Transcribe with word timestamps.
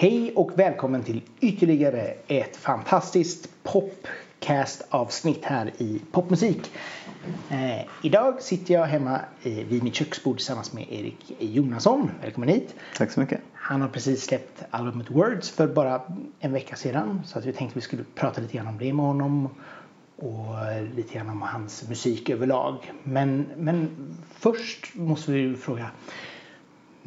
Hej 0.00 0.32
och 0.34 0.58
välkommen 0.58 1.02
till 1.02 1.22
ytterligare 1.40 2.14
ett 2.26 2.56
fantastiskt 2.56 3.48
popcast-avsnitt 3.62 5.44
här 5.44 5.72
i 5.78 6.00
Popmusik. 6.12 6.70
Eh, 7.50 7.86
idag 8.02 8.42
sitter 8.42 8.74
jag 8.74 8.86
hemma 8.86 9.20
eh, 9.42 9.52
vid 9.52 9.82
mitt 9.82 9.94
köksbord 9.94 10.36
tillsammans 10.36 10.72
med 10.72 10.86
Erik 10.90 11.36
Jonasson. 11.38 12.10
Välkommen 12.22 12.48
hit. 12.48 12.74
Tack 12.96 13.10
så 13.10 13.20
mycket. 13.20 13.40
Han 13.52 13.80
har 13.80 13.88
precis 13.88 14.24
släppt 14.24 14.64
albumet 14.70 15.10
Words 15.10 15.50
för 15.50 15.66
bara 15.66 16.02
en 16.40 16.52
vecka 16.52 16.76
sedan. 16.76 17.22
Så 17.26 17.38
att 17.38 17.44
vi 17.44 17.52
tänkte 17.52 17.72
att 17.72 17.76
vi 17.76 17.80
skulle 17.80 18.04
prata 18.14 18.40
lite 18.40 18.56
grann 18.56 18.66
om 18.66 18.78
det 18.78 18.92
med 18.92 19.06
honom. 19.06 19.48
Och 20.16 20.54
lite 20.96 21.14
grann 21.14 21.28
om 21.28 21.42
hans 21.42 21.88
musik 21.88 22.30
överlag. 22.30 22.92
Men, 23.02 23.46
men 23.56 23.90
först 24.30 24.94
måste 24.94 25.32
vi 25.32 25.56
fråga. 25.56 25.90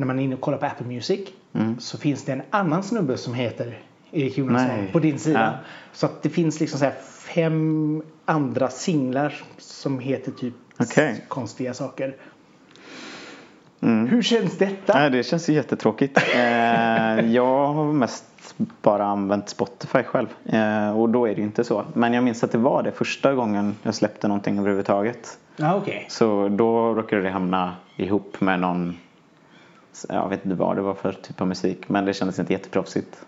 När 0.02 0.07
man 0.07 0.20
är 0.20 0.23
inne 0.23 0.36
och 0.36 0.41
kollar 0.41 0.57
på 0.57 0.65
Apple 0.65 0.88
Music 0.88 1.20
Mm. 1.54 1.79
så 1.79 1.97
finns 1.97 2.25
det 2.25 2.31
en 2.31 2.41
annan 2.50 2.83
snubbe 2.83 3.18
som 3.18 3.33
heter 3.33 3.79
Erik 4.11 4.38
Jonasson 4.38 4.87
på 4.91 5.00
din 5.00 5.19
sida. 5.19 5.39
Ja. 5.61 5.68
Så 5.93 6.05
att 6.05 6.21
det 6.24 6.29
finns 6.29 6.60
liksom 6.60 6.79
så 6.79 6.86
här 6.86 6.93
fem 7.36 8.01
andra 8.25 8.68
singlar 8.69 9.43
som 9.57 10.00
heter 10.00 10.32
typ 10.32 10.54
Okej. 10.79 11.25
konstiga 11.27 11.74
saker. 11.74 12.15
Mm. 13.82 14.07
Hur 14.07 14.21
känns 14.21 14.57
detta? 14.57 14.93
Nej, 14.93 15.10
det 15.10 15.24
känns 15.24 15.50
ju 15.50 15.54
jättetråkigt. 15.54 16.18
Eh, 16.36 17.32
jag 17.32 17.68
har 17.74 17.93
mest 17.93 18.25
bara 18.82 19.05
använt 19.05 19.49
Spotify 19.49 20.04
själv. 20.04 20.27
Eh, 20.46 20.99
och 20.99 21.10
då 21.10 21.25
är 21.25 21.29
det 21.36 21.38
ju 21.41 21.43
inte 21.47 21.63
så. 21.63 21.86
Men 21.93 22.13
jag 22.13 22.24
minns 22.24 22.43
att 22.43 22.52
det 22.52 22.57
var 22.57 22.83
det 22.83 22.91
första 22.91 23.33
gången 23.33 23.75
jag 23.83 23.96
släppte 23.96 24.27
någonting 24.27 24.60
överhuvudtaget. 24.60 25.38
Ja, 25.55 25.75
okej. 25.75 26.05
Så 26.10 26.47
då 26.49 26.93
råkade 26.93 27.21
det 27.21 27.29
hamna 27.29 27.75
ihop 27.97 28.41
med 28.41 28.60
någon 28.60 28.97
jag 30.09 30.29
vet 30.29 30.45
inte 30.45 30.57
vad 30.57 30.75
det 30.75 30.81
var 30.81 30.93
för 30.93 31.11
typ 31.11 31.41
av 31.41 31.47
musik 31.47 31.89
men 31.89 32.05
det 32.05 32.13
kändes 32.13 32.39
inte 32.39 32.53
jätteproffsigt. 32.53 33.25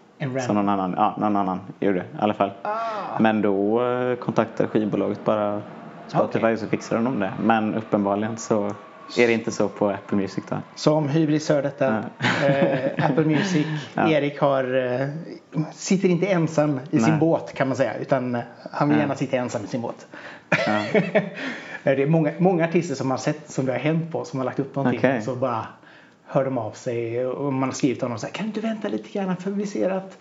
Så 0.48 0.54
någon 0.54 0.70
annan, 0.70 0.94
ja, 0.98 1.16
någon 1.17 1.35
annan 1.35 1.59
gjorde 1.80 1.98
det 1.98 2.05
i 2.05 2.21
alla 2.21 2.34
fall. 2.34 2.52
Ah. 2.62 3.20
Men 3.20 3.41
då 3.41 3.88
eh, 3.88 4.15
kontaktade 4.15 4.70
skivbolaget 4.70 5.26
bara 5.26 5.62
Spotify 6.07 6.48
och 6.48 6.60
så 6.60 6.68
fixade 6.68 7.04
de 7.04 7.20
det. 7.20 7.34
Men 7.40 7.76
uppenbarligen 7.76 8.38
så 8.38 8.71
är 9.18 9.27
det 9.27 9.34
inte 9.34 9.51
så 9.51 9.70
på 9.70 9.90
Apple 9.90 10.18
Music 10.18 10.43
då. 10.49 10.55
Som 10.76 11.10
hybris 11.10 11.49
hör 11.49 11.62
detta. 11.62 12.04
Eh, 12.48 13.05
Apple 13.05 13.26
Music. 13.26 13.66
Ja. 13.93 14.10
Erik 14.10 14.40
har, 14.40 14.76
eh, 15.01 15.07
sitter 15.71 16.10
inte 16.10 16.27
ensam 16.27 16.79
i 16.91 16.99
sin 16.99 17.10
Nej. 17.10 17.20
båt 17.20 17.54
kan 17.54 17.68
man 17.68 17.77
säga. 17.77 17.98
Utan 17.98 18.35
eh, 18.35 18.41
han 18.71 18.90
vill 18.90 18.98
gärna 18.98 19.16
sitta 19.16 19.38
ensam 19.38 19.63
i 19.63 19.68
sin 19.68 19.82
båt. 19.82 20.07
Ja. 20.49 20.82
Det 21.84 22.04
är 22.04 22.07
många, 22.07 22.32
många 22.38 22.66
artister 22.66 22.95
som 22.95 23.12
har 23.12 23.18
sett 23.18 23.51
som 23.51 23.66
det 23.66 23.71
har 23.71 23.79
hänt 23.79 24.12
på. 24.12 24.26
Som 24.26 24.40
har 24.40 24.45
lagt 24.45 24.60
upp 24.60 24.76
någonting. 24.76 24.99
Okej. 24.99 25.21
Så 25.21 25.35
bara 25.35 25.66
hör 26.26 26.46
de 26.46 26.57
av 26.57 26.71
sig. 26.71 27.26
Och 27.26 27.54
man 27.54 27.70
har 27.70 27.74
skrivit 27.74 27.98
till 27.99 28.05
honom 28.05 28.20
så 28.20 28.26
här. 28.26 28.34
Kan 28.34 28.43
du 28.43 28.48
inte 28.48 28.60
vänta 28.62 28.88
lite 28.88 29.10
grann 29.10 29.38
för 29.38 29.52
vi 29.52 29.66
ser 29.68 29.90
att 29.90 30.18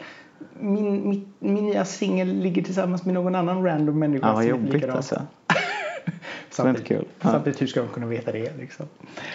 min, 0.61 1.09
min, 1.09 1.33
min 1.39 1.65
nya 1.67 1.85
singel 1.85 2.29
ligger 2.29 2.63
tillsammans 2.63 3.05
med 3.05 3.15
någon 3.15 3.35
annan 3.35 3.65
random 3.65 3.99
människa. 3.99 4.27
Ja, 4.29 4.35
vad 4.35 4.45
jobbigt 4.45 4.89
alltså. 4.89 5.23
Samtidigt, 6.51 6.89
kul. 6.89 7.05
Ja. 7.21 7.31
samtidigt 7.31 7.63
hur 7.63 7.67
ska 7.67 7.81
de 7.83 7.89
kunna 7.89 8.07
veta 8.07 8.33
det 8.33 8.57
liksom? 8.57 8.87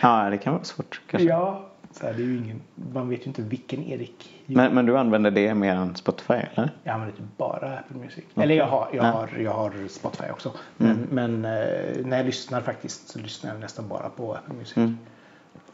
Ja, 0.01 0.29
det 0.29 0.37
kan 0.37 0.53
vara 0.53 0.63
svårt 0.63 1.01
kanske. 1.07 1.29
Ja, 1.29 1.65
så 1.91 2.05
här, 2.05 2.13
det 2.13 2.21
är 2.21 2.25
ju 2.25 2.37
ingen, 2.37 2.61
man 2.93 3.09
vet 3.09 3.21
ju 3.21 3.25
inte 3.25 3.41
vilken 3.41 3.83
Erik. 3.83 4.33
Men, 4.45 4.75
men 4.75 4.85
du 4.85 4.97
använder 4.97 5.31
det 5.31 5.53
mer 5.53 5.75
än 5.75 5.95
Spotify 5.95 6.33
eller? 6.33 6.71
Jag 6.83 6.93
använder 6.93 7.17
typ 7.17 7.25
bara 7.37 7.77
Apple 7.77 7.97
Music. 7.97 8.23
Eller 8.35 8.55
jag 8.55 8.67
har, 8.67 8.87
jag, 8.93 9.05
Ja. 9.05 9.11
har, 9.11 9.29
jag 9.39 9.51
har 9.51 9.73
Spotify 9.87 10.29
också. 10.31 10.51
Men, 10.77 10.91
Mm. 10.91 11.07
men 11.11 11.45
eh, 11.45 12.05
när 12.05 12.17
jag 12.17 12.25
lyssnar 12.25 12.61
faktiskt 12.61 13.09
så 13.09 13.19
lyssnar 13.19 13.51
jag 13.51 13.59
nästan 13.59 13.87
bara 13.87 14.09
på 14.09 14.33
Apple 14.33 14.53
Music. 14.55 14.77
Mm. 14.77 14.97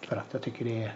För 0.06 0.16
att 0.16 0.28
jag 0.32 0.42
tycker 0.42 0.66
det 0.66 0.84
är 0.84 0.94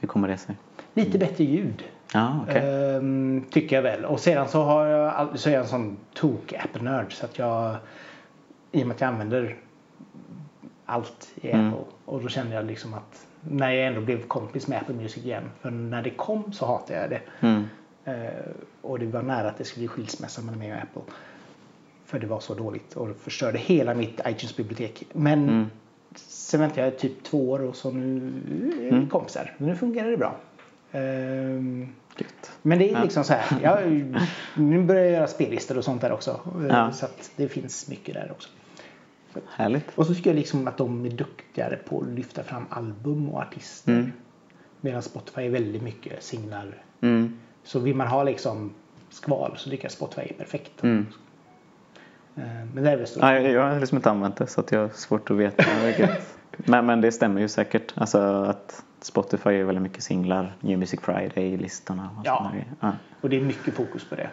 Hur 0.00 0.08
kommer 0.08 0.28
det 0.28 0.36
sig? 0.38 0.56
lite 0.94 1.18
bättre 1.18 1.44
ljud. 1.44 1.84
Ja, 2.14 2.40
okej. 2.48 2.96
Ehm, 2.96 3.44
tycker 3.50 3.76
jag 3.76 3.82
väl. 3.82 4.04
Och 4.04 4.20
sedan 4.20 4.48
så, 4.48 4.62
har 4.62 4.86
jag, 4.86 5.14
all- 5.14 5.38
så 5.38 5.48
är 5.48 5.52
jag 5.52 5.62
en 5.62 5.68
sån 5.68 5.96
tok 6.14 6.52
Apple-nörd. 6.52 7.12
Så 7.12 7.24
att 7.24 7.38
jag, 7.38 7.76
i 8.72 8.82
och 8.82 8.86
med 8.86 8.94
att 8.94 9.00
jag 9.00 9.08
använder 9.08 9.56
allt 10.86 11.30
i 11.34 11.50
Mm. 11.50 11.68
Apple. 11.68 11.84
Och 12.04 12.22
då 12.22 12.28
känner 12.28 12.54
jag 12.56 12.64
liksom 12.64 12.94
att 12.94 13.26
när 13.40 13.70
jag 13.70 13.86
ändå 13.86 14.00
blev 14.00 14.22
kompis 14.26 14.68
med 14.68 14.78
Apple 14.78 14.94
Music 14.94 15.24
igen. 15.24 15.50
För 15.60 15.70
när 15.70 16.02
det 16.02 16.10
kom 16.10 16.52
så 16.52 16.66
hatade 16.66 17.00
jag 17.00 17.10
det. 17.10 17.20
Mm. 17.40 17.64
Eh, 18.04 18.32
och 18.82 18.98
det 18.98 19.06
var 19.06 19.22
nära 19.22 19.48
att 19.48 19.58
det 19.58 19.64
skulle 19.64 19.80
bli 19.80 19.88
skilsmässa 19.88 20.42
mellan 20.42 20.58
mig 20.58 20.72
och 20.72 20.78
Apple. 20.78 21.02
För 22.06 22.18
det 22.18 22.26
var 22.26 22.40
så 22.40 22.54
dåligt 22.54 22.94
och 22.96 23.16
förstörde 23.16 23.58
hela 23.58 23.94
mitt 23.94 24.20
iTunes-bibliotek. 24.26 25.04
Men 25.12 25.42
Mm. 25.48 25.66
Sen 26.16 26.60
väntade 26.60 26.80
jag 26.82 26.98
typ 26.98 27.22
två 27.22 27.50
år 27.50 27.62
och 27.62 27.76
så 27.76 27.90
nu 27.90 28.16
är 28.76 28.80
vi 28.80 28.88
Mm. 28.88 29.08
kompisar. 29.08 29.54
Nu 29.58 29.76
fungerar 29.76 30.10
det 30.10 30.16
bra. 30.16 30.36
Gött. 32.18 32.52
men 32.62 32.78
det 32.78 32.88
är 32.90 32.92
Ja. 32.92 33.02
liksom 33.02 33.24
så 33.24 33.32
här. 33.32 33.60
Jag, 33.62 34.04
nu 34.54 34.82
börjar 34.82 35.02
jag 35.04 35.12
göra 35.12 35.26
spellistor 35.26 35.78
och 35.78 35.84
sånt 35.84 36.00
där 36.00 36.12
också. 36.12 36.40
Eh, 36.60 36.66
Ja. 36.68 36.92
Så 36.92 37.04
att 37.06 37.30
det 37.36 37.48
finns 37.48 37.88
mycket 37.88 38.14
där 38.14 38.28
också. 38.30 38.48
Härligt. 39.48 39.84
Och 39.94 40.06
så 40.06 40.14
tycker 40.14 40.30
jag 40.30 40.36
liksom 40.36 40.68
att 40.68 40.76
de 40.76 41.04
är 41.06 41.10
duktigare 41.10 41.76
på 41.76 42.00
att 42.00 42.08
lyfta 42.08 42.42
fram 42.42 42.64
album 42.70 43.28
och 43.28 43.40
artister. 43.40 43.92
Mm. 43.92 44.12
Medan 44.80 45.02
Spotify 45.02 45.40
är 45.42 45.50
väldigt 45.50 45.82
mycket 45.82 46.22
singlar. 46.22 46.82
Mm. 47.00 47.38
Så 47.64 47.78
vill 47.78 47.96
man 47.96 48.06
ha 48.06 48.22
liksom 48.22 48.74
skval 49.10 49.54
så 49.56 49.70
tycker 49.70 49.84
jag 49.84 49.92
Spotify 49.92 50.20
är 50.22 50.34
perfekt. 50.34 50.82
Mm. 50.82 51.06
Eh, 52.36 52.42
Men 52.74 52.84
det 52.84 52.90
är 52.90 52.96
väl 52.96 53.06
så. 53.06 53.20
Ja, 53.20 53.38
jag, 53.38 53.62
har 53.72 53.80
liksom 53.80 53.96
inte 53.98 54.10
använt 54.10 54.36
det 54.36 54.46
så 54.46 54.60
att 54.60 54.72
jag 54.72 54.80
har 54.80 54.88
svårt 54.88 55.30
att 55.30 55.36
veta 55.36 55.64
vilket. 55.86 56.36
men, 56.56 56.86
men 56.86 57.00
det 57.00 57.12
stämmer 57.12 57.40
ju 57.40 57.48
säkert. 57.48 57.92
Alltså 57.96 58.18
att 58.44 58.82
Spotify 59.00 59.50
är 59.50 59.64
väldigt 59.64 59.82
mycket 59.82 60.02
singlar. 60.02 60.56
New 60.60 60.78
Music 60.78 61.00
Friday-listorna. 61.00 62.10
och 62.18 62.26
Ja. 62.26 62.52
ja. 62.80 62.92
Och 63.20 63.30
det 63.30 63.36
är 63.36 63.40
mycket 63.40 63.74
fokus 63.74 64.04
på 64.04 64.14
det. 64.14 64.30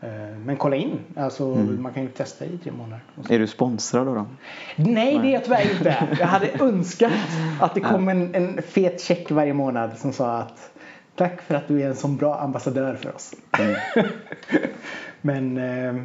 Eh, 0.00 0.36
Men 0.44 0.56
kolla 0.56 0.76
in. 0.76 0.98
Alltså, 1.16 1.52
Mm. 1.54 1.82
Man 1.82 1.92
kan 1.92 2.02
ju 2.02 2.08
testa 2.08 2.44
i 2.44 2.58
tre 2.58 2.72
månader. 2.72 3.00
Är 3.28 3.38
du 3.38 3.46
sponsrad 3.46 4.08
av 4.08 4.14
dem? 4.14 4.36
Nej, 4.76 5.18
det 5.18 5.28
är 5.28 5.32
jag 5.32 5.44
tyvärr 5.44 5.72
inte. 5.76 6.08
Jag 6.20 6.26
hade 6.26 6.50
önskat 6.60 7.12
att 7.60 7.74
det 7.74 7.80
kom 7.80 8.08
en, 8.08 8.34
en 8.34 8.62
fet 8.62 9.00
check 9.00 9.30
varje 9.30 9.54
månad 9.54 9.98
som 9.98 10.12
sa 10.12 10.36
att 10.38 10.70
tack 11.16 11.42
för 11.42 11.54
att 11.54 11.68
du 11.68 11.82
är 11.82 11.86
en 11.88 11.96
sån 11.96 12.16
bra 12.16 12.38
ambassadör 12.38 12.94
för 12.94 13.14
oss. 13.14 13.34
Mm. 13.58 13.76
Men 15.20 15.56
eh, 15.58 16.04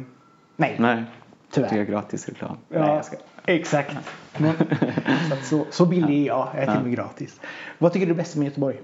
nej, 0.56 0.76
Nej. 0.78 1.04
Tyvärr. 1.50 1.70
Du 1.70 1.76
gör 1.76 1.84
gratis 1.84 2.28
reklam. 2.28 2.56
Ja, 2.68 2.78
Nej, 2.78 2.94
jag 2.94 3.04
ska. 3.04 3.16
Exakt. 3.46 3.96
Men, 4.38 4.54
så, 5.30 5.36
så, 5.42 5.66
så 5.70 5.86
billig 5.86 6.22
är 6.22 6.26
jag. 6.26 6.48
Jag 6.54 6.62
är 6.62 6.66
till 6.66 6.76
och 6.76 6.82
med 6.82 6.92
gratis. 6.92 7.40
Vad 7.78 7.92
tycker 7.92 8.06
du 8.06 8.12
är 8.12 8.16
bäst 8.16 8.36
med 8.36 8.44
Göteborg? 8.44 8.80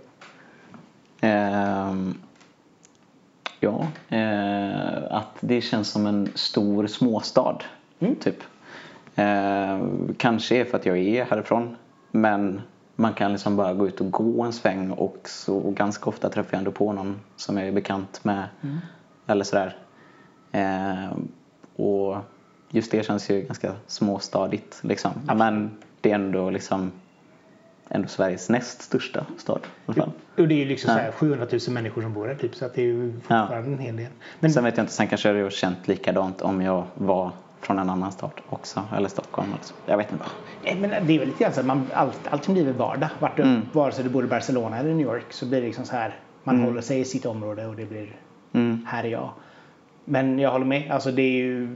Ehm, 1.21 2.15
ja, 3.61 3.87
eh, 4.09 5.17
att 5.17 5.37
det 5.41 5.61
känns 5.61 5.89
som 5.89 6.07
en 6.07 6.29
stor 6.35 6.87
småstad. 6.87 7.59
Mm. 7.99 8.15
Typ. 8.17 8.39
Ehm, 9.15 10.15
kanske 10.19 10.57
är 10.57 10.65
för 10.65 10.79
att 10.79 10.87
jag 10.87 10.99
är 10.99 11.25
härifrån. 11.25 11.77
Men 12.11 12.61
man 12.97 13.15
kan 13.15 13.33
liksom 13.33 13.57
bara 13.57 13.75
gå 13.75 13.89
ut 13.89 14.01
och 14.01 14.11
gå 14.11 14.43
en 14.43 14.53
sväng 14.53 14.91
och 14.91 15.19
så 15.25 15.71
ganska 15.71 16.11
ofta 16.11 16.29
träffar 16.29 16.49
jag 16.53 16.59
ändå 16.59 16.73
på 16.73 16.93
någon 16.93 17.21
som 17.37 17.57
jag 17.57 17.69
är 17.69 17.73
bekant 17.73 18.25
med. 18.25 18.45
Mm. 18.63 18.79
Eller 19.27 19.45
sådär. 19.45 19.77
Ehm, 20.53 21.29
och 21.77 22.17
just 22.71 22.91
det 22.91 23.07
känns 23.07 23.31
ju 23.31 23.41
ganska 23.43 23.73
småstadigt 23.87 24.79
liksom. 24.83 25.11
Men 25.35 25.71
det 26.01 26.11
är 26.11 26.15
ändå 26.15 26.51
liksom 26.51 26.93
ändå 27.89 28.09
Sveriges 28.09 28.49
näst 28.51 28.83
största 28.83 29.27
stad. 29.39 29.61
I. 29.97 30.01
Och 30.43 30.49
det 30.49 30.55
är 30.55 30.59
ju 30.59 30.65
liksom 30.65 30.91
Ja. 31.07 31.13
700 31.13 31.47
000 31.53 31.61
människor 31.71 32.03
som 32.03 32.13
bor 32.13 32.27
här 32.29 32.35
typ. 32.35 32.55
Så 32.55 32.65
att 32.65 32.75
det 32.75 32.83
är 32.83 32.87
ju 32.87 33.13
fortfarande 33.21 33.73
en 33.73 33.79
hel 33.79 33.97
del. 33.97 34.07
Men 34.41 34.53
Sen 34.53 34.65
vet 34.65 34.77
jag 34.77 34.83
inte, 34.85 34.93
sen 34.93 35.07
kanske 35.09 35.29
jag 35.29 35.37
hade 35.37 35.51
känt 35.51 35.89
likadant 35.89 36.43
om 36.43 36.63
jag 36.63 36.85
var 36.95 37.31
från 37.61 37.79
en 37.79 37.91
annan 37.91 38.13
stad 38.13 38.31
också. 38.49 38.83
Eller 38.97 39.09
Stockholm 39.09 39.49
eller 39.53 39.63
så. 39.65 39.75
Jag 39.87 39.97
vet 39.97 40.13
inte. 40.13 40.25
Nej, 40.65 40.77
men 40.81 40.91
det 41.07 41.15
är 41.15 41.19
väl 41.19 41.29
lite 41.29 41.45
grann 41.45 41.53
så 41.53 41.61
att 41.61 41.67
man, 41.67 41.87
allt, 41.95 42.21
allting 42.31 42.55
blir 42.55 42.65
väl 42.65 42.75
vardag. 42.75 43.09
Vart 43.19 43.37
du, 43.37 43.43
Mm. 43.43 43.63
Vare 43.73 43.93
sig 43.93 44.05
du 44.05 44.11
bor 44.11 44.25
i 44.25 44.27
Barcelona 44.27 44.79
eller 44.79 44.95
New 44.95 45.07
York 45.07 45.25
så 45.33 45.47
blir 45.47 45.61
det 45.61 45.67
liksom 45.67 45.85
så 45.85 45.97
här. 45.97 46.19
Man 46.45 46.55
Mm. 46.55 46.67
håller 46.67 46.81
sig 46.81 47.01
i 47.01 47.05
sitt 47.05 47.27
område 47.27 47.67
och 47.67 47.77
det 47.77 47.85
blir 47.87 48.17
Mm. 48.53 48.87
här 48.89 49.05
är 49.05 49.09
jag. 49.09 49.31
Men 50.09 50.39
jag 50.39 50.51
håller 50.51 50.67
med. 50.67 50.91
Alltså 50.91 51.11
det 51.13 51.23
är 51.23 51.33
ju, 51.37 51.69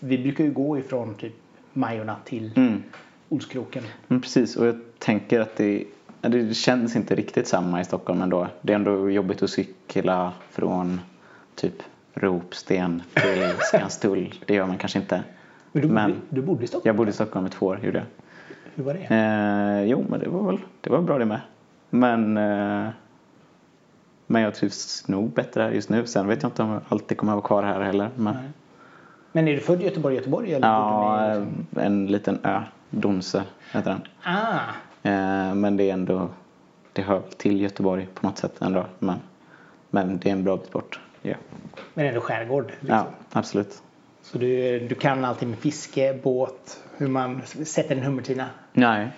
vi 0.00 0.18
brukar 0.18 0.44
ju 0.44 0.50
gå 0.50 0.78
ifrån 0.78 1.14
typ 1.14 1.32
Majorna 1.72 2.16
till 2.24 2.52
Mm. 2.56 2.82
Olskroken. 3.28 3.82
Men 4.06 4.20
precis, 4.20 4.56
och 4.56 4.66
jag 4.66 4.80
tänker 4.98 5.40
att 5.40 5.56
det, 5.56 5.84
det 6.20 6.54
känns 6.56 6.96
inte 6.96 7.14
riktigt 7.14 7.46
samma 7.48 7.80
i 7.80 7.84
Stockholm 7.84 8.22
ändå. 8.22 8.46
Det 8.62 8.72
är 8.72 8.74
ändå 8.76 9.10
jobbigt 9.10 9.42
att 9.42 9.50
cykla 9.50 10.32
från 10.50 11.00
typ 11.54 11.82
Ropsten 12.14 13.02
till 13.14 13.48
Skanstull. 13.58 14.34
Det 14.46 14.54
gör 14.54 14.66
man 14.66 14.78
kanske 14.78 14.98
inte. 14.98 15.22
Men 15.72 15.82
du, 15.82 15.88
Men- 15.88 16.14
du 16.28 16.42
bodde 16.42 16.64
i 16.64 16.66
Stockholm? 16.66 16.88
Jag 16.88 16.96
bodde 16.96 17.10
i 17.10 17.14
Stockholm 17.14 17.46
i 17.46 17.50
två 17.50 17.66
år, 17.66 17.80
gjorde 17.84 17.98
jag. 17.98 18.06
Hur 18.74 18.84
var 18.84 18.94
det? 18.94 19.00
Eh, 19.80 19.90
jo, 19.90 20.04
men 20.10 20.20
det 20.20 20.28
var 20.28 20.46
väl 20.46 20.58
det 20.80 20.90
var 20.90 21.02
bra 21.02 21.18
det 21.18 21.24
med. 21.24 21.40
Men, 21.90 22.36
eh, 22.36 22.88
men 24.30 24.42
jag 24.42 24.54
trivs 24.54 25.08
nog 25.08 25.30
bättre 25.30 25.62
här 25.62 25.70
just 25.70 25.88
nu. 25.88 26.06
Sen 26.06 26.26
vet 26.26 26.42
jag 26.42 26.50
inte 26.50 26.62
om 26.62 26.70
jag 26.70 26.80
alltid 26.88 27.18
kommer 27.18 27.32
att 27.32 27.36
vara 27.36 27.46
kvar 27.46 27.62
här 27.62 27.80
heller. 27.80 28.10
Men, 28.16 28.34
Nej. 28.34 28.50
Men 29.32 29.48
är 29.48 29.52
du 29.54 29.60
född 29.60 29.80
i 29.80 29.84
Göteborg, 29.84 30.14
Göteborg? 30.16 30.52
Eller 30.54 30.68
ja, 30.68 31.26
liksom- 31.34 31.66
en 31.82 32.06
liten 32.06 32.38
ö. 32.44 32.60
Donse 32.90 33.42
heter 33.72 33.90
den. 33.90 34.00
Ah, 34.22 34.58
Eh, 35.02 35.54
men 35.54 35.76
det 35.76 35.90
är 35.90 35.94
ändå, 35.94 36.28
det 36.92 37.02
hör 37.02 37.22
till 37.36 37.60
Göteborg 37.60 38.08
på 38.14 38.26
något 38.26 38.38
sätt 38.38 38.62
ändå. 38.62 38.84
Men 38.98 39.18
Men 39.90 40.18
det 40.18 40.28
är 40.28 40.32
en 40.32 40.44
bra 40.44 40.56
bit 40.56 40.70
bort. 40.72 41.00
Ja, 41.22 41.34
Men 41.94 42.06
ändå 42.06 42.20
skärgård. 42.20 42.66
Liksom. 42.80 42.88
ja 42.88 43.06
absolut. 43.32 43.82
Så 44.22 44.38
du, 44.38 44.78
du 44.88 44.94
kan 44.94 45.24
allting 45.24 45.50
med 45.50 45.58
fiske, 45.58 46.18
båt, 46.22 46.80
hur 46.96 47.08
man 47.08 47.42
sätter 47.46 47.96
en 47.96 48.02
hummertina. 48.02 48.46
Nej, 48.72 49.08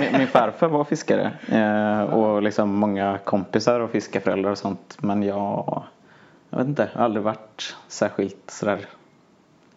min, 0.00 0.12
min 0.18 0.26
farfar 0.26 0.68
var 0.68 0.84
fiskare 0.84 1.32
eh, 1.48 2.02
och 2.14 2.42
liksom 2.42 2.68
många 2.74 3.18
kompisar 3.24 3.80
och 3.80 3.90
fiskeföräldrar 3.90 4.50
och 4.50 4.58
sånt. 4.58 4.96
Men 5.00 5.22
jag, 5.22 5.82
jag 6.50 6.58
vet 6.58 6.66
inte, 6.68 6.88
har 6.94 7.04
aldrig 7.04 7.22
varit 7.24 7.76
särskilt 7.88 8.50
sådär 8.50 8.78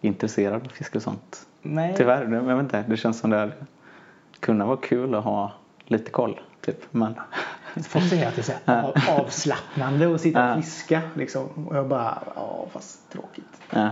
intresserad 0.00 0.62
av 0.62 0.68
fiske 0.68 0.98
och 0.98 1.02
sånt. 1.02 1.46
Nej. 1.62 1.94
Tyvärr, 1.96 2.32
jag 2.32 2.42
vet 2.56 2.64
inte, 2.64 2.84
det 2.88 2.96
känns 2.96 3.18
som 3.18 3.30
det 3.30 3.36
hade 3.38 3.52
kunnat 4.40 4.66
vara 4.68 4.76
kul 4.76 5.14
att 5.14 5.24
ha 5.24 5.52
lite 5.86 6.10
koll. 6.10 6.40
Typ. 6.60 6.76
Men, 6.90 7.14
Folk 7.88 8.08
säger 8.08 8.28
att 8.28 8.34
det 8.34 8.40
är 8.40 8.42
så 8.42 8.52
här 8.64 8.82
av- 8.82 9.20
avslappnande 9.20 10.14
att 10.14 10.20
sitta 10.20 10.54
och 10.54 10.64
fiska. 10.64 11.00
Liksom. 11.14 11.68
Och 11.68 11.76
jag 11.76 11.88
bara, 11.88 12.18
ja 12.36 12.66
fast 12.72 13.12
tråkigt. 13.12 13.44
ja, 13.70 13.88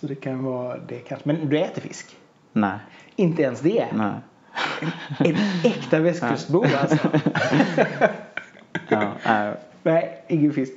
Så 0.00 0.06
det 0.06 0.14
kan 0.14 0.44
vara 0.44 0.76
det 0.78 0.98
kanske. 0.98 1.28
Men 1.28 1.48
du 1.48 1.58
äter 1.58 1.82
fisk? 1.82 2.16
nej, 2.52 2.78
Inte 3.16 3.42
ens 3.42 3.60
det? 3.60 3.86
nej. 3.92 4.12
En 5.18 5.36
äkta 5.64 5.98
västkustbo 6.00 6.64
alltså? 6.80 6.98
Ja, 8.88 9.02
äh, 9.26 9.54
Nej, 9.82 10.24
ingen 10.28 10.52
fisk. 10.52 10.72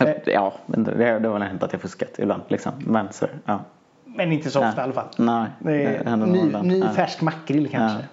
Eh, 0.00 0.08
ja, 0.26 0.52
men 0.66 0.84
det, 0.84 0.94
det 1.18 1.28
har 1.28 1.32
väl 1.38 1.42
hänt 1.42 1.62
att 1.62 1.72
jag 1.72 1.82
fuskat 1.82 2.18
ibland. 2.18 2.42
Liksom. 2.48 2.72
Men 2.78 3.12
så, 3.12 3.26
ja. 3.44 3.60
Men 4.04 4.32
inte 4.32 4.50
så 4.50 4.58
ofta 4.58 4.70
Nej. 4.70 4.80
i 4.80 4.82
alla 4.82 4.92
fall. 4.92 5.08
Nej, 5.16 5.48
Det 5.58 6.08
händer 6.08 6.26
ny, 6.26 6.42
ny 6.62 6.78
Ja. 6.80 6.92
färsk 6.92 7.20
makrill 7.20 7.68
kanske. 7.68 8.08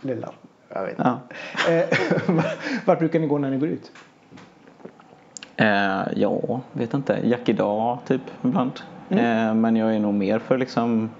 Lilla. 0.00 0.30
Jag 0.68 0.82
vet 0.82 0.90
inte. 0.98 1.02
Ja. 1.04 1.18
Eh, 1.72 2.44
Vart 2.84 2.98
brukar 2.98 3.20
ni 3.20 3.26
gå 3.26 3.38
när 3.38 3.50
ni 3.50 3.56
går 3.58 3.68
ut? 3.68 3.92
Eh, 5.56 6.02
ja, 6.16 6.60
vet 6.72 6.94
inte. 6.94 7.20
Jack 7.24 7.48
idag 7.48 7.98
typ 8.06 8.22
ibland. 8.44 8.72
Eh, 9.18 9.54
men 9.54 9.76
jag 9.76 9.94
är 9.94 10.00
nog 10.00 10.14
mer 10.14 10.38
för 10.38 10.58
liksom 10.58 11.10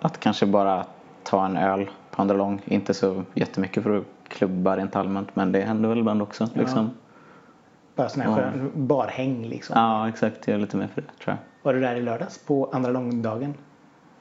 att 0.00 0.20
kanske 0.20 0.46
bara 0.46 0.84
ta 1.22 1.46
en 1.46 1.56
öl 1.56 1.90
på 2.10 2.22
andra 2.22 2.34
lång. 2.36 2.60
Inte 2.64 2.94
så 2.94 3.22
jättemycket 3.34 3.82
för 3.82 3.96
att 3.98 4.04
klubba 4.28 4.76
rent 4.76 4.96
allmänt 4.96 5.36
men 5.36 5.52
det 5.52 5.60
händer 5.60 5.88
väl 5.88 5.98
ibland 5.98 6.22
också. 6.22 6.48
Liksom. 6.54 6.90
Bara 7.94 8.08
sån 8.08 8.22
här 8.22 8.30
Ja. 8.30 8.36
skön 8.36 8.70
barhäng 8.74 9.44
liksom. 9.46 9.74
Ja, 9.80 10.08
exakt. 10.08 10.48
Jag 10.48 10.54
är 10.54 10.58
lite 10.58 10.76
mer 10.76 10.86
för 10.86 11.00
det 11.02 11.24
tror 11.24 11.36
jag. 11.36 11.36
Var 11.62 11.74
du 11.74 11.80
där 11.80 11.96
i 11.96 12.02
lördags 12.02 12.38
på 12.38 12.70
andra 12.72 12.90
långdagen? 12.90 13.54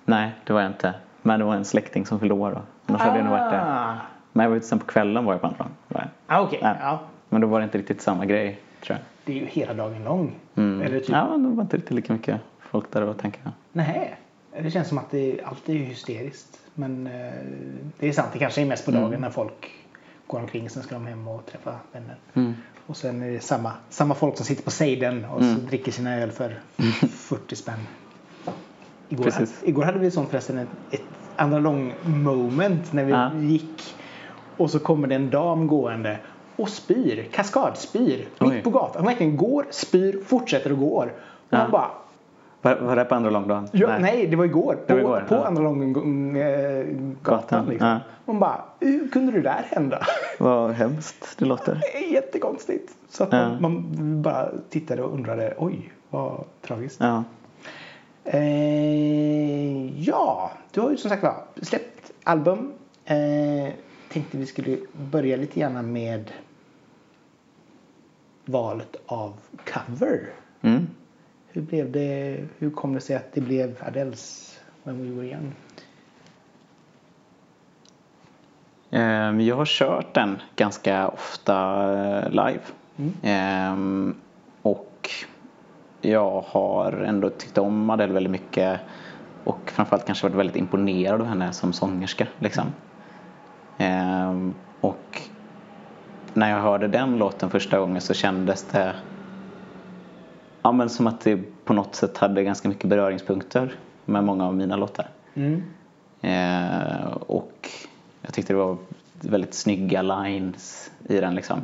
Nej, 0.05 0.31
det 0.43 0.53
var 0.53 0.61
jag 0.61 0.69
inte. 0.69 0.93
Men 1.21 1.39
det 1.39 1.45
var 1.45 1.55
en 1.55 1.65
släkting 1.65 2.05
som 2.05 2.19
fyllde 2.19 2.33
år 2.35 2.51
då. 2.51 2.61
Annars 2.85 3.01
hade 3.01 3.15
jag 3.17 3.23
nog 3.25 3.31
varit 3.39 3.51
där. 3.51 3.63
Ah, 3.65 3.93
Men 4.33 4.43
jag 4.43 4.49
var 4.49 4.57
ute 4.57 4.65
sen 4.65 4.79
på 4.79 4.85
kvällen 4.85 5.25
var 5.25 5.33
jag 5.33 5.41
på 5.41 5.47
andra 5.47 5.65
lång. 5.89 6.03
ah, 6.27 6.41
okej. 6.41 6.59
Ja. 6.61 6.75
Ja. 6.81 6.99
Men 7.29 7.41
då 7.41 7.47
var 7.47 7.59
det 7.59 7.63
inte 7.63 7.77
riktigt 7.77 8.01
samma 8.01 8.25
grej 8.25 8.59
tror 8.83 8.97
jag. 8.97 9.05
Det 9.25 9.31
är 9.33 9.41
ju 9.41 9.45
hela 9.45 9.73
dagen 9.73 10.03
lång. 10.03 10.31
Mm. 10.55 10.81
Eller 10.81 10.99
typ, 10.99 11.09
Ja, 11.09 11.27
det 11.37 11.47
var 11.47 11.63
inte 11.63 11.77
riktigt 11.77 11.95
lika 11.95 12.13
mycket 12.13 12.41
folk 12.75 12.91
där 12.91 13.01
då 13.05 13.13
tänker 13.13 13.41
nej. 13.73 14.15
Det 14.61 14.71
känns 14.71 14.87
som 14.87 14.97
att 14.97 15.11
det 15.11 15.39
alltid 15.43 15.81
är 15.81 15.85
hysteriskt. 15.85 16.59
Men 16.73 17.07
eh, 17.07 17.31
det 17.99 18.07
är 18.07 18.11
sant, 18.11 18.29
det 18.33 18.39
kanske 18.39 18.61
är 18.61 18.65
mest 18.65 18.85
på 18.85 18.91
dagen 18.91 19.21
när 19.21 19.29
folk 19.29 19.71
går 20.27 20.39
omkring. 20.39 20.69
Sen 20.69 20.83
ska 20.83 20.95
de 20.95 21.05
hem 21.07 21.27
och 21.27 21.45
träffa 21.45 21.75
vänner. 21.91 22.15
Mm. 22.33 22.53
Och 22.87 22.97
sen 22.97 23.23
är 23.23 23.31
det 23.31 23.39
samma, 23.39 23.71
samma 23.89 24.15
folk 24.15 24.37
som 24.37 24.45
sitter 24.45 24.63
på 24.63 24.71
Seiden 24.71 25.25
och 25.25 25.41
Mm. 25.41 25.65
dricker 25.65 25.91
sina 25.91 26.15
öl 26.21 26.31
för 26.31 26.59
40 27.09 27.55
spänn. 27.55 27.79
Igår, 29.09 29.31
hade, 29.31 29.47
igår 29.63 29.83
hade 29.83 29.99
vi 29.99 30.11
sånt 30.11 30.29
förresten 30.29 30.57
ett, 30.57 30.67
ett 30.91 31.01
andra 31.35 31.59
lång 31.59 31.93
moment 32.03 32.93
när 32.93 33.03
vi 33.03 33.11
Ja. 33.11 33.33
gick. 33.33 33.95
Och 34.57 34.71
så 34.71 34.79
kommer 34.79 35.07
det 35.07 35.15
en 35.15 35.29
dam 35.29 35.67
gående 35.67 36.19
och 36.55 36.69
spyr, 36.69 37.27
kaskadspyr, 37.31 38.27
mitt 38.39 38.63
på 38.63 38.69
gatan. 38.69 38.95
Hon 39.01 39.05
verkligen 39.05 39.37
går, 39.37 39.65
spyr, 39.71 40.19
fortsätter 40.25 40.71
och 40.71 40.79
går. 40.79 41.13
Och 41.15 41.47
Ja. 41.49 41.57
man 41.57 41.71
bara, 41.71 41.91
Var, 42.65 42.75
var 42.75 42.95
det 42.95 43.05
på 43.05 43.15
andra 43.15 43.29
långdagen? 43.29 43.67
ja, 43.71 43.97
nej. 43.97 44.27
det 44.27 44.35
var 44.35 44.45
igår. 44.45 44.77
Det 44.87 44.93
var 44.93 45.01
på 45.01 45.07
igår, 45.07 45.25
på 45.27 45.35
ja. 45.35 45.45
andra 45.45 45.63
lång 45.63 46.37
äh, 46.37 46.85
gatan. 46.85 47.17
Gatan, 47.23 47.65
Liksom. 47.65 47.87
ja. 47.87 47.99
Man 48.25 48.39
bara, 48.39 48.65
hur 48.79 49.07
kunde 49.07 49.31
det 49.31 49.41
där 49.41 49.65
hända? 49.69 50.05
Vad 50.39 50.71
hemskt 50.71 51.35
det 51.37 51.45
låter. 51.45 51.75
Det 51.75 52.05
är 52.05 52.13
jättekonstigt. 52.13 52.91
Så 53.09 53.23
att 53.23 53.31
man, 53.31 53.61
man 53.61 54.21
bara 54.21 54.49
tittade 54.69 55.03
och 55.03 55.13
undrade, 55.13 55.53
oj, 55.57 55.91
vad 56.09 56.43
tragiskt. 56.61 56.99
Ja. 56.99 57.23
Eh, 58.23 60.01
ja, 60.01 60.51
du 60.71 60.81
har 60.81 60.91
ju 60.91 60.97
som 60.97 61.09
sagt 61.09 61.23
var 61.23 61.43
släppt 61.61 62.11
album. 62.23 62.71
Eh, 63.05 63.73
tänkte 64.11 64.37
vi 64.37 64.45
skulle 64.45 64.77
börja 65.11 65.37
lite 65.37 65.59
grann 65.59 65.91
med 65.91 66.31
valet 68.45 68.95
av 69.05 69.33
cover. 69.73 70.29
Mm. 70.61 70.87
Hur 71.55 71.61
blev 71.61 71.91
det? 71.91 72.37
Hur 72.57 72.69
kom 72.69 72.93
det 72.93 73.01
sig 73.01 73.15
att 73.15 73.33
det 73.33 73.41
blev 73.41 73.83
Adeles 73.87 74.55
When 74.83 75.03
We 75.03 75.15
Were 75.21 75.27
Young? 75.27 75.53
Ehm, 78.91 79.41
Jag 79.41 79.55
har 79.55 79.65
kört 79.65 80.13
den 80.13 80.41
ganska 80.55 81.07
ofta 81.07 81.83
eh, 81.93 82.29
live. 82.29 82.59
Ehm, 83.23 84.15
Och 84.61 85.09
jag 86.01 86.41
har 86.47 86.91
ändå 86.91 87.29
tyckt 87.29 87.57
om 87.57 87.89
Adele 87.89 88.13
väldigt 88.13 88.31
mycket. 88.31 88.79
Och 89.43 89.59
framförallt 89.65 90.05
kanske 90.05 90.27
varit 90.27 90.37
väldigt 90.39 90.55
imponerad 90.55 91.21
av 91.21 91.27
henne 91.27 91.53
som 91.53 91.73
sångerska. 91.73 92.27
Liksom. 92.39 92.65
Ehm, 93.77 94.53
Och 94.81 95.21
när 96.33 96.49
jag 96.49 96.59
hörde 96.61 96.87
den 96.87 97.17
låten 97.17 97.49
första 97.49 97.79
gången 97.79 98.01
så 98.01 98.13
kändes 98.13 98.63
det 98.63 98.95
ja, 100.65 100.71
men 100.71 100.89
som 100.89 101.07
att 101.07 101.21
det 101.21 101.37
på 101.65 101.73
något 101.73 101.95
sätt 101.95 102.17
hade 102.17 102.43
ganska 102.43 102.69
mycket 102.69 102.89
beröringspunkter 102.89 103.75
med 104.05 104.23
många 104.23 104.45
av 104.45 104.55
mina 104.55 104.75
låtar. 104.75 105.07
Mm. 105.33 105.63
Eh, 106.21 107.05
och 107.11 107.69
jag 108.21 108.33
tyckte 108.33 108.53
det 108.53 108.57
var 108.57 108.77
väldigt 109.21 109.53
snygga 109.53 110.01
lines 110.01 110.91
i 111.07 111.19
den 111.19 111.35
liksom. 111.35 111.61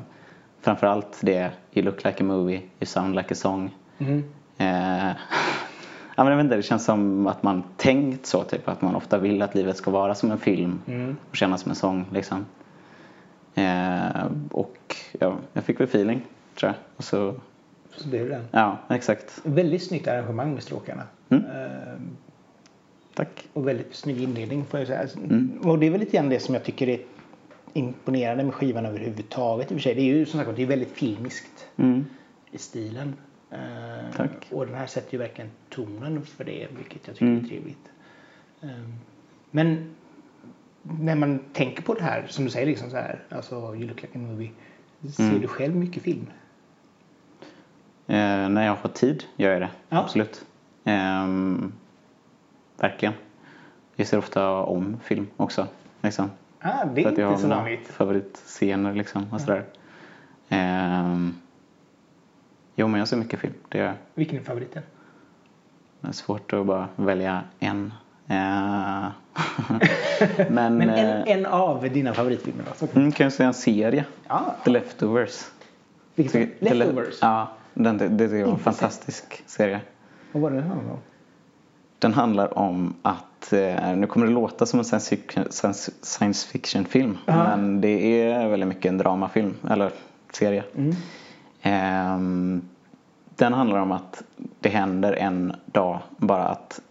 Framförallt 0.62 1.19
det 1.21 1.51
You 1.74 1.86
look 1.86 2.03
like 2.03 2.24
a 2.24 2.25
movie, 2.25 2.56
you 2.57 2.86
sound 2.86 3.15
like 3.15 3.33
a 3.33 3.36
song. 3.36 3.75
Mm. 3.98 4.24
Eh, 4.57 5.07
ja, 6.15 6.24
men 6.24 6.27
jag 6.27 6.36
vet 6.36 6.44
inte, 6.44 6.56
det 6.56 6.63
känns 6.63 6.86
som 6.86 7.27
att 7.27 7.44
man 7.44 7.63
tänkt 7.77 8.25
så 8.25 8.44
typ. 8.44 8.68
Att 8.68 8.81
man 8.81 8.95
ofta 8.95 9.18
vill 9.18 9.42
att 9.42 9.56
livet 9.56 9.77
ska 9.77 9.92
vara 9.92 10.15
som 10.15 10.31
en 10.31 10.38
film 10.39 10.81
Mm. 10.88 11.18
och 11.30 11.36
kännas 11.36 11.62
som 11.62 11.69
en 11.69 11.75
sång 11.75 12.06
liksom. 12.12 12.45
Eh, 13.56 14.25
och 14.51 14.95
ja, 15.19 15.36
jag 15.53 15.63
fick 15.63 15.80
väl 15.80 15.88
feeling 15.88 16.21
tror 16.56 16.69
jag. 16.69 16.75
Och 16.98 17.03
så, 17.03 17.36
Så 17.97 18.09
den. 18.09 18.47
ja, 18.51 18.77
exakt. 18.89 19.41
Väldigt 19.43 19.83
snyggt 19.83 20.07
arrangemang 20.07 20.53
med 20.53 20.63
stråkarna. 20.63 21.03
Mm. 21.29 21.45
Eh, 21.45 21.93
Tack. 23.13 23.48
Och 23.53 23.67
väldigt 23.67 23.95
snygg 23.95 24.21
inredning 24.21 24.65
får 24.65 24.79
jag 24.79 24.88
säga. 24.88 25.07
Mm. 25.17 25.60
Och 25.63 25.79
det 25.79 25.86
är 25.88 25.91
väl 25.91 26.00
lite 26.00 26.17
grann 26.17 26.29
det 26.29 26.39
som 26.39 26.55
jag 26.55 26.63
tycker 26.63 26.89
är 26.89 27.00
imponerande 27.74 28.43
med 28.43 28.53
skivan 28.53 28.86
överhuvudtaget 28.86 29.71
i 29.71 29.74
och 29.74 29.77
för 29.77 29.81
sig. 29.81 29.95
Det 29.95 30.01
är 30.01 30.05
ju 30.05 30.25
som 30.25 30.39
sagt 30.39 30.55
det 30.55 30.62
är 30.63 30.67
väldigt 30.67 30.91
filmiskt 30.91 31.67
Mm. 31.77 32.05
i 32.51 32.57
stilen. 32.57 33.13
Eh, 33.51 34.15
Tack. 34.15 34.48
Och 34.51 34.65
den 34.65 34.75
här 34.75 34.88
sätter 34.88 35.13
ju 35.13 35.17
verkligen 35.19 35.51
tonen 35.69 36.21
för 36.25 36.43
det, 36.43 36.67
vilket 36.77 37.07
jag 37.07 37.15
tycker 37.15 37.25
Mm. 37.31 37.43
är 37.43 37.48
trevligt. 37.48 37.89
Eh, 38.62 38.69
Men 39.51 39.95
när 40.81 41.15
man 41.15 41.39
tänker 41.53 41.83
på 41.83 41.93
det 41.93 42.03
här, 42.03 42.25
som 42.29 42.45
du 42.45 42.51
säger, 42.51 42.67
liksom 42.67 42.89
så 42.89 42.95
här, 42.95 43.19
alltså 43.29 43.55
You 43.55 43.88
look 43.88 44.01
like 44.01 44.17
a 44.17 44.21
movie. 44.21 44.51
Ser 45.13 45.24
Mm. 45.24 45.41
du 45.41 45.48
själv 45.48 45.75
mycket 45.75 46.03
film? 46.03 46.27
Eh, 48.18 48.50
när 48.50 48.65
jag 48.65 48.75
har 48.75 48.89
tid 48.89 49.24
gör 49.36 49.51
jag 49.51 49.62
det. 49.62 49.70
Ja. 49.89 50.00
Absolut. 50.00 50.46
Ehm, 50.84 51.74
verkligen. 52.77 53.13
Jag 53.96 54.08
ser 54.08 54.18
ofta 54.18 54.50
om 54.51 54.98
film 55.03 55.27
också. 55.38 55.68
Liksom. 56.01 56.32
Ah, 56.62 56.86
det 56.86 57.01
är 57.01 57.03
jag 57.06 57.12
inte 57.12 57.24
har 57.24 57.38
så 57.38 57.48
vanligt. 57.48 57.88
favoritscener 57.88 58.94
liksom, 58.94 59.25
och 59.34 59.41
sådär. 59.41 59.63
Ehm, 60.50 61.36
jo 62.75 62.88
men 62.88 63.00
jag 63.00 63.08
ser 63.08 63.18
mycket 63.18 63.39
film. 63.39 63.53
Det 63.70 63.80
är, 63.80 63.94
Vilken 64.13 64.39
är 64.39 64.44
favoriten? 64.44 64.84
det 66.01 66.08
är 66.08 66.12
svårt 66.12 66.53
att 66.53 66.65
bara 66.65 66.88
välja 66.96 67.41
en. 67.60 67.94
Eh, 68.27 68.36
men 70.50 70.77
Men 70.77 70.89
eh, 70.89 71.00
en, 71.10 71.27
en 71.27 71.46
av 71.46 71.89
dina 71.89 72.13
favoritfilmer 72.13 72.63
då? 72.80 72.88
Mm, 73.00 73.12
kan 73.12 73.24
jag 73.24 73.34
säga 73.34 73.48
en 73.48 73.53
serie? 73.53 74.06
Ja, 74.27 74.56
The 74.63 74.70
Leftovers. 74.72 75.46
The- 76.15 76.24
The 76.30 76.39
Le- 76.60 76.74
Leftovers? 76.74 77.18
Ja, 77.22 77.51
den, 77.73 77.97
det, 77.97 78.07
det 78.07 78.23
är 78.39 78.45
en 78.45 78.57
fantastisk 78.57 79.43
serie. 79.45 79.81
Vad 80.31 80.41
var 80.43 80.49
det 80.51 80.55
den 80.55 80.67
handlade 80.67 80.91
om? 80.91 80.99
Den 81.99 82.13
handlar 82.13 82.57
om 82.57 82.93
att, 83.01 83.53
eh, 83.53 83.95
nu 83.95 84.07
kommer 84.07 84.27
det 84.27 84.33
låta 84.33 84.65
som 84.65 84.79
en 84.79 84.85
science 86.01 86.47
fiction, 86.47 86.85
film 86.85 87.17
Ja. 87.25 87.33
men 87.35 87.81
det 87.81 88.21
är 88.21 88.47
väldigt 88.47 88.69
mycket 88.69 88.85
en 88.85 88.97
dramafilm, 88.97 89.53
eller 89.69 89.91
serie. 90.31 90.63
Mm. 90.75 90.95
Ehm, 91.61 92.61
den 93.35 93.53
handlar 93.53 93.79
om 93.79 93.91
att 93.91 94.23
det 94.59 94.69
händer 94.69 95.13
en 95.13 95.53
dag 95.65 95.99
bara 96.17 96.43
att 96.47 96.81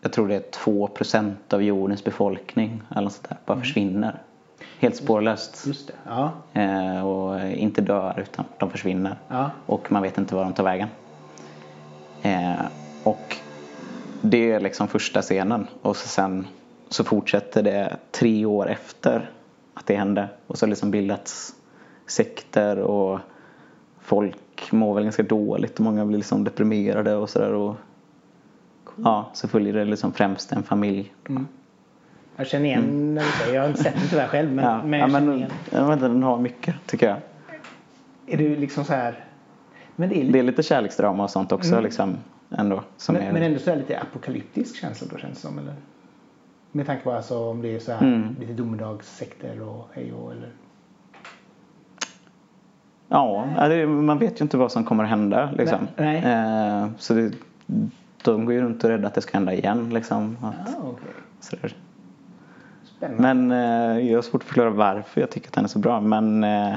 jag 0.00 0.12
tror 0.12 0.28
det 0.28 0.34
är 0.34 0.50
2% 0.50 1.54
av 1.54 1.62
jordens 1.62 2.04
befolkning 2.04 2.82
eller 2.96 3.08
sånt 3.08 3.28
där, 3.28 3.38
bara 3.46 3.58
försvinner. 3.60 4.22
Helt 4.78 4.96
spårlöst. 4.96 5.64
Just 5.66 5.86
det. 5.86 5.94
Ja. 6.06 6.32
Eh, 6.52 7.06
och 7.06 7.48
inte 7.48 7.80
dör 7.80 8.20
utan 8.22 8.44
de 8.58 8.70
försvinner. 8.70 9.18
Ja. 9.28 9.50
Och 9.66 9.92
man 9.92 10.02
vet 10.02 10.18
inte 10.18 10.34
var 10.34 10.44
de 10.44 10.52
tar 10.52 10.64
vägen. 10.64 10.88
Eh, 12.22 12.64
och 13.02 13.36
det 14.20 14.52
är 14.52 14.60
liksom 14.60 14.88
första 14.88 15.22
scenen. 15.22 15.66
Och 15.82 15.96
så 15.96 16.08
sen 16.08 16.46
så 16.88 17.04
fortsätter 17.04 17.62
det 17.62 17.96
tre 18.10 18.46
år 18.46 18.70
efter 18.70 19.30
att 19.74 19.86
det 19.86 19.96
hände. 19.96 20.28
Och 20.46 20.58
så 20.58 20.66
har 20.66 20.68
liksom 20.68 20.90
bildats 20.90 21.54
sekter 22.06 22.78
och 22.78 23.20
folk 24.00 24.72
mår 24.72 24.94
väl 24.94 25.04
ganska 25.04 25.22
dåligt 25.22 25.74
och 25.74 25.84
många 25.84 26.06
blir 26.06 26.18
liksom 26.18 26.44
deprimerade 26.44 27.16
och 27.16 27.30
sådär. 27.30 27.52
Och 27.52 27.76
Ja, 28.96 29.30
så 29.34 29.48
följer 29.48 29.72
det 29.72 29.84
liksom 29.84 30.12
främst 30.12 30.52
en 30.52 30.62
familj. 30.62 31.12
Jag 32.36 32.46
känner 32.46 32.66
igen 32.66 33.14
när 33.14 33.22
du 33.22 33.28
säger, 33.30 33.54
jag 33.54 33.62
har 33.62 33.68
inte 33.68 33.82
sett 33.82 33.94
den 33.94 34.08
tyvärr 34.10 34.26
själv 34.26 34.52
men, 34.52 34.64
Ja, 34.64 34.82
men 34.84 35.00
ja, 35.00 35.06
jag 35.06 35.10
känner 35.12 35.26
men 35.26 35.36
igen. 35.38 35.50
jag 35.70 35.84
vet 35.86 35.92
inte, 35.92 36.08
den 36.08 36.22
har 36.22 36.38
mycket 36.38 36.74
tycker 36.86 37.08
jag. 37.08 37.16
Är 38.26 38.36
det 38.38 38.56
liksom 38.56 38.84
så 38.84 38.92
här, 38.92 39.24
men 39.96 40.08
det 40.08 40.14
är 40.14 40.20
lite, 40.20 40.32
Det 40.32 40.38
är 40.38 40.42
lite 40.42 40.62
kärleksdrama 40.62 41.22
och 41.24 41.30
sånt 41.30 41.52
också 41.52 41.72
Mm. 41.72 41.84
liksom 41.84 42.16
ändå. 42.50 42.82
Men, 43.08 43.16
är, 43.16 43.32
men 43.32 43.42
ändå 43.42 43.58
så 43.58 43.74
lite 43.74 44.00
apokalyptisk 44.00 44.76
känsla 44.80 45.08
då 45.12 45.18
känns 45.18 45.34
det 45.42 45.48
som 45.48 45.58
eller? 45.58 45.74
Med 46.72 46.86
tanke 46.86 47.04
på 47.04 47.12
alltså 47.12 47.38
om 47.50 47.62
det 47.62 47.74
är 47.74 47.78
så 47.78 47.92
här 47.92 48.06
Mm. 48.06 48.36
lite 48.40 48.52
domedagssekter 48.52 49.62
och 49.62 49.88
hej 49.92 50.12
och 50.12 50.32
eller? 50.32 50.48
Ja, 53.08 53.48
ja, 53.56 53.68
det, 53.68 53.86
man 53.86 54.18
vet 54.18 54.40
ju 54.40 54.42
inte 54.42 54.56
vad 54.56 54.72
som 54.72 54.84
kommer 54.84 55.04
att 55.04 55.10
hända 55.10 55.50
liksom. 55.58 55.88
Nej, 55.96 56.16
Eh, 56.24 56.86
så 56.98 57.14
det, 57.14 57.32
de 58.24 58.44
går 58.44 58.54
ju 58.54 58.60
runt 58.60 58.84
och 58.84 58.90
är 58.90 58.94
rädda 58.94 59.06
att 59.08 59.14
det 59.14 59.20
ska 59.20 59.32
hända 59.38 59.52
igen 59.52 59.90
liksom. 59.94 60.36
Att, 60.42 60.54
Ja, 60.66 60.94
sådär. 61.40 61.58
Spännande. 61.68 61.83
Men 63.10 63.50
eh, 63.50 64.08
jag 64.10 64.16
har 64.18 64.22
svårt 64.22 64.42
att 64.42 64.48
förklara 64.48 64.70
varför 64.70 65.20
jag 65.20 65.30
tycker 65.30 65.48
att 65.48 65.52
den 65.54 65.64
är 65.64 65.68
så 65.68 65.78
bra. 65.78 66.00
Men 66.00 66.44
eh, 66.44 66.74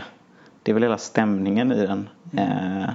det 0.63 0.72
är 0.72 0.74
väl 0.74 0.84
hela 0.84 0.98
stämningen 0.98 1.72
i 1.72 1.86
den. 1.88 2.10
Eh, 2.38 2.89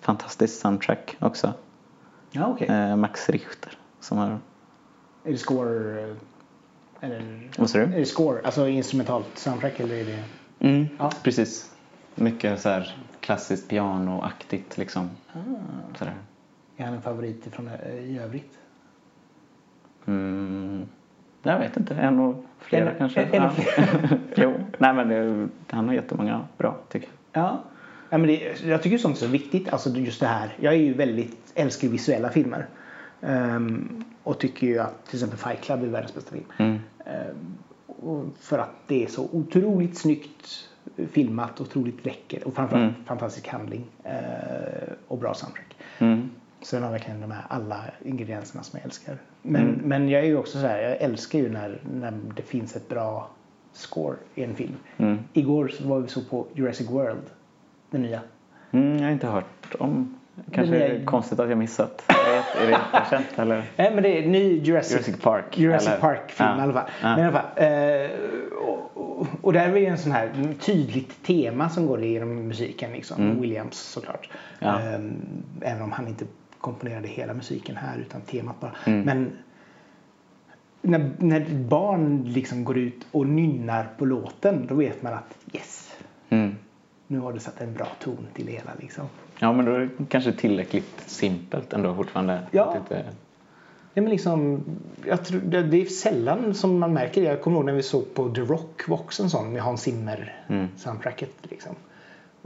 fantastisk 0.00 0.60
soundtrack 0.60 1.16
också. 1.20 1.52
ja, 2.30 2.46
okej. 2.46 2.68
Eh, 2.68 2.96
Max 2.96 3.28
Richter 3.28 3.72
som 4.00 4.18
har... 4.18 4.38
Är 5.24 5.32
det 5.32 5.38
score 5.38 6.00
eh, 6.02 6.14
eller? 7.00 7.50
Vad 7.58 7.70
sa 7.70 7.78
du? 7.78 7.84
Är 7.84 7.88
det 7.98 8.04
score, 8.06 8.40
alltså 8.44 8.68
instrumentalt 8.68 9.38
soundtrack 9.38 9.80
eller 9.80 9.94
är 9.94 10.04
det? 10.04 10.24
Mm, 10.68 10.86
Ja. 10.98 11.10
precis. 11.22 11.72
Mycket 12.14 12.60
så 12.60 12.68
här 12.68 12.96
klassiskt 13.20 13.68
pianoaktigt 13.68 14.78
liksom. 14.78 15.10
Sådär. 15.98 16.14
Är 16.76 16.84
han 16.84 16.94
en 16.94 17.02
favorit 17.02 17.46
från 17.52 17.68
eh, 17.68 17.94
i 17.94 18.18
övrigt? 18.18 18.58
Mm, 20.06 20.88
jag 21.42 21.58
vet 21.58 21.76
inte, 21.76 21.94
en 21.94 22.18
och 22.18 22.44
flera 22.60 22.90
En- 22.90 22.98
kanske. 22.98 23.22
en 23.22 23.42
och 23.42 23.52
ja. 23.76 23.84
jo, 24.36 24.54
nej 24.78 24.94
men 24.94 25.08
det, 25.08 25.48
han 25.70 25.88
har 25.88 25.94
jättemånga 25.94 26.44
bra 26.58 26.76
tycker 26.88 27.08
jag. 27.32 27.42
Ja. 27.42 27.62
ja 28.10 28.18
men 28.18 28.26
det, 28.26 28.62
jag 28.64 28.82
tycker 28.82 28.98
sånt 28.98 29.16
är 29.16 29.20
så 29.20 29.26
viktigt. 29.26 29.72
Alltså 29.72 29.90
just 29.90 30.20
det 30.20 30.26
här. 30.26 30.54
Jag 30.60 30.74
är 30.74 30.78
ju 30.78 30.94
väldigt, 30.94 31.52
älskar 31.54 31.86
ju 31.86 31.92
visuella 31.92 32.28
filmer. 32.30 32.66
Ehm, 33.22 34.04
och 34.22 34.38
tycker 34.38 34.66
ju 34.66 34.78
att 34.78 35.06
till 35.06 35.16
exempel 35.16 35.38
Fight 35.38 35.60
Club 35.60 35.82
är 35.82 35.86
världens 35.86 36.14
bästa 36.14 36.30
film. 36.32 36.44
Mm. 36.58 36.78
Och 37.86 38.24
för 38.40 38.58
att 38.58 38.70
det 38.86 39.04
är 39.04 39.08
så 39.08 39.28
otroligt 39.32 39.98
snyggt 39.98 40.68
filmat, 41.12 41.60
otroligt 41.60 42.04
läckert 42.04 42.42
och 42.42 42.54
framförallt 42.54 42.90
Mm. 42.94 43.04
fantastisk 43.04 43.48
handling. 43.48 43.84
eh, 44.04 44.12
och 45.08 45.18
bra 45.18 45.34
soundtrack. 45.34 45.76
Mm. 45.98 46.30
Så 46.62 46.76
den 46.76 46.82
har 46.84 46.90
verkligen 46.92 47.20
de 47.20 47.30
här 47.30 47.44
alla 47.48 47.84
ingredienserna 48.04 48.62
som 48.62 48.78
jag 48.78 48.84
älskar. 48.84 49.16
Men, 49.42 49.62
Mm. 49.62 49.80
men 49.84 50.08
jag 50.08 50.22
är 50.22 50.26
ju 50.26 50.36
också 50.36 50.60
så 50.60 50.66
här, 50.66 50.78
jag 50.82 50.96
älskar 51.00 51.38
ju 51.38 51.48
när, 51.50 51.80
när 51.94 52.12
det 52.36 52.42
finns 52.42 52.76
ett 52.76 52.88
bra 52.88 53.28
score 53.72 54.16
i 54.34 54.44
en 54.44 54.54
film. 54.54 54.74
Mm. 54.98 55.18
Igår 55.32 55.68
så 55.68 55.88
var 55.88 56.00
vi 56.00 56.08
så 56.08 56.24
på 56.24 56.46
Jurassic 56.54 56.90
World, 56.90 57.22
den 57.90 58.02
nya. 58.02 58.20
Mm, 58.70 58.96
jag 58.98 59.04
har 59.04 59.10
inte 59.12 59.26
hört 59.26 59.74
om. 59.78 60.14
Kanske 60.52 60.76
är 60.76 60.98
det- 60.98 61.04
konstigt 61.04 61.38
att 61.40 61.48
jag 61.48 61.58
missat. 61.58 62.02
Jag 62.08 62.32
vet, 62.32 62.44
är 62.62 62.66
det 62.66 62.70
jättekänt 62.70 63.38
eller? 63.38 63.56
Nej 63.76 63.94
men 63.94 64.02
det 64.02 64.18
är 64.18 64.26
ny 64.28 64.58
Jurassic, 64.60 64.92
Jurassic 64.92 65.20
Park, 65.22 65.58
Jurassic 65.58 65.88
eller? 65.88 66.00
Park-film 66.00 66.48
Ja. 66.50 66.58
i 66.58 66.62
alla 66.62 66.72
fall. 66.72 66.90
Ja. 67.02 67.08
Men 67.16 67.18
i 67.18 67.22
alla 67.22 67.32
fall 67.32 67.50
eh, 67.56 68.10
och, 68.94 69.26
och, 69.42 69.52
där 69.52 69.68
är 69.68 69.76
ju 69.76 69.86
en 69.86 69.98
sån 69.98 70.12
här 70.12 70.54
tydligt 70.60 71.22
tema 71.26 71.68
som 71.68 71.86
går 71.86 72.04
genom 72.04 72.48
musiken 72.48 72.92
liksom. 72.92 73.22
Mm. 73.22 73.40
Williams 73.40 73.76
såklart. 73.78 74.30
Ja. 74.58 74.80
Eh, 74.80 75.00
även 75.60 75.82
om 75.82 75.92
han 75.92 76.08
inte 76.08 76.24
komponerade 76.60 77.08
hela 77.08 77.34
musiken 77.34 77.76
här 77.76 77.98
utan 77.98 78.20
temat 78.20 78.60
bara. 78.60 78.74
Mm. 78.86 79.02
Men 79.02 79.32
när, 80.82 81.10
när 81.18 81.46
barn 81.68 82.24
liksom 82.26 82.64
går 82.64 82.78
ut 82.78 83.06
och 83.10 83.26
nynnar 83.26 83.88
på 83.98 84.04
låten 84.04 84.66
då 84.66 84.74
vet 84.74 85.02
man 85.02 85.12
att 85.12 85.38
yes, 85.52 85.84
Mm. 86.30 86.54
nu 87.06 87.18
har 87.18 87.32
du 87.32 87.38
satt 87.38 87.60
en 87.60 87.74
bra 87.74 87.86
ton 88.00 88.26
till 88.34 88.46
det 88.46 88.52
hela 88.52 88.70
liksom. 88.80 89.04
Ja 89.38 89.52
men 89.52 89.64
då 89.64 89.72
är 89.72 89.80
det 89.80 89.88
kanske 90.08 90.32
tillräckligt 90.32 91.02
simpelt 91.06 91.72
ändå 91.72 91.94
fortfarande. 91.94 92.42
Ja. 92.50 92.76
Inte... 92.76 93.04
Ja, 93.94 94.02
men 94.02 94.10
liksom, 94.10 94.64
jag 95.04 95.24
tror, 95.24 95.40
det, 95.40 95.62
det 95.62 95.82
är 95.82 95.86
sällan 95.86 96.54
som 96.54 96.78
man 96.78 96.92
märker 96.92 97.20
det. 97.20 97.26
Jag 97.28 97.42
kommer 97.42 97.56
ihåg 97.56 97.66
när 97.66 97.72
vi 97.72 97.82
såg 97.82 98.14
på 98.14 98.28
The 98.34 98.40
Rock 98.40 98.82
också 98.88 99.22
en 99.22 99.30
sån 99.30 99.52
med 99.52 99.62
Hans 99.62 99.82
Zimmer 99.82 100.42
Mm. 100.48 100.68
Liksom. 101.42 101.74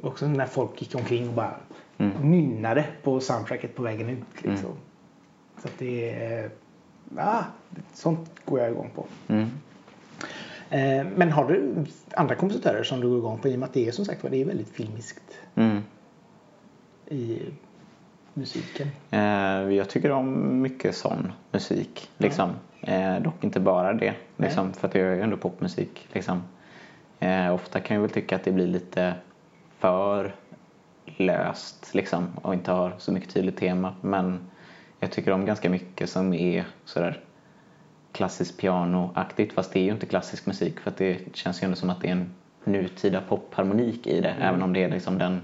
Och 0.02 0.08
också 0.08 0.26
när 0.28 0.46
folk 0.46 0.82
gick 0.82 0.94
omkring 0.94 1.28
och 1.28 1.34
bara 1.34 1.54
Mm. 1.98 2.30
nynnade 2.30 2.84
på 3.02 3.20
soundtracket 3.20 3.76
på 3.76 3.82
vägen 3.82 4.08
ut. 4.08 4.42
Liksom. 4.44 4.70
Så 5.62 5.68
att 5.68 5.78
det 5.78 6.10
är... 6.24 6.50
Ja, 7.16 7.44
sånt 7.92 8.30
går 8.44 8.60
jag 8.60 8.70
igång 8.70 8.90
på. 8.94 9.06
Mm. 9.28 9.48
Eh, 10.70 11.06
men 11.16 11.30
har 11.32 11.48
du 11.48 11.84
andra 12.14 12.34
kompositörer 12.34 12.82
som 12.82 13.00
du 13.00 13.08
går 13.08 13.18
igång 13.18 13.38
på? 13.38 13.48
I 13.48 13.54
och 13.54 13.58
med 13.58 13.66
att 13.66 13.74
det 13.74 13.88
är 13.88 13.92
som 13.92 14.04
sagt 14.04 14.22
var, 14.22 14.30
det 14.30 14.40
är 14.40 14.44
väldigt 14.44 14.68
filmiskt 14.68 15.38
Mm. 15.54 15.80
i 17.06 17.38
musiken. 18.34 18.88
Eh, 19.10 19.20
jag 19.76 19.88
tycker 19.90 20.10
om 20.10 20.60
mycket 20.62 20.96
sån 20.96 21.32
musik. 21.50 22.10
Liksom. 22.18 22.50
Eh, 22.80 23.18
dock 23.20 23.44
inte 23.44 23.60
bara 23.60 23.92
det. 23.92 24.14
Liksom, 24.36 24.72
för 24.72 24.88
att 24.88 24.94
jag 24.94 25.04
gör 25.04 25.14
ju 25.14 25.20
ändå 25.22 25.36
popmusik. 25.36 26.08
Liksom. 26.12 26.42
Eh, 27.20 27.54
ofta 27.54 27.80
kan 27.80 27.94
jag 27.94 28.00
väl 28.00 28.10
tycka 28.10 28.36
att 28.36 28.44
det 28.44 28.52
blir 28.52 28.66
lite 28.66 29.14
för 29.82 30.34
löst 31.06 31.94
liksom, 31.94 32.26
och 32.42 32.54
inte 32.54 32.72
har 32.72 32.92
så 32.98 33.12
mycket 33.12 33.34
tydligt 33.34 33.56
tema. 33.56 33.94
Men 34.00 34.40
jag 35.00 35.12
tycker 35.12 35.32
om 35.32 35.44
ganska 35.46 35.70
mycket 35.70 36.10
som 36.10 36.34
är 36.34 36.64
sådär 36.84 37.20
klassiskt 38.12 38.58
pianoaktigt. 38.60 39.52
Fast 39.54 39.72
det 39.72 39.78
är 39.80 39.84
ju 39.84 39.90
inte 39.92 40.06
klassisk 40.06 40.46
musik 40.46 40.80
för 40.80 40.90
att 40.90 40.96
det 40.96 41.36
känns 41.36 41.62
ju 41.62 41.64
ändå 41.64 41.76
som 41.76 41.90
att 41.90 42.00
det 42.00 42.08
är 42.08 42.12
en 42.12 42.34
nutida 42.64 43.20
popharmonik 43.28 44.06
i 44.06 44.20
det. 44.20 44.34
Även 44.40 44.62
om 44.62 44.72
det 44.72 44.82
är 44.84 44.90
liksom 44.90 45.18
den 45.18 45.40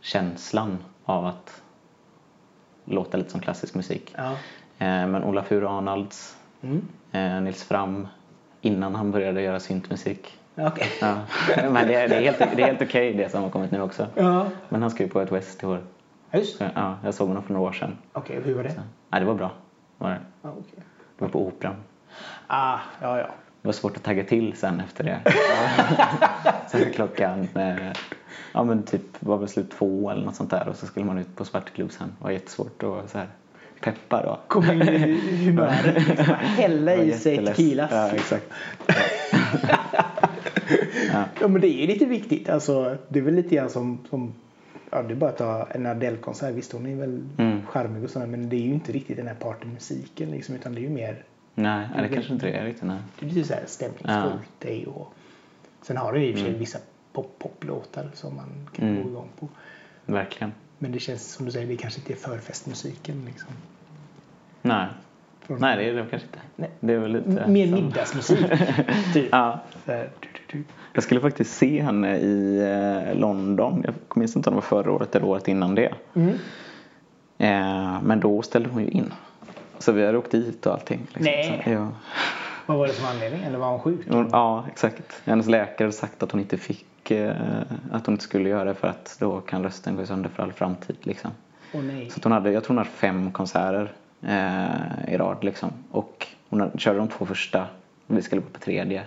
känslan 0.00 0.78
av 1.04 1.26
att 1.26 1.62
låta 2.84 3.16
lite 3.16 3.30
som 3.30 3.40
klassisk 3.40 3.74
musik. 3.74 4.14
Ja. 4.16 4.30
Eh, 4.78 5.06
Men 5.06 5.24
Ola 5.24 5.42
Furu 5.42 5.66
Arnalds, 5.66 6.36
Mm. 6.62 6.88
eh, 7.12 7.40
Nils 7.40 7.64
Fram, 7.64 8.08
innan 8.60 8.94
han 8.94 9.10
började 9.10 9.42
göra 9.42 9.60
syntmusik. 9.60 10.34
Okej. 10.66 10.88
Ja. 11.00 11.16
Men 11.56 11.88
det 11.88 11.94
är, 11.94 12.08
det 12.08 12.16
är 12.16 12.20
helt, 12.20 12.38
det 12.38 12.62
är 12.62 12.66
helt 12.66 12.82
okej 12.82 13.14
det 13.14 13.28
som 13.28 13.42
har 13.42 13.50
kommit 13.50 13.70
nu 13.70 13.80
också. 13.82 14.06
Ja. 14.14 14.46
Men 14.68 14.82
han 14.82 14.90
ska 14.90 15.02
ju 15.02 15.08
på 15.08 15.20
ett 15.20 15.32
West 15.32 15.62
i 15.62 15.66
år. 15.66 15.80
Just 16.32 16.58
Så, 16.58 16.64
det. 16.64 16.70
Ja, 16.74 16.98
jag 17.04 17.14
såg 17.14 17.28
honom 17.28 17.42
för 17.42 17.52
några 17.52 17.68
år 17.68 17.72
sedan. 17.72 17.98
Okej, 18.12 18.40
hur 18.44 18.54
var 18.54 18.62
det? 18.62 18.82
Nej, 19.08 19.20
det 19.20 19.26
var 19.26 19.34
bra. 19.34 19.50
Var 19.98 20.10
det. 20.10 20.18
Ja, 20.42 20.50
okej. 20.50 20.84
det 21.18 21.24
var 21.24 21.28
på 21.28 21.46
Operan. 21.46 21.74
Ah, 22.46 22.78
ja, 23.02 23.18
ja. 23.18 23.26
Det 23.62 23.68
var 23.68 23.72
svårt 23.72 23.96
att 23.96 24.02
tagga 24.02 24.24
till 24.24 24.56
sen 24.56 24.80
efter 24.80 25.04
det. 25.04 25.20
sen 26.70 26.92
klockan, 26.92 27.48
eh, 27.54 27.92
ja 28.52 28.64
men 28.64 28.82
typ 28.82 29.02
var 29.20 29.36
väl 29.36 29.48
slut 29.48 29.70
två 29.70 30.10
eller 30.10 30.24
något 30.24 30.36
sånt 30.36 30.50
där 30.50 30.68
och 30.68 30.76
så 30.76 30.86
skulle 30.86 31.06
man 31.06 31.18
ut 31.18 31.36
på 31.36 31.44
Svartklubb 31.44 31.92
sen. 31.92 32.16
Det 32.18 32.24
var 32.24 32.30
jättesvårt 32.30 32.82
att 32.82 33.10
så 33.10 33.18
här, 33.18 33.26
peppa 33.80 34.22
då. 34.22 34.38
Kom 34.48 34.70
in 34.70 34.82
i 34.82 35.44
humöret. 35.44 36.08
Liksom. 36.08 36.34
Hälla 36.34 36.94
i 36.94 37.12
sig 37.12 37.46
tequilas. 37.46 37.90
Ja, 37.92 38.10
exakt. 38.10 38.52
Ja 41.40 41.48
men 41.48 41.60
det 41.60 41.66
är 41.68 41.80
ju 41.80 41.86
lite 41.86 42.06
viktigt. 42.06 42.48
Alltså, 42.48 42.96
det 43.08 43.18
är 43.18 43.22
väl 43.22 43.34
lite 43.34 43.54
grann 43.54 43.70
som, 43.70 43.98
som 44.10 44.32
ja, 44.90 45.02
det 45.02 45.12
är 45.12 45.16
bara 45.16 45.30
att 45.30 45.38
ta 45.38 45.68
en 45.70 45.86
Adele-konsert. 45.86 46.54
Visst 46.54 46.72
hon 46.72 46.86
är 46.86 46.96
väl 46.96 47.22
Mm. 47.38 47.66
charmig 47.66 48.04
och 48.04 48.10
sådär 48.10 48.26
men 48.26 48.48
det 48.48 48.56
är 48.56 48.60
ju 48.60 48.72
inte 48.72 48.92
riktigt 48.92 49.16
den 49.16 49.26
här 49.26 49.34
partymusiken 49.34 50.30
liksom, 50.30 50.54
utan 50.54 50.74
det 50.74 50.80
är 50.80 50.82
ju 50.82 50.90
mer 50.90 51.24
Nej, 51.54 51.88
nej, 51.94 52.08
det 52.08 52.14
kanske 52.14 52.32
inte 52.32 52.46
det 52.46 52.52
är 52.52 52.64
riktigt. 52.64 52.84
Nej. 52.84 52.98
det 53.20 53.26
är 53.26 53.30
lite 53.30 53.48
så 53.48 53.54
här 53.54 53.62
stämningsfullt. 53.66 54.48
Det 54.58 54.70
är 54.72 54.78
ju, 54.80 54.86
och, 54.86 55.14
sen 55.82 55.96
har 55.96 56.12
du 56.12 56.20
ju 56.20 56.26
i 56.28 56.32
och 56.34 56.38
för 56.38 56.44
sig 56.44 56.54
vissa 56.54 56.78
pop- 57.12 57.38
poplåtar 57.38 58.10
som 58.14 58.36
man 58.36 58.68
kan 58.72 58.88
Mm. 58.88 59.02
gå 59.02 59.08
igång 59.10 59.28
på. 59.40 59.48
Verkligen. 60.06 60.52
Men 60.78 60.92
det 60.92 60.98
känns 60.98 61.32
som 61.32 61.46
du 61.46 61.52
säger, 61.52 61.66
det 61.66 61.76
kanske 61.76 62.00
inte 62.00 62.12
är 62.12 62.16
förfestmusiken 62.16 63.22
liksom. 63.26 63.48
Nej. 64.62 64.86
Från- 65.40 65.60
Nej, 65.60 65.76
det 65.76 65.90
är 65.90 65.94
det 65.94 66.06
kanske 66.10 66.26
inte. 66.28 66.38
Nej. 66.56 66.70
Det 66.80 66.92
är 66.92 66.98
väl 66.98 67.12
lite 67.12 67.28
Mer 67.48 67.66
som- 67.66 67.74
middagsmusik. 67.74 68.38
typ. 69.14 69.28
Ja. 69.32 69.60
Så 69.86 69.92
här. 69.92 70.10
Jag 70.92 71.02
skulle 71.02 71.20
faktiskt 71.20 71.56
se 71.56 71.82
henne 71.82 72.16
i 72.16 72.58
eh, 72.58 73.20
London. 73.20 73.82
Jag 73.84 73.94
minns 74.16 74.36
inte 74.36 74.50
om 74.50 74.54
det 74.54 74.60
var 74.60 74.82
förra 74.82 74.92
året 74.92 75.16
eller 75.16 75.26
året 75.26 75.48
innan 75.48 75.74
det. 75.74 75.94
Mm. 76.14 76.34
Eh, 77.38 78.02
men 78.02 78.20
då 78.20 78.42
ställde 78.42 78.68
hon 78.68 78.82
ju 78.82 78.88
in. 78.88 79.12
Så 79.78 79.92
vi 79.92 80.06
hade 80.06 80.18
åkt 80.18 80.30
dit 80.30 80.66
och 80.66 80.72
allting. 80.72 81.00
Liksom. 81.00 81.24
Nej. 81.24 81.62
Så, 81.64 81.70
ja. 81.70 81.88
Vad 82.66 82.78
var 82.78 82.86
det 82.86 82.92
som 82.92 83.06
anledning? 83.06 83.42
Eller 83.42 83.58
var 83.58 83.70
hon 83.70 83.80
sjuk? 83.80 84.00
Hon, 84.08 84.28
ja, 84.32 84.64
exakt. 84.72 85.22
Hennes 85.24 85.46
läkare 85.46 85.86
hade 85.86 85.92
sagt 85.92 86.22
att 86.22 86.32
hon 86.32 86.40
inte 86.40 86.56
fick, 86.56 87.10
eh, 87.10 87.36
att 87.92 88.06
hon 88.06 88.14
inte 88.14 88.24
skulle 88.24 88.48
göra 88.48 88.64
det 88.64 88.74
för 88.74 88.88
att 88.88 89.16
då 89.20 89.40
kan 89.40 89.62
rösten 89.62 89.96
gå 89.96 90.06
sönder 90.06 90.30
för 90.30 90.42
all 90.42 90.52
framtid. 90.52 90.96
Liksom. 91.02 91.30
Åh 91.72 91.82
nej. 91.82 92.10
Så 92.10 92.20
hon 92.22 92.32
hade, 92.32 92.50
jag 92.50 92.64
tror 92.64 92.76
hon 92.76 92.78
hade 92.78 92.90
fem 92.90 93.32
konserter 93.32 93.92
eh, 94.22 95.14
i 95.14 95.16
rad 95.16 95.44
liksom. 95.44 95.70
Och 95.90 96.26
hon 96.48 96.60
hade, 96.60 96.78
körde 96.78 96.98
de 96.98 97.08
två 97.08 97.26
första 97.26 97.66
och 98.06 98.16
vi 98.16 98.22
skulle 98.22 98.40
gå 98.40 98.48
på 98.52 98.60
tredje. 98.60 99.02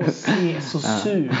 Åh, 0.00 0.08
se, 0.08 0.60
så 0.60 0.78
sur. 0.78 1.30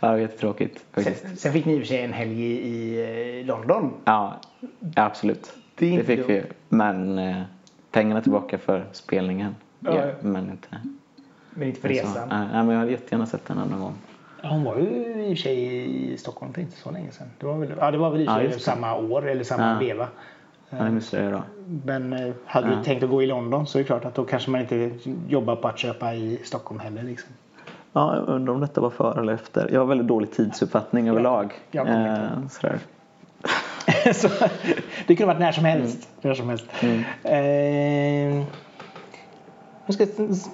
ja, 0.00 0.06
det 0.06 0.06
var 0.06 0.16
jättetråkigt 0.16 0.84
faktiskt. 0.92 1.20
Sen, 1.26 1.36
sen 1.36 1.52
fick 1.52 1.64
ni 1.64 1.72
i 1.72 1.76
och 1.76 1.80
för 1.80 1.86
sig 1.86 2.02
en 2.02 2.12
helg 2.12 2.42
i, 2.42 3.40
eh, 3.40 3.46
London. 3.46 3.92
Ja, 4.04 4.40
absolut. 4.96 5.52
Det 5.74 5.96
Det, 5.96 6.04
fick 6.04 6.16
dumt. 6.18 6.26
vi. 6.28 6.42
Men 6.68 7.18
eh, 7.18 7.42
pengarna 7.90 8.20
tillbaka 8.22 8.58
för 8.58 8.84
spelningen. 8.92 9.54
Ja, 9.80 9.94
Ja, 9.94 10.06
ja. 10.06 10.12
men 10.20 10.50
inte 10.50 10.68
Men 11.50 11.68
inte 11.68 11.80
för 11.80 11.88
så. 11.88 11.94
resan. 11.94 12.28
Nej, 12.28 12.48
nej, 12.52 12.62
men 12.64 12.68
jag 12.68 12.78
hade 12.78 12.90
jättegärna 12.90 13.26
sett 13.26 13.46
den 13.46 13.56
någon 13.56 13.80
gång. 13.80 13.94
Ja, 14.42 14.48
Hon 14.48 14.64
var 14.64 14.76
ju 14.76 14.82
i 14.84 15.24
och 15.24 15.36
för 15.38 15.42
sig 15.42 16.12
i 16.12 16.16
Stockholm 16.18 16.52
för 16.52 16.60
inte 16.60 16.76
så 16.76 16.90
länge 16.90 17.10
sedan. 17.12 17.26
Det 17.40 17.46
var 17.46 17.56
väl, 17.58 17.72
ja, 17.80 17.90
det 17.90 17.98
var 17.98 18.10
väl 18.10 18.20
i 18.20 18.24
och 18.26 18.28
för 18.32 18.40
Ja, 18.42 18.48
sig 18.48 18.58
det. 18.58 18.64
samma 18.64 18.94
år 18.96 19.28
eller 19.28 19.44
samma 19.44 19.72
Ja. 19.72 19.78
veva. 19.78 20.08
Ja, 20.78 20.84
det 20.84 20.90
missade 20.90 21.22
jag 21.22 21.32
då. 21.32 21.42
Men 21.84 22.12
eh, 22.12 22.34
hade 22.46 22.70
Ja. 22.70 22.76
du 22.76 22.84
tänkt 22.84 23.02
att 23.02 23.10
gå 23.10 23.22
i 23.22 23.26
London 23.26 23.66
så 23.66 23.78
är 23.78 23.82
det 23.82 23.86
klart 23.86 24.04
att 24.04 24.14
då 24.14 24.24
kanske 24.24 24.50
man 24.50 24.60
inte 24.60 24.90
jobbar 25.28 25.56
på 25.56 25.68
att 25.68 25.78
köpa 25.78 26.14
i 26.14 26.40
Stockholm 26.44 26.80
heller. 26.80 27.02
Liksom. 27.02 27.30
Ja, 27.92 28.16
jag 28.16 28.28
undrar 28.28 28.54
om 28.54 28.60
detta 28.60 28.80
var 28.80 28.90
före 28.90 29.20
eller 29.20 29.32
efter. 29.32 29.68
Jag 29.72 29.80
har 29.80 29.86
väldigt 29.86 30.06
dålig 30.06 30.32
tidsuppfattning 30.32 31.08
överlag. 31.08 31.52
jag 31.70 31.88
Eh, 31.88 32.48
sådär. 32.50 32.78
så, 34.14 34.28
det 35.06 35.16
kunde 35.16 35.26
varit 35.26 35.40
när 35.40 35.52
som 35.52 35.64
helst. 35.64 36.08
När 36.20 36.34
som 36.34 36.48
helst. 36.48 36.64
Eh, 37.22 38.44
jag 39.86 39.94
ska 39.94 40.06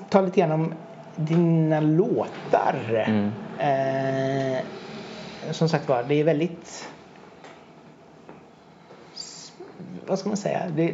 ta 0.08 0.20
lite 0.20 0.40
grann 0.40 0.52
om 0.52 0.74
dina 1.16 1.80
låtar. 1.80 2.74
Mm. 3.06 3.30
Eh, 3.58 4.58
som 5.50 5.68
sagt 5.68 5.88
var, 5.88 6.04
det 6.08 6.14
är 6.14 6.24
väldigt... 6.24 6.88
Vad 10.10 10.18
ska 10.18 10.28
man 10.28 10.36
säga? 10.36 10.68
Det, 10.76 10.92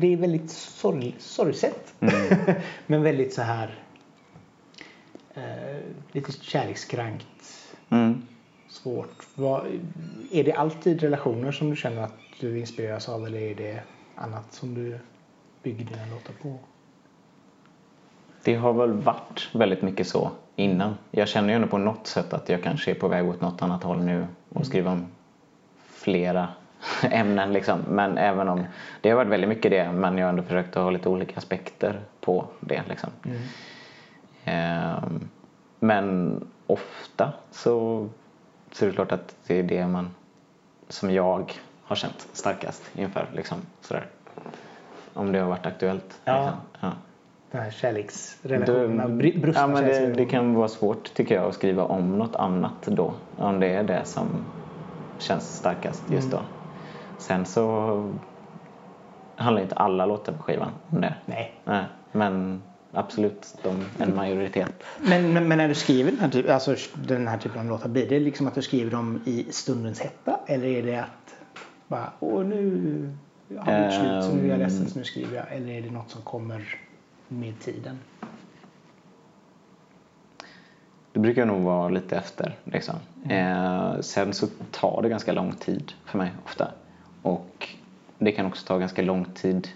det 0.00 0.12
är 0.12 0.16
väldigt 0.16 0.50
sorg, 0.50 1.14
sorgset. 1.18 1.94
Men 2.86 3.02
väldigt 3.02 3.34
så 3.34 3.42
här... 3.42 3.74
Eh, 5.34 5.76
lite 6.12 6.32
kärlekskrankt. 6.32 7.74
Mm. 7.88 8.22
Svårt. 8.68 9.26
Vad, 9.34 9.66
är 10.32 10.44
det 10.44 10.52
alltid 10.52 11.02
relationer 11.02 11.52
som 11.52 11.70
du 11.70 11.76
känner 11.76 12.02
att 12.02 12.14
du 12.40 12.58
inspireras 12.58 13.08
av 13.08 13.26
eller 13.26 13.38
är 13.38 13.54
det 13.54 13.80
annat 14.14 14.52
som 14.52 14.74
du 14.74 14.98
bygger 15.62 15.84
dina 15.84 16.06
låtar 16.06 16.34
på? 16.42 16.58
Det 18.44 18.54
har 18.54 18.72
väl 18.72 18.92
varit 18.92 19.48
väldigt 19.52 19.82
mycket 19.82 20.08
så 20.08 20.30
innan. 20.56 20.94
Jag 21.10 21.28
känner 21.28 21.48
ju 21.48 21.54
ändå 21.54 21.68
på 21.68 21.78
något 21.78 22.06
sätt 22.06 22.32
att 22.32 22.48
jag 22.48 22.62
kanske 22.62 22.90
är 22.90 22.94
på 22.94 23.08
väg 23.08 23.28
åt 23.28 23.40
något 23.40 23.62
annat 23.62 23.82
håll 23.82 24.04
nu 24.04 24.26
och 24.48 24.66
skriver 24.66 24.90
om 24.90 25.06
flera 25.86 26.48
ämnen 27.10 27.52
liksom. 27.52 27.80
Men 27.88 28.18
även 28.18 28.48
om 28.48 28.64
det 29.00 29.10
har 29.10 29.16
varit 29.16 29.28
väldigt 29.28 29.48
mycket 29.48 29.70
det 29.70 29.92
men 29.92 30.18
jag 30.18 30.26
har 30.26 30.30
ändå 30.30 30.42
försökt 30.42 30.76
att 30.76 30.82
ha 30.82 30.90
lite 30.90 31.08
olika 31.08 31.36
aspekter 31.36 32.00
på 32.20 32.46
det 32.60 32.82
liksom. 32.88 33.10
Ehm, 34.44 35.28
men 35.80 36.40
ofta 36.66 37.32
så, 37.50 38.08
så 38.72 38.84
är 38.84 38.88
det 38.88 38.94
klart 38.94 39.12
att 39.12 39.36
det 39.46 39.58
är 39.58 39.62
det 39.62 39.86
man 39.86 40.10
som 40.88 41.10
jag 41.10 41.52
har 41.82 41.96
känt 41.96 42.28
starkast 42.32 42.82
inför 42.94 43.26
liksom 43.34 43.58
sådär. 43.80 44.06
Om 45.14 45.32
det 45.32 45.38
har 45.38 45.48
varit 45.48 45.66
aktuellt. 45.66 46.20
Ja. 46.24 46.40
Liksom. 46.40 46.60
Ja. 46.80 46.92
Den 47.50 47.62
här 47.62 47.70
kärleksrelationerna, 47.70 49.04
br- 49.04 49.40
brustna 49.40 49.62
ja, 49.62 49.66
men 49.66 49.84
det, 49.84 50.12
det 50.12 50.24
kan 50.24 50.54
vara 50.54 50.68
svårt 50.68 51.14
tycker 51.14 51.34
jag 51.34 51.44
att 51.44 51.54
skriva 51.54 51.84
om 51.84 52.18
något 52.18 52.36
annat 52.36 52.82
då. 52.86 53.14
Om 53.36 53.60
det 53.60 53.66
är 53.66 53.82
det 53.82 54.04
som 54.04 54.26
känns 55.18 55.56
starkast 55.56 56.10
just 56.10 56.32
Mm. 56.32 56.44
Sen 57.18 57.44
så 57.44 58.14
handlar 59.36 59.62
inte 59.62 59.74
alla 59.74 60.06
låtar 60.06 60.32
på 60.32 60.42
skivan 60.42 60.70
om 60.90 61.00
det. 61.00 61.14
Nej. 61.26 61.60
Nej, 61.64 61.84
men 62.12 62.62
absolut 62.92 63.58
de, 63.62 63.84
en 63.98 64.16
majoritet. 64.16 64.72
Men, 64.98 65.32
men, 65.32 65.48
men 65.48 65.58
när 65.58 65.68
du 65.68 65.74
skriver 65.74 66.10
den 66.10 66.20
här, 66.20 66.28
typ, 66.28 66.50
alltså 66.50 66.76
den 66.94 67.28
här 67.28 67.38
typen 67.38 67.60
av 67.60 67.66
låtar, 67.66 67.88
blir 67.88 68.08
det 68.08 68.20
liksom 68.20 68.46
att 68.46 68.54
du 68.54 68.62
skriver 68.62 68.90
dem 68.90 69.22
i 69.24 69.46
stundens 69.50 70.00
hetta? 70.00 70.40
Eller 70.46 70.66
är 70.66 70.82
det 70.82 70.96
att 70.96 71.34
bara, 71.88 72.12
åh 72.20 72.44
nu 72.44 73.16
har 73.58 73.72
det 73.72 73.84
gjort 73.84 73.94
slut 73.94 74.24
så 74.24 74.36
nu 74.36 74.46
är 74.46 74.50
jag 74.50 74.58
ledsen 74.58 74.88
så 74.88 74.98
nu 74.98 75.04
skriver 75.04 75.36
jag. 75.36 75.52
Eller 75.52 75.72
är 75.72 75.82
det 75.82 75.90
något 75.90 76.10
som 76.10 76.22
kommer 76.22 76.78
med 77.28 77.60
tiden? 77.60 77.98
Det 81.12 81.20
brukar 81.20 81.46
nog 81.46 81.62
vara 81.62 81.88
lite 81.88 82.16
efter. 82.16 82.54
Liksom. 82.64 82.94
Eh, 83.28 84.00
sen 84.00 84.32
så 84.32 84.46
tar 84.70 85.02
det 85.02 85.08
ganska 85.08 85.32
lång 85.32 85.52
tid 85.52 85.92
för 86.04 86.18
mig 86.18 86.32
ofta. 86.44 86.68
Och 87.26 87.68
det 88.18 88.32
kan 88.32 88.46
också 88.46 88.66
ta 88.66 88.78
ganska 88.78 89.02
lång 89.02 89.24
tid 89.24 89.68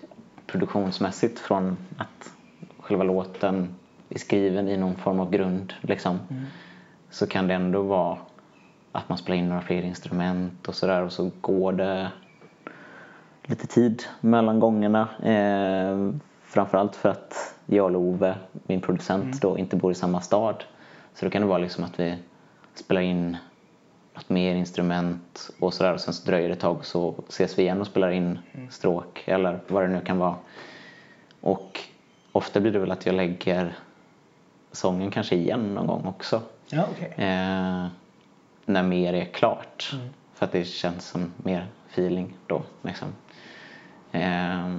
produktionsmässigt 0.47 1.39
från 1.39 1.77
att 1.97 2.33
själva 2.79 3.05
låten 3.05 3.75
är 4.09 4.19
skriven 4.19 4.69
i 4.69 4.77
någon 4.77 4.97
form 4.97 5.21
av 5.21 5.31
grund. 5.31 5.73
Liksom. 5.81 6.19
Så 7.11 7.27
kan 7.27 7.49
det 7.49 7.55
ändå 7.55 7.83
vara 7.83 8.19
att 8.93 9.09
man 9.09 9.19
spelar 9.19 9.37
in 9.37 9.49
några 9.49 9.61
fler 9.61 9.83
instrument 9.83 10.69
och 10.69 10.75
sådär 10.75 11.03
och 11.03 11.13
så 11.13 11.31
går 11.41 11.73
det 11.73 12.11
lite 13.43 13.67
tid 13.67 14.03
mellan 14.21 14.61
gångerna. 14.61 15.09
Eh, 15.23 16.11
framförallt 16.43 16.97
för 16.97 17.09
att 17.09 17.55
jag 17.67 17.85
och 17.85 17.91
Love, 17.91 18.35
min 18.67 18.81
producent, 18.81 19.41
då 19.41 19.59
inte 19.59 19.77
bor 19.77 19.93
i 19.93 19.95
samma 19.95 20.21
stad. 20.21 20.65
Så 21.15 21.25
då 21.25 21.31
kan 21.31 21.43
det 21.43 21.49
vara 21.49 21.59
liksom 21.59 21.85
att 21.85 22.01
vi 22.01 22.17
spelar 22.75 23.01
in 23.01 23.37
något 24.15 24.29
mer 24.29 24.55
instrument 24.55 25.51
och 25.59 25.75
sådär 25.75 25.97
sen 25.97 26.15
så 26.15 26.27
dröjer 26.27 26.49
det 26.49 26.55
ett 26.55 26.61
tag 26.61 26.77
och 26.77 26.87
så 26.87 27.15
ses 27.29 27.59
vi 27.59 27.63
igen 27.63 27.81
och 27.81 27.87
spelar 27.87 28.11
in 28.11 28.39
stråk 28.71 29.23
eller 29.27 29.61
vad 29.69 29.83
det 29.83 29.89
nu 29.89 30.01
kan 30.01 30.19
vara. 30.19 30.35
Och 31.41 31.81
ofta 32.33 32.61
blir 32.61 32.73
det 32.73 32.79
väl 32.79 32.91
att 32.91 33.07
jag 33.07 33.15
lägger 33.15 33.75
sången 34.73 35.11
kanske 35.11 35.35
igen 35.37 35.75
någon 35.75 35.87
gång 35.87 36.07
också. 36.07 36.43
Ja, 36.69 36.85
okej. 36.93 37.13
Eh, 37.17 37.87
när 38.65 38.83
mer 38.83 39.13
är 39.13 39.25
klart. 39.25 39.95
För 40.35 40.47
att 40.47 40.53
det 40.53 40.65
känns 40.65 41.07
som 41.07 41.33
mer 41.37 41.67
feeling 41.91 42.37
då. 42.47 42.63
Liksom. 42.83 43.09
Eh, 44.13 44.77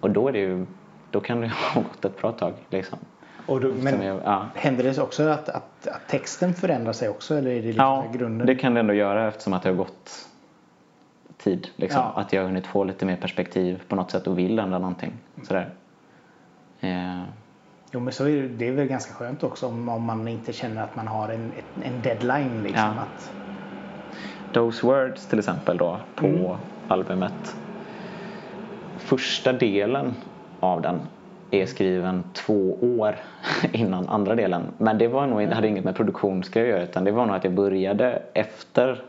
och 0.00 0.10
då, 0.10 0.28
är 0.28 0.32
det 0.32 0.38
ju, 0.38 0.66
då 1.10 1.20
kan 1.20 1.40
det 1.40 1.48
ha 1.74 1.80
gått 1.80 2.04
ett 2.04 2.20
bra 2.20 2.32
tag. 2.32 2.54
Liksom. 2.70 2.98
Och 3.48 3.60
då, 3.60 3.68
men 3.82 4.02
jag, 4.02 4.20
ja. 4.24 4.46
händer 4.54 4.84
det 4.84 4.98
också 4.98 5.28
att, 5.28 5.48
att, 5.48 5.86
att 5.86 6.08
texten 6.08 6.54
förändrar 6.54 6.92
sig 6.92 7.08
också? 7.08 7.34
Eller 7.34 7.50
är 7.50 7.54
det 7.54 7.62
liksom 7.62 7.84
ja, 7.84 8.04
grunden? 8.12 8.46
det 8.46 8.54
kan 8.54 8.74
det 8.74 8.80
ändå 8.80 8.94
göra 8.94 9.28
eftersom 9.28 9.52
att 9.52 9.62
det 9.62 9.68
har 9.68 9.76
gått 9.76 10.28
tid. 11.38 11.68
Liksom. 11.76 12.00
Ja. 12.00 12.20
Att 12.20 12.32
jag 12.32 12.40
har 12.42 12.46
hunnit 12.46 12.66
få 12.66 12.84
lite 12.84 13.06
mer 13.06 13.16
perspektiv 13.16 13.82
på 13.88 13.96
något 13.96 14.10
sätt 14.10 14.26
och 14.26 14.38
vill 14.38 14.58
ändra 14.58 14.78
någonting. 14.78 15.12
Sådär. 15.42 15.70
Eh, 16.80 17.22
Jo 17.92 18.00
men 18.00 18.12
så 18.12 18.24
är 18.24 18.42
det, 18.42 18.48
det 18.48 18.68
är 18.68 18.72
väl 18.72 18.86
ganska 18.86 19.12
skönt 19.14 19.42
också 19.42 19.66
om, 19.66 19.88
om 19.88 20.02
man 20.02 20.28
inte 20.28 20.52
känner 20.52 20.82
att 20.82 20.96
man 20.96 21.06
har 21.08 21.28
en, 21.28 21.52
en 21.82 22.02
deadline. 22.02 22.62
Liksom, 22.62 22.84
Ja. 22.96 23.02
att, 23.02 23.32
Those 24.52 24.86
Words 24.86 25.26
till 25.26 25.38
exempel 25.38 25.76
då 25.76 25.98
på 26.14 26.26
Mm. 26.26 26.56
albumet. 26.88 27.56
Första 28.98 29.52
delen 29.52 30.14
av 30.60 30.82
den 30.82 31.00
är 31.50 31.66
skriven 31.66 32.24
två 32.32 32.78
år 32.80 33.16
innan 33.72 34.08
andra 34.08 34.34
delen. 34.34 34.62
Men 34.78 34.98
det 34.98 35.08
var 35.08 35.26
nog, 35.26 35.42
hade 35.42 35.68
inget 35.68 35.84
med 35.84 35.96
produktionsgrej 35.96 36.62
att 36.62 36.68
göra 36.68 36.82
utan 36.82 37.04
det 37.04 37.10
var 37.10 37.26
nog 37.26 37.36
att 37.36 37.44
jag 37.44 37.52
började 37.52 38.22
efter 38.32 39.02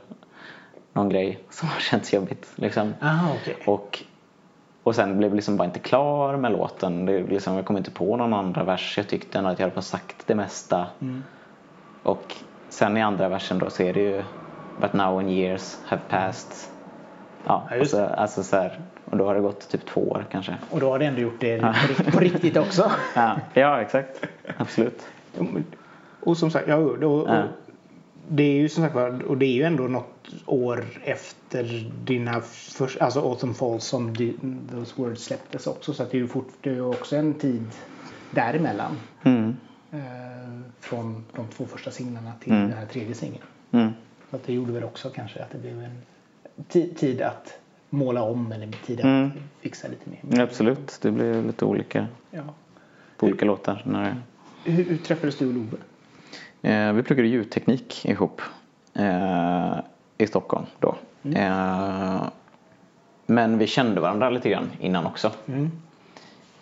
någon 0.94 1.10
grej 1.10 1.40
som 1.50 1.70
har 1.70 1.80
känts 1.80 2.14
jobbigt. 2.14 2.48
Liksom. 2.56 2.94
aha, 3.02 3.32
okej. 3.42 3.56
Och, 3.66 4.04
och 4.84 4.96
sen 4.96 5.18
blev 5.18 5.30
jag 5.32 5.36
liksom 5.36 5.58
bara 5.58 5.66
inte 5.66 5.80
klar 5.80 6.38
med 6.38 6.52
låten. 6.52 7.06
Det 7.06 7.24
liksom, 7.24 7.56
jag 7.56 7.66
kom 7.66 7.78
inte 7.78 7.92
på 7.92 8.18
någon 8.18 8.34
andra 8.34 8.64
vers. 8.64 8.98
Jag 8.98 9.08
tyckte 9.08 9.38
ändå 9.38 9.50
att 9.50 9.60
jag 9.60 9.70
hade 9.70 9.82
sagt 9.82 10.28
det 10.28 10.36
mesta. 10.36 10.88
Mm. 11.02 11.24
Och 12.04 12.36
sen 12.70 12.98
i 12.98 13.02
andra 13.02 13.30
versen 13.30 13.60
då 13.60 13.70
så 13.70 13.84
är 13.84 13.94
det 13.94 14.02
ju 14.02 14.24
But 14.82 14.94
now 14.94 15.18
when 15.18 15.30
years 15.30 15.78
have 15.86 16.02
passed. 16.10 16.52
Ja, 16.52 16.70
Ja, 17.46 17.68
alltså, 17.80 18.06
alltså 18.06 18.44
så 18.44 18.56
här, 18.56 18.80
och 19.12 19.18
då 19.18 19.26
har 19.26 19.36
det 19.36 19.42
gått 19.42 19.70
typ 19.70 19.86
två 19.86 20.02
år 20.02 20.26
kanske. 20.32 20.58
Och 20.70 20.80
då 20.80 20.90
har 20.92 21.00
du 21.00 21.06
ändå 21.06 21.22
gjort 21.22 21.40
det 21.40 21.60
på, 21.60 21.68
rikt- 21.88 22.12
på 22.12 22.20
riktigt 22.20 22.58
också. 22.58 22.92
Ja, 23.16 23.38
ja 23.54 23.82
exakt. 23.82 24.26
Absolut. 24.58 25.02
Och 26.22 26.38
som 26.38 26.52
sagt, 26.52 26.68
ja, 26.68 26.76
och, 26.76 27.04
och, 27.04 27.30
Ja. 27.30 27.44
det 28.28 28.44
är 28.44 28.54
ju 28.62 28.70
som 28.70 28.84
sagt 28.84 29.24
och 29.24 29.38
det 29.38 29.46
är 29.46 29.54
ju 29.54 29.64
ändå 29.64 29.84
något 29.84 30.30
år 30.46 30.86
efter 31.04 31.92
dina 32.06 32.42
första, 32.42 33.06
alltså 33.06 33.20
Autumn 33.20 33.54
Falls 33.54 33.84
som 33.86 34.16
Those 34.72 34.94
Words 34.96 35.24
släpptes 35.24 35.68
också. 35.68 35.94
Så 35.94 36.04
att 36.04 36.12
det 36.12 36.18
är 36.18 36.22
ju 36.22 36.28
fort, 36.28 36.50
det 36.62 36.70
är 36.70 36.86
också 36.90 37.16
en 37.16 37.34
tid 37.34 37.66
däremellan. 38.32 38.98
Mm. 39.24 39.56
Eh, 39.92 40.00
från 40.80 41.26
de 41.36 41.48
två 41.48 41.66
första 41.66 41.92
singlarna 41.92 42.32
till 42.44 42.52
Mm. 42.54 42.70
den 42.70 42.78
här 42.78 42.86
tredje 42.86 43.14
singeln. 43.16 43.44
Mm. 43.72 43.90
Så 44.30 44.36
att 44.36 44.44
det 44.46 44.54
gjorde 44.54 44.72
väl 44.72 44.84
också 44.84 45.10
kanske 45.10 45.44
att 45.44 45.52
det 45.52 45.58
blev 45.58 45.84
en 45.84 46.02
ti- 46.70 46.96
tid 46.96 47.22
att 47.22 47.59
måla 47.90 48.22
om 48.24 48.52
eller 48.52 48.68
tid 48.86 49.00
att 49.00 49.06
Mm. 49.06 49.32
fixa 49.62 49.88
lite 49.88 50.10
mer. 50.32 50.42
Absolut, 50.44 51.00
det 51.02 51.12
blir 51.12 51.42
lite 51.44 51.66
olika. 51.66 52.08
Ja. 52.32 52.42
på 53.18 53.26
olika 53.26 53.46
låtar. 53.46 53.82
När, 53.86 54.16
Hur, 54.64 54.84
hur 54.84 54.98
träffades 54.98 55.38
du 55.38 55.48
och 55.48 55.54
Love? 55.54 55.78
eh, 56.62 56.94
vi 56.94 57.04
pluggade 57.04 57.28
ljudteknik 57.28 58.06
ihop 58.06 58.42
eh, 58.94 59.80
i 60.18 60.28
Stockholm 60.28 60.66
då. 60.80 60.96
Eh, 61.36 62.24
men 63.26 63.58
vi 63.58 63.68
kände 63.68 64.02
varandra 64.02 64.30
lite 64.30 64.50
grann 64.50 64.70
innan 64.80 65.06
också. 65.06 65.32
Mm. 65.48 65.72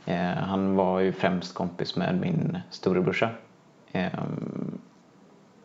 Eh, 0.06 0.18
han 0.44 0.76
var 0.76 1.00
ju 1.00 1.12
främst 1.12 1.54
kompis 1.54 1.96
med 1.96 2.20
min 2.22 2.58
storebrorsa. 2.70 3.30
Eh, 3.92 4.08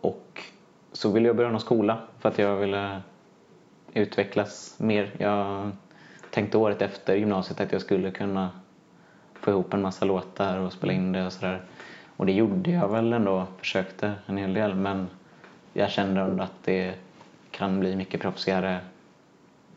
och 0.01 0.43
så 0.93 1.13
ville 1.13 1.27
jag 1.27 1.37
börja 1.37 1.51
någon 1.51 1.61
skola 1.61 1.99
för 2.21 2.29
att 2.29 2.39
jag 2.39 2.57
ville 2.57 3.01
utvecklas 3.95 4.75
mer. 4.79 5.11
Jag 5.19 5.71
tänkte 6.31 6.59
året 6.59 6.83
efter 6.83 7.15
gymnasiet 7.15 7.61
att 7.61 7.73
jag 7.73 7.81
skulle 7.81 8.11
kunna 8.11 8.51
få 9.35 9.51
ihop 9.51 9.75
en 9.75 9.83
massa 9.83 10.05
låtar 10.05 10.59
och 10.59 10.73
spela 10.73 10.93
in 10.93 11.13
det 11.13 11.27
och 11.27 11.33
sådär. 11.33 11.63
Och 12.17 12.27
det 12.27 12.33
gjorde 12.33 12.71
jag 12.71 12.89
väl 12.89 13.13
ändå, 13.13 13.47
försökte 13.59 14.13
en 14.27 14.37
hel 14.37 14.55
del 14.55 14.75
men 14.75 15.09
jag 15.73 15.91
kände 15.91 16.21
ändå 16.21 16.43
att 16.45 16.65
det 16.65 16.95
kan 17.51 17.81
bli 17.81 17.97
mycket 17.97 18.21
proffsigare 18.21 18.79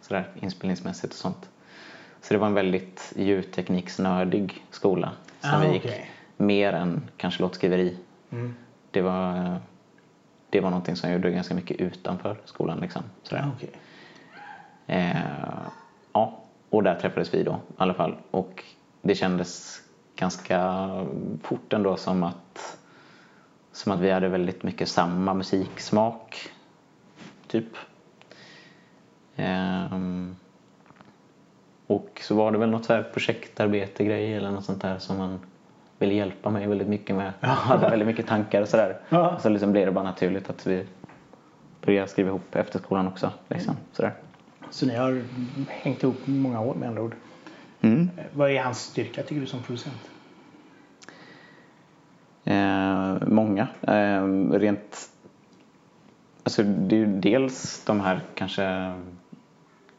sådär, 0.02 0.28
inspelningsmässigt 0.42 1.14
och 1.14 1.20
sånt. 1.20 1.50
Så 2.22 2.34
det 2.34 2.38
var 2.38 2.48
en 2.48 2.54
väldigt 2.54 3.14
ljudtekniksnördig 3.16 4.64
skola 4.72 5.12
som 5.40 5.50
Ah, 5.54 5.60
vi 5.60 5.74
gick. 5.74 5.86
okej. 5.86 6.12
Mer 6.38 6.74
än 6.74 7.10
kanske 7.18 7.42
låtskriveri. 7.42 7.98
Mm. 8.32 8.56
Det 8.92 9.02
var, 9.02 9.56
det 10.50 10.60
var 10.60 10.70
någonting 10.70 10.96
som 10.96 11.10
jag 11.10 11.18
gjorde 11.18 11.32
ganska 11.32 11.54
mycket 11.56 11.78
utanför 11.78 12.38
skolan. 12.46 12.80
Liksom, 12.80 13.04
sådär. 13.24 13.44
Ah, 13.46 13.52
okej. 13.56 13.70
Eh, 14.88 15.16
ja, 16.14 16.40
och 16.70 16.84
där 16.84 16.96
träffades 16.96 17.34
vi 17.34 17.44
då 17.44 17.52
i 17.52 17.74
alla 17.78 17.94
fall. 17.94 18.16
Och 18.32 18.64
det 19.02 19.16
kändes 19.16 19.82
ganska 20.16 20.90
fort 21.44 21.74
ändå 21.74 21.98
som 21.98 22.24
att, 22.24 22.78
som 23.72 23.92
att 23.92 24.00
vi 24.00 24.12
hade 24.12 24.28
väldigt 24.28 24.64
mycket 24.64 24.90
samma 24.90 25.34
musiksmak. 25.34 26.50
Typ. 27.48 27.78
Ehm, 29.36 30.36
och 31.88 32.22
så 32.24 32.36
var 32.36 32.52
det 32.52 32.58
väl 32.58 32.70
något 32.70 32.86
så 32.86 32.94
här 32.94 33.04
projektarbete 33.04 34.04
grej 34.06 34.34
eller 34.34 34.52
något 34.52 34.66
sånt 34.66 34.82
där 34.82 34.98
som 34.98 35.18
man 35.18 35.40
ville 36.00 36.14
hjälpa 36.14 36.50
mig 36.50 36.68
väldigt 36.68 36.88
mycket 36.88 37.16
med. 37.16 37.34
Jag 37.40 37.50
hade 37.50 37.90
väldigt 37.90 38.08
mycket 38.08 38.28
tankar 38.28 38.62
och 38.62 38.68
sådär. 38.68 39.00
Ja. 39.10 39.40
Så 39.40 39.50
liksom 39.50 39.72
blev 39.72 39.86
det 39.86 39.92
bara 39.92 40.04
naturligt 40.04 40.50
att 40.50 40.68
vi 40.68 40.86
började 41.82 42.08
skriva 42.08 42.30
ihop 42.30 42.56
efter 42.56 42.80
skolan 42.80 43.08
också. 43.08 43.32
Liksom, 43.48 43.76
sådär. 43.92 44.14
Så 44.70 44.86
ni 44.86 44.96
har 44.96 45.24
hängt 45.70 46.04
ihop 46.04 46.18
många 46.26 46.62
år 46.62 46.76
med 46.76 46.90
andra 46.90 47.02
ord. 47.02 47.16
Mm. 47.82 48.10
Vad 48.34 48.52
är 48.52 48.64
hans 48.64 48.80
styrka 48.80 49.24
tycker 49.24 49.42
du 49.42 49.48
som 49.48 49.62
producent? 49.64 50.10
Eh, 52.44 53.28
många. 53.28 53.68
Eh, 53.82 54.26
rent... 54.52 55.10
Alltså 56.44 56.64
det 56.64 56.96
är 56.96 57.00
ju 57.00 57.20
dels 57.20 57.84
de 57.86 58.00
här 58.00 58.22
kanske 58.36 58.94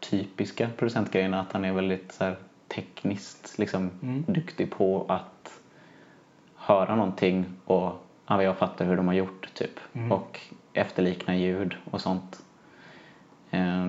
typiska 0.00 0.68
producentgrejerna 0.76 1.40
att 1.40 1.52
han 1.52 1.64
är 1.64 1.72
väldigt 1.72 2.12
så 2.12 2.24
här, 2.24 2.36
tekniskt 2.68 3.58
liksom, 3.58 3.90
Mm. 4.02 4.24
duktig 4.28 4.70
på 4.70 5.06
att 5.08 5.60
höra 6.56 6.96
någonting 6.96 7.44
och 7.64 7.92
ja, 8.26 8.42
jag 8.42 8.56
fattar 8.56 8.84
hur 8.84 8.96
de 8.96 9.06
har 9.06 9.14
gjort 9.14 9.48
typ 9.54 9.80
Mm. 9.92 10.12
och 10.12 10.40
efterlikna 10.72 11.36
ljud 11.36 11.76
och 11.90 12.00
sånt. 12.00 12.42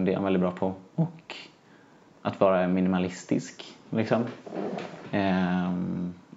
Det 0.08 0.12
är 0.14 0.16
han 0.16 0.24
väldigt 0.24 0.42
bra 0.42 0.52
på. 0.52 0.74
Och 0.96 1.36
att 2.22 2.40
vara 2.40 2.68
minimalistisk 2.68 3.76
liksom. 3.90 4.24
Eh, 5.12 5.72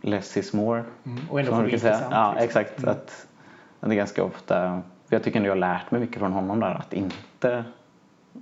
less 0.01 0.37
is 0.37 0.53
more. 0.53 0.85
Mm. 1.07 1.19
Och 1.31 1.41
ändå 1.41 1.53
få 1.53 1.63
det 1.63 1.79
säga. 1.79 2.01
Ja, 2.11 2.31
liksom. 2.31 2.45
exakt. 2.45 2.85
Att, 2.85 2.89
att 2.89 3.27
det 3.81 3.87
är 3.87 3.95
ganska 3.95 4.25
ofta, 4.25 4.83
jag 5.09 5.23
tycker 5.23 5.39
ändå 5.39 5.49
jag 5.49 5.55
har 5.55 5.61
lärt 5.61 5.91
mig 5.91 6.01
mycket 6.01 6.19
från 6.19 6.33
honom 6.33 6.61
där 6.61 6.75
att 6.75 6.93
inte 6.93 7.65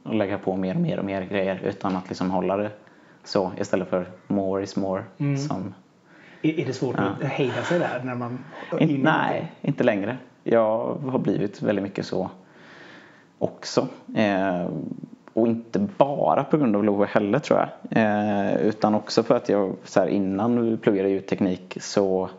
lägga 0.04 0.38
på 0.38 0.56
mer 0.56 0.74
och 0.74 0.80
mer 0.80 0.98
och 0.98 1.04
mer 1.04 1.22
grejer 1.22 1.60
utan 1.64 1.96
att 1.96 2.08
liksom 2.08 2.30
hålla 2.30 2.56
det 2.56 2.70
så 3.24 3.52
istället 3.58 3.88
för 3.88 4.06
more 4.26 4.62
is 4.62 4.76
more. 4.76 5.02
Mm. 5.18 5.38
Som, 5.38 5.74
Är, 6.42 6.60
är 6.60 6.66
det 6.66 6.72
svårt 6.72 6.96
att 6.98 7.22
hejda 7.22 7.62
sig 7.62 7.78
där 7.78 8.00
när 8.04 8.14
man... 8.14 8.38
in, 8.78 9.00
nej, 9.02 9.52
inte 9.60 9.84
längre. 9.84 10.16
Jag 10.44 10.94
har 10.94 11.18
blivit 11.18 11.62
väldigt 11.62 11.82
mycket 11.82 12.06
så 12.06 12.30
också. 13.38 13.88
Eh, 14.16 14.66
och 15.40 15.48
inte 15.48 15.78
bara 15.78 16.44
på 16.44 16.56
grund 16.56 16.76
av 16.76 16.84
Love 16.84 17.06
heller 17.06 17.38
tror 17.38 17.58
jag. 17.58 17.68
Eh, 18.02 18.56
utan 18.56 18.94
också 18.94 19.22
för 19.22 19.36
att 19.36 19.48
jag 19.48 19.76
så 19.84 20.00
här, 20.00 20.06
innan 20.06 20.70
vi 20.70 20.76
pluggade 20.76 21.08
ljudteknik 21.08 21.78
så, 21.80 22.30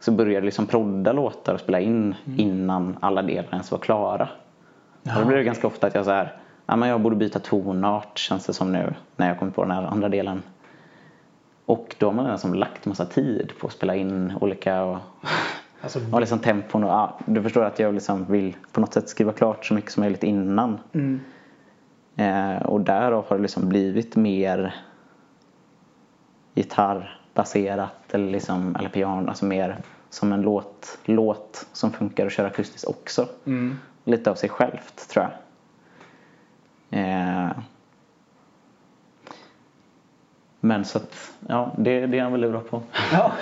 så 0.00 0.12
började 0.12 0.34
jag 0.34 0.44
liksom 0.44 0.66
prodda 0.66 1.12
låtar 1.12 1.54
och 1.54 1.60
spela 1.60 1.80
in 1.80 2.14
innan 2.36 2.96
alla 3.00 3.22
delar 3.22 3.48
ens 3.50 3.70
var 3.70 3.78
klara. 3.78 4.28
och 5.02 5.20
då 5.20 5.24
blir 5.24 5.36
det 5.36 5.44
ganska 5.44 5.66
ofta 5.66 5.86
att 5.86 5.94
jag 5.94 6.04
så 6.04 6.10
här, 6.10 6.36
ja, 6.66 6.76
men 6.76 6.88
jag 6.88 7.00
borde 7.00 7.16
byta 7.16 7.38
tonart 7.38 8.18
känns 8.18 8.46
det 8.46 8.52
som 8.52 8.72
nu 8.72 8.94
när 9.16 9.28
jag 9.28 9.38
kommer 9.38 9.52
på 9.52 9.62
den 9.62 9.70
här 9.70 9.82
andra 9.82 10.08
delen. 10.08 10.42
Och 11.64 11.96
då 11.98 12.06
har 12.06 12.12
man 12.12 12.30
liksom 12.30 12.54
lagt 12.54 12.86
massa 12.86 13.04
tid 13.04 13.52
på 13.60 13.66
att 13.66 13.72
spela 13.72 13.94
in 13.94 14.32
olika 14.40 14.82
och, 14.84 14.98
Alltså, 15.80 16.00
och 16.12 16.20
liksom 16.20 16.38
tempon 16.38 16.84
och 16.84 16.90
ja, 16.90 17.18
du 17.26 17.42
förstår 17.42 17.64
att 17.64 17.78
jag 17.78 17.94
liksom 17.94 18.24
vill 18.24 18.56
på 18.72 18.80
något 18.80 18.94
sätt 18.94 19.08
skriva 19.08 19.32
klart 19.32 19.66
så 19.66 19.74
mycket 19.74 19.92
som 19.92 20.00
möjligt 20.00 20.22
innan. 20.22 20.78
mm. 20.92 21.20
Eh, 22.18 22.62
och 22.62 22.80
därav 22.80 23.24
har 23.28 23.36
det 23.36 23.42
liksom 23.42 23.68
blivit 23.68 24.16
mer 24.16 24.74
gitarrbaserat 26.54 28.14
eller, 28.14 28.30
liksom, 28.30 28.76
eller 28.76 28.88
piano, 28.88 29.28
alltså 29.28 29.44
mer 29.44 29.76
som 30.10 30.32
en 30.32 30.42
låt, 30.42 30.98
låt 31.04 31.66
som 31.72 31.92
funkar 31.92 32.26
att 32.26 32.32
köra 32.32 32.46
akustiskt 32.46 32.88
också. 32.88 33.28
Mm. 33.46 33.78
Lite 34.04 34.30
av 34.30 34.34
sig 34.34 34.48
självt 34.48 35.08
tror 35.10 35.24
jag. 35.24 35.32
Eh, 37.00 37.50
men 40.60 40.84
så 40.84 40.98
att, 40.98 41.32
ja, 41.48 41.72
det, 41.78 42.06
det 42.06 42.18
är 42.18 42.22
han 42.22 42.32
väldigt 42.32 42.50
bra 42.50 42.60
på. 42.60 42.82
Ja. 43.12 43.32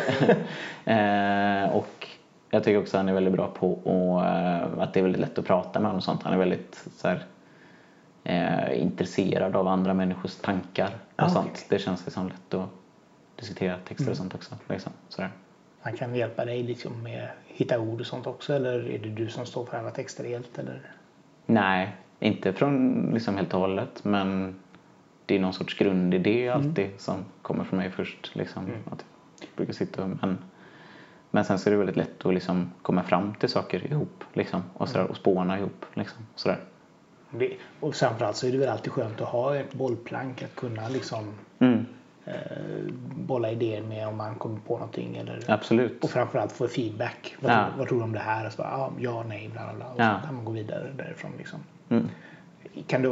eh, 0.92 1.70
och 1.76 2.08
jag 2.50 2.64
tycker 2.64 2.78
också 2.80 2.96
att 2.96 3.00
han 3.00 3.08
är 3.08 3.14
väldigt 3.14 3.34
bra 3.34 3.48
på 3.58 3.72
och, 3.72 4.24
eh, 4.24 4.62
att 4.78 4.94
det 4.94 5.00
är 5.00 5.02
väldigt 5.02 5.20
lätt 5.20 5.38
att 5.38 5.46
prata 5.46 5.80
med 5.80 5.88
honom 5.88 5.96
och 5.96 6.04
sånt. 6.04 6.22
Han 6.22 6.32
är 6.32 6.38
väldigt 6.38 6.84
så 6.96 7.08
här, 7.08 7.24
eh, 8.26 8.82
intresserad 8.82 9.56
av 9.56 9.68
andra 9.68 9.94
människors 9.94 10.34
tankar 10.34 10.90
och 11.16 11.22
Ah, 11.22 11.28
sånt. 11.28 11.66
Det 11.68 11.78
känns 11.78 12.04
liksom 12.04 12.28
lätt 12.28 12.54
att 12.54 12.68
diskutera 13.36 13.78
texter 13.88 14.10
och 14.10 14.16
sånt 14.16 14.34
också. 14.34 14.54
Liksom, 14.68 14.92
sådär. 15.08 15.30
Han 15.80 15.96
kan 15.96 16.14
hjälpa 16.14 16.44
dig 16.44 16.62
liksom 16.62 17.02
med 17.02 17.24
att 17.24 17.30
hitta 17.46 17.80
ord 17.80 18.00
och 18.00 18.06
sånt 18.06 18.26
också 18.26 18.54
eller 18.54 18.90
är 18.90 18.98
det 18.98 19.08
du 19.08 19.28
som 19.28 19.46
står 19.46 19.66
för 19.66 19.78
alla 19.78 19.90
texter 19.90 20.24
helt? 20.24 20.58
Eller? 20.58 20.80
Nej, 21.46 21.96
inte 22.20 22.52
från 22.52 23.10
liksom 23.14 23.36
helt 23.36 23.54
och 23.54 23.60
hållet 23.60 24.04
men 24.04 24.54
det 25.26 25.34
är 25.36 25.40
någon 25.40 25.52
sorts 25.52 25.78
grundidé 25.78 26.48
alltid 26.48 26.90
som 26.98 27.24
kommer 27.42 27.64
från 27.64 27.78
mig 27.78 27.90
först. 27.90 28.36
Liksom, 28.36 28.66
att 28.90 29.04
jag 29.40 29.48
brukar 29.56 29.72
sitta 29.72 30.02
och, 30.02 30.08
men, 30.08 30.38
men 31.30 31.44
sen 31.44 31.58
så 31.58 31.68
är 31.68 31.70
det 31.70 31.78
väldigt 31.78 31.96
lätt 31.96 32.26
att 32.26 32.34
liksom 32.34 32.72
komma 32.82 33.02
fram 33.02 33.34
till 33.34 33.48
saker 33.48 33.86
ihop 33.92 34.24
liksom, 34.32 34.62
och, 34.72 34.88
sådär, 34.88 35.06
och 35.06 35.16
spåna 35.16 35.58
ihop. 35.58 35.86
Liksom, 35.94 36.18
sådär. 36.34 36.58
Det, 37.30 37.52
och 37.80 37.94
framförallt 37.94 38.36
så 38.36 38.46
är 38.46 38.52
det 38.52 38.58
väl 38.58 38.68
alltid 38.68 38.92
skönt 38.92 39.20
att 39.20 39.28
ha 39.28 39.56
ett 39.56 39.74
bollplank 39.74 40.42
att 40.42 40.54
kunna 40.54 40.88
liksom 40.88 41.34
Mm, 41.58 41.86
eh, 42.24 42.32
bolla 43.16 43.50
idéer 43.50 43.82
med 43.82 44.08
om 44.08 44.16
man 44.16 44.34
kommer 44.34 44.60
på 44.60 44.74
någonting 44.74 45.16
eller 45.16 45.40
absolut. 45.48 46.04
och 46.04 46.10
framförallt 46.10 46.52
få 46.52 46.68
feedback. 46.68 47.36
Vad, 47.40 47.52
Ja. 47.52 47.56
tror, 47.66 47.78
vad 47.78 47.88
tror 47.88 47.98
du 47.98 48.04
om 48.04 48.12
det 48.12 48.18
här? 48.18 48.46
Och 48.46 48.52
så 48.52 48.62
bara, 48.62 48.68
ja, 48.70 48.92
ja, 48.98 49.24
nej, 49.28 49.48
bla 49.52 49.62
bla 49.64 49.74
bla. 49.74 49.86
Och 49.86 50.00
Ja. 50.00 50.20
så 50.20 50.26
kan 50.26 50.34
man 50.36 50.44
gå 50.44 50.52
vidare 50.52 50.92
därifrån 50.96 51.30
liksom. 51.38 51.58
Mm. 51.88 52.08
Kan 52.86 53.02
du 53.02 53.08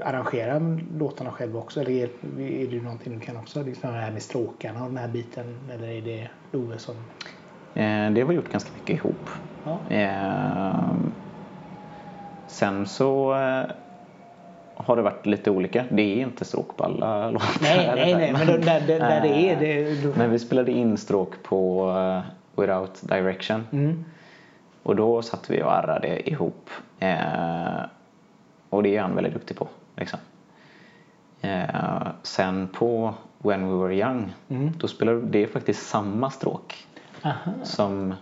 eh, 0.00 0.08
arrangera 0.08 0.58
låtarna 0.98 1.30
själv 1.32 1.56
också? 1.56 1.80
Eller 1.80 1.90
är, 1.90 2.08
är 2.40 2.66
det 2.66 2.82
någonting 2.82 3.18
du 3.18 3.20
kan 3.26 3.36
också? 3.36 3.62
Liksom 3.62 3.92
det 3.92 3.98
här 4.00 4.10
med 4.12 4.22
stråkarna 4.22 4.80
och 4.82 4.88
den 4.88 4.96
här 4.98 5.08
biten? 5.08 5.70
Eller 5.72 5.88
är 5.88 6.02
det 6.02 6.28
Love 6.52 6.78
som... 6.78 6.96
Eh, 7.74 8.10
det 8.12 8.20
har 8.20 8.24
vi 8.28 8.34
gjort 8.34 8.52
ganska 8.52 8.70
mycket 8.74 8.96
ihop. 8.96 9.28
Ja. 9.64 9.80
Sen 12.56 12.86
så 12.86 13.34
eh, 13.34 13.64
har 14.74 14.96
det 14.96 15.02
varit 15.02 15.26
lite 15.26 15.50
olika. 15.50 15.84
Det 15.90 16.02
är 16.02 16.16
inte 16.22 16.44
stråk 16.44 16.76
på 16.76 16.84
alla 16.84 17.30
låtar. 17.30 17.48
Nej, 17.62 17.92
nej, 17.96 18.14
nej. 18.14 18.32
Men 18.32 18.46
då, 18.46 18.52
där, 18.56 18.80
där, 18.80 18.98
där 19.00 19.20
det 19.20 19.28
är 19.28 19.52
Eh, 19.52 19.58
det... 19.58 20.02
Då... 20.02 20.12
Men 20.18 20.30
vi 20.30 20.38
spelade 20.38 20.72
in 20.72 20.96
stråk 20.96 21.42
på 21.42 21.90
eh, 21.90 22.60
Without 22.60 23.02
Direction. 23.02 23.66
Mm. 23.72 24.04
Och 24.82 24.96
då 24.96 25.22
satt 25.22 25.50
vi 25.50 25.62
och 25.62 25.72
arrade 25.74 26.30
ihop. 26.30 26.70
Eh, 26.98 27.16
och 28.70 28.82
det 28.82 28.96
är 28.96 29.02
han 29.02 29.14
väldigt 29.14 29.34
duktig 29.34 29.56
på. 29.56 29.68
Liksom. 29.96 30.18
Eh, 31.40 32.06
sen 32.22 32.68
på 32.68 33.14
When 33.38 33.68
We 33.68 33.84
Were 33.86 33.94
Young, 33.96 34.32
Mm. 34.48 34.72
då 34.78 34.88
spelade 34.88 35.20
det 35.20 35.42
är 35.42 35.46
faktiskt 35.46 35.86
samma 35.88 36.30
stråk 36.30 36.86
Aha. 37.22 37.52
som 37.62 38.14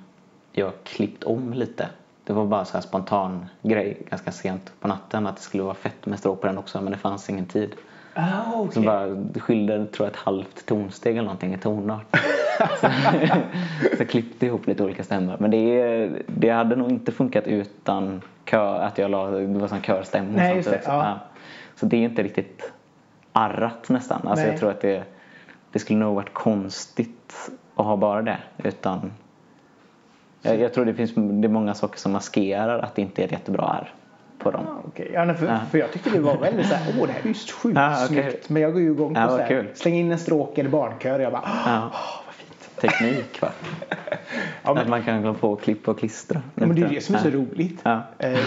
jag 0.52 0.72
klippt 0.84 1.24
om 1.24 1.52
lite. 1.52 1.88
Det 2.24 2.32
var 2.32 2.44
bara 2.46 2.64
så 2.64 2.74
här 2.74 2.80
spontan 2.80 3.46
grej 3.62 4.02
ganska 4.10 4.32
sent 4.32 4.72
på 4.80 4.88
natten 4.88 5.26
att 5.26 5.36
det 5.36 5.42
skulle 5.42 5.62
vara 5.62 5.74
fett 5.74 6.06
med 6.06 6.18
stråk 6.18 6.40
på 6.40 6.46
den 6.46 6.58
också 6.58 6.80
men 6.80 6.92
det 6.92 6.98
fanns 6.98 7.30
ingen 7.30 7.46
tid. 7.46 7.74
Ah, 8.14 8.42
Så 8.52 8.60
okej. 8.64 8.82
bara 8.82 9.40
skilde 9.40 9.86
tror 9.86 10.06
jag 10.06 10.12
ett 10.12 10.20
halvt 10.20 10.66
tonsteg 10.66 11.12
eller 11.12 11.22
någonting 11.24 11.54
i 11.54 11.58
tonart. 11.58 12.06
så, 12.80 12.88
så 13.98 14.04
klippte 14.04 14.46
ihop 14.46 14.66
lite 14.66 14.82
olika 14.84 15.04
stämmor. 15.04 15.36
Men 15.40 15.50
det, 15.50 16.08
det 16.26 16.50
hade 16.50 16.76
nog 16.76 16.90
inte 16.90 17.12
funkat 17.12 17.46
utan 17.46 18.22
kör, 18.50 18.80
att 18.80 18.98
jag 18.98 19.10
la, 19.10 19.30
det 19.30 19.58
var 19.58 19.68
sån 19.68 19.80
körstämmor 19.82 20.32
Nej, 20.36 20.62
samtidigt. 20.62 20.86
det, 20.86 20.92
ja. 20.92 21.18
Så 21.76 21.86
det 21.86 21.96
är 21.96 22.00
inte 22.00 22.22
riktigt 22.22 22.72
arrat 23.32 23.88
nästan. 23.88 24.20
Alltså 24.28 24.44
Nej. 24.44 24.50
jag 24.52 24.60
tror 24.60 24.70
att 24.70 24.80
det, 24.80 25.04
det 25.72 25.78
skulle 25.78 25.98
nog 25.98 26.14
varit 26.14 26.34
konstigt 26.34 27.50
att 27.74 27.84
ha 27.84 27.96
bara 27.96 28.22
det. 28.22 28.38
Utan 28.58 29.12
jag, 30.52 30.74
tror 30.74 30.84
det 30.84 30.94
finns 30.94 31.14
det 31.14 31.46
är 31.46 31.48
många 31.48 31.74
saker 31.74 31.98
som 31.98 32.12
maskerar 32.12 32.78
att 32.78 32.94
det 32.94 33.02
inte 33.02 33.24
är 33.24 33.32
jättebra 33.32 33.78
R 33.82 33.92
på 34.38 34.50
dem. 34.50 34.66
Ah, 34.68 34.82
okej. 34.88 35.10
Ja, 35.14 35.34
för, 35.34 35.46
Ja. 35.46 35.58
för 35.70 35.78
jag 35.78 35.92
tyckte 35.92 36.10
det 36.10 36.20
var 36.20 36.36
väldigt 36.38 36.66
såhär, 36.68 36.94
åh 37.00 37.06
det 37.06 37.12
här 37.12 37.20
är 37.22 37.26
ju 37.28 37.34
sjukt 37.34 37.76
Ja, 37.76 38.04
okej. 38.10 38.22
snyggt. 38.22 38.48
Men 38.48 38.62
jag 38.62 38.72
går 38.72 38.82
ju 38.82 38.90
igång 38.92 39.14
på 39.14 39.20
vad 39.20 39.30
såhär, 39.30 39.70
släng 39.74 39.94
in 39.94 40.12
en 40.12 40.18
stråk 40.18 40.58
eller 40.58 40.70
barnkör 40.70 41.18
och 41.18 41.24
jag 41.24 41.32
bara, 41.32 41.42
Ja. 41.66 41.90
åh 41.92 42.22
vad 42.26 42.34
fint. 42.34 42.70
Teknik 42.80 43.40
va? 43.42 43.48
Ja, 44.62 44.74
men, 44.74 44.82
Att 44.82 44.88
man 44.88 45.02
kan 45.02 45.22
gå 45.22 45.34
på 45.34 45.52
och 45.52 45.62
klippa 45.62 45.90
och 45.90 45.98
klistra. 45.98 46.42
ja, 46.54 46.66
men 46.66 46.76
det 46.76 46.82
är 46.82 46.88
det 46.88 47.00
som 47.04 47.14
är 47.14 47.18
så 47.18 47.30
roligt. 47.30 47.86
Eh, 47.86 47.98
det, 48.18 48.38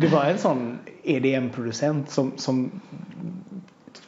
det 0.00 0.06
var 0.06 0.24
en 0.24 0.38
sån 0.38 0.78
EDM-producent 1.02 2.10
som, 2.10 2.32
som 2.36 2.80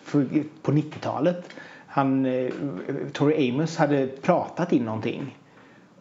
för, 0.05 0.27
på 0.63 0.73
90-talet 0.73 1.49
han, 1.87 2.27
eh, 2.27 2.51
Tori 3.13 3.51
Amos 3.51 3.77
hade 3.77 4.07
pratat 4.07 4.73
in 4.73 4.85
någonting. 4.85 5.37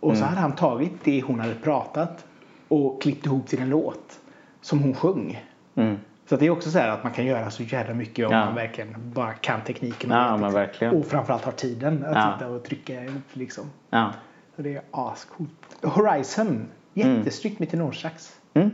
Och 0.01 0.17
så 0.17 0.23
hade 0.25 0.41
han 0.41 0.55
tagit 0.55 0.91
det 1.03 1.21
hon 1.21 1.39
hade 1.39 1.55
pratat 1.55 2.25
och 2.67 3.01
klippt 3.01 3.25
ihop 3.25 3.47
till 3.47 3.61
en 3.61 3.69
låt 3.69 4.19
som 4.61 4.79
hon 4.79 4.93
sjöng. 4.93 5.43
Mm. 5.75 5.97
Så 6.29 6.35
det 6.37 6.45
är 6.45 6.49
också 6.49 6.71
så 6.71 6.79
här 6.79 6.89
att 6.89 7.03
man 7.03 7.13
kan 7.13 7.25
göra 7.25 7.49
så 7.51 7.63
jävla 7.63 7.93
mycket 7.93 8.25
om 8.27 8.33
Ja. 8.33 8.45
man 8.45 8.55
verkligen 8.55 8.95
bara 9.13 9.33
kan 9.33 9.61
tekniken. 9.61 10.11
och 10.11 10.17
Ja, 10.17 10.37
men 10.37 10.53
verkligen. 10.53 10.95
Och 10.95 11.05
framförallt 11.05 11.43
har 11.45 11.51
tiden 11.51 12.05
att 12.05 12.15
Ja. 12.15 12.33
sitta 12.33 12.49
och 12.51 12.63
trycka 12.63 13.03
ihop 13.03 13.21
liksom. 13.33 13.65
Ja. 13.89 14.11
Så 14.55 14.61
det 14.61 14.75
är 14.75 14.81
ascoolt. 14.91 15.51
Horizon, 15.83 16.65
jättesnyggt 16.93 17.59
med 17.59 17.69
tenorsax. 17.69 18.39
Mm. 18.53 18.71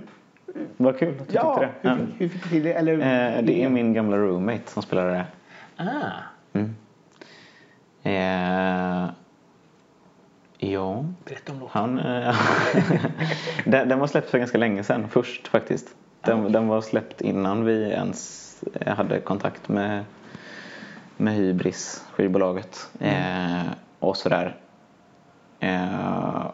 Vad 0.77 0.99
kul 0.99 1.15
att 1.21 1.27
du 1.27 1.33
Ja, 1.35 1.59
tyckte 1.59 1.89
det. 1.89 1.95
hur, 1.95 2.07
hur 2.17 2.29
fick 2.29 2.43
du 2.43 2.49
till 2.49 2.63
det? 2.63 2.73
Eller, 2.73 2.93
Eh, 2.93 3.43
det 3.43 3.63
är 3.63 3.69
min 3.69 3.93
gamla 3.93 4.17
roommate 4.17 4.61
som 4.71 4.83
spelar 4.83 5.09
det. 5.09 5.25
Ah, 5.77 5.85
Mm. 6.53 6.75
Eh, 10.67 10.73
ja, 10.73 11.05
berätta 11.25 11.51
om 11.51 11.59
låten. 11.59 11.71
han... 11.81 11.99
Eh, 11.99 12.35
den, 13.65 13.89
den 13.89 13.99
var 13.99 14.07
släppt 14.07 14.29
för 14.29 14.37
ganska 14.37 14.57
länge 14.57 14.83
sedan, 14.83 15.07
först 15.09 15.47
faktiskt. 15.47 15.87
Den, 16.21 16.51
den 16.51 16.67
var 16.67 16.81
släppt 16.81 17.21
innan 17.21 17.65
vi 17.65 17.89
ens 17.91 18.43
hade 18.85 19.19
kontakt 19.19 19.69
med, 19.69 20.03
med 21.17 21.33
Hybris, 21.33 22.03
skivbolaget. 22.13 22.89
Eh, 22.99 23.61
och 23.99 24.17
sådär. 24.17 24.55
Eh, 25.59 26.45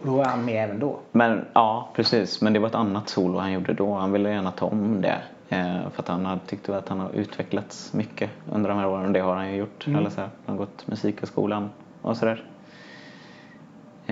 Och 0.00 0.06
då 0.06 0.16
var 0.16 0.24
han 0.24 0.44
med 0.44 0.64
även 0.64 0.78
då. 0.78 0.98
Men 1.12 1.44
ja, 1.52 1.88
precis. 1.94 2.40
Men 2.40 2.52
det 2.52 2.58
var 2.58 2.68
ett 2.68 2.74
annat 2.74 3.08
solo 3.08 3.38
han 3.38 3.52
gjorde 3.52 3.74
då. 3.74 3.94
Han 3.94 4.12
ville 4.12 4.30
gärna 4.30 4.50
ta 4.50 4.66
om 4.66 5.00
det. 5.00 5.22
Eh, 5.48 5.90
för 5.94 6.02
att 6.02 6.08
han 6.08 6.26
hade, 6.26 6.40
tyckte 6.46 6.76
att 6.76 6.88
han 6.88 7.00
har 7.00 7.10
utvecklats 7.10 7.92
mycket 7.92 8.30
under 8.52 8.70
de 8.70 8.78
här 8.78 8.86
åren. 8.88 9.12
Det 9.12 9.20
har 9.20 9.34
han 9.36 9.50
ju 9.50 9.56
gjort. 9.56 9.86
Mm. 9.86 9.98
Eller 9.98 10.10
så 10.10 10.20
här. 10.20 10.30
Han 10.46 10.56
har 10.58 10.64
gått 10.64 10.86
musikhögskolan 10.86 11.70
och 12.02 12.16
sådär. 12.16 12.44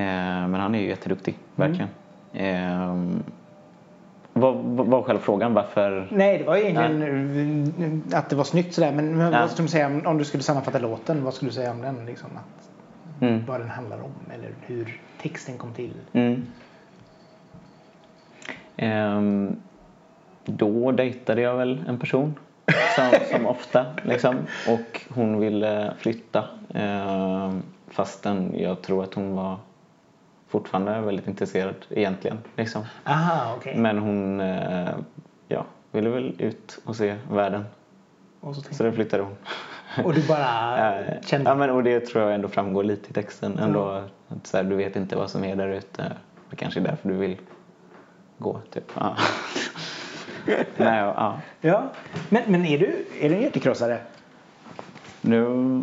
Eh, 0.00 0.48
men 0.48 0.54
han 0.54 0.74
är 0.74 0.78
ju 0.80 0.86
jätteduktig, 0.88 1.38
Mm. 1.56 1.70
verkligen. 1.70 1.90
Eh, 2.32 2.96
vad, 4.32 4.54
vad 4.56 4.86
var 4.86 5.02
själva 5.02 5.22
frågan? 5.22 5.54
Varför? 5.54 6.08
Nej, 6.10 6.38
det 6.38 6.44
var 6.44 6.56
egentligen 6.56 8.02
att 8.12 8.30
det 8.30 8.36
var 8.36 8.44
snyggt 8.44 8.74
sådär. 8.74 8.92
Men, 8.92 9.18
Ja. 9.20 9.30
vad 9.30 9.50
skulle 9.50 9.66
du 9.66 9.70
säga 9.72 9.86
om, 9.86 10.06
om 10.06 10.18
du 10.18 10.24
skulle 10.24 10.42
sammanfatta 10.42 10.78
låten? 10.78 11.24
Vad 11.24 11.34
skulle 11.34 11.48
du 11.50 11.54
säga 11.54 11.70
om 11.70 11.80
den? 11.82 12.06
Liksom, 12.06 12.30
att, 12.36 12.66
Mm. 13.22 13.44
Vad 13.46 13.60
den 13.60 13.68
handlar 13.70 13.96
om 13.96 14.10
eller 14.34 14.50
hur 14.66 15.00
texten 15.22 15.58
kom 15.58 15.72
till? 15.72 15.92
Mm. 16.12 16.42
Ehm, 18.76 19.56
då 20.44 20.92
dejtade 20.92 21.40
jag 21.40 21.56
väl 21.56 21.84
en 21.88 21.98
person 21.98 22.34
som, 22.96 23.10
som 23.36 23.46
ofta 23.46 23.86
liksom. 24.02 24.36
Och 24.68 25.00
hon 25.14 25.40
ville 25.40 25.92
flytta. 25.98 26.44
Ehm, 26.74 27.62
fastän 27.88 28.54
jag 28.58 28.82
tror 28.82 29.04
att 29.04 29.14
hon 29.14 29.34
var 29.34 29.56
fortfarande 30.50 31.00
väldigt 31.00 31.26
intresserad 31.26 31.74
egentligen. 31.90 32.38
Liksom. 32.56 32.84
Aha, 33.04 33.54
okej. 33.56 33.76
Men 33.76 33.98
hon 33.98 34.40
eh, 34.40 34.88
ja, 35.48 35.64
ville 35.92 36.08
väl 36.10 36.34
ut 36.38 36.78
och 36.84 36.96
se 36.96 37.16
världen. 37.30 37.64
Och, 38.40 38.56
så 38.56 38.74
Så 38.74 38.82
då 38.82 38.92
flyttade 38.92 39.22
hon. 39.22 39.36
och 40.04 40.14
du 40.14 40.26
bara 40.28 40.78
Eh, 41.00 41.20
kände... 41.22 41.50
Ja, 41.50 41.54
men, 41.54 41.70
och 41.70 41.84
det 41.84 42.00
tror 42.00 42.24
jag 42.24 42.34
ändå 42.34 42.48
framgår 42.48 42.84
lite 42.84 43.10
i 43.10 43.12
texten. 43.12 43.58
Ändå, 43.58 44.04
att, 44.28 44.46
så 44.46 44.56
här, 44.56 44.64
du 44.64 44.76
vet 44.76 44.96
inte 44.96 45.16
vad 45.16 45.30
som 45.30 45.44
är 45.44 45.56
där 45.56 45.68
ute. 45.68 46.12
Det 46.50 46.56
kanske 46.56 46.80
är 46.80 46.84
därför 46.84 47.08
du 47.08 47.14
vill 47.14 47.38
gå. 48.38 48.60
Typ. 48.70 48.92
Ja. 48.94 49.16
Nej, 50.76 50.98
ja. 50.98 51.40
Ja. 51.60 51.82
Men, 52.28 52.42
men 52.46 52.66
är 52.66 52.78
du, 52.78 53.06
är 53.20 53.28
du 53.28 53.34
en 53.34 53.42
hjärtekrossare? 53.42 53.98
Nu... 55.20 55.82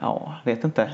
Ja, 0.00 0.34
vet 0.44 0.64
inte. 0.64 0.92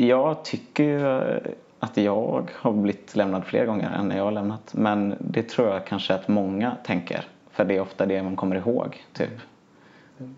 Jag 0.00 0.44
tycker 0.44 0.84
ju 0.84 1.40
att 1.78 1.96
jag 1.96 2.50
har 2.54 2.72
blivit 2.72 3.16
lämnad 3.16 3.44
fler 3.44 3.66
gånger 3.66 3.90
än 3.90 4.10
jag 4.10 4.24
har 4.24 4.32
lämnat. 4.32 4.74
Men 4.74 5.14
det 5.18 5.42
tror 5.42 5.68
jag 5.68 5.86
kanske 5.86 6.14
att 6.14 6.28
många 6.28 6.76
tänker. 6.84 7.24
För 7.50 7.64
det 7.64 7.76
är 7.76 7.80
ofta 7.80 8.06
det 8.06 8.22
man 8.22 8.36
kommer 8.36 8.56
ihåg. 8.56 9.04
Typ. 9.12 9.30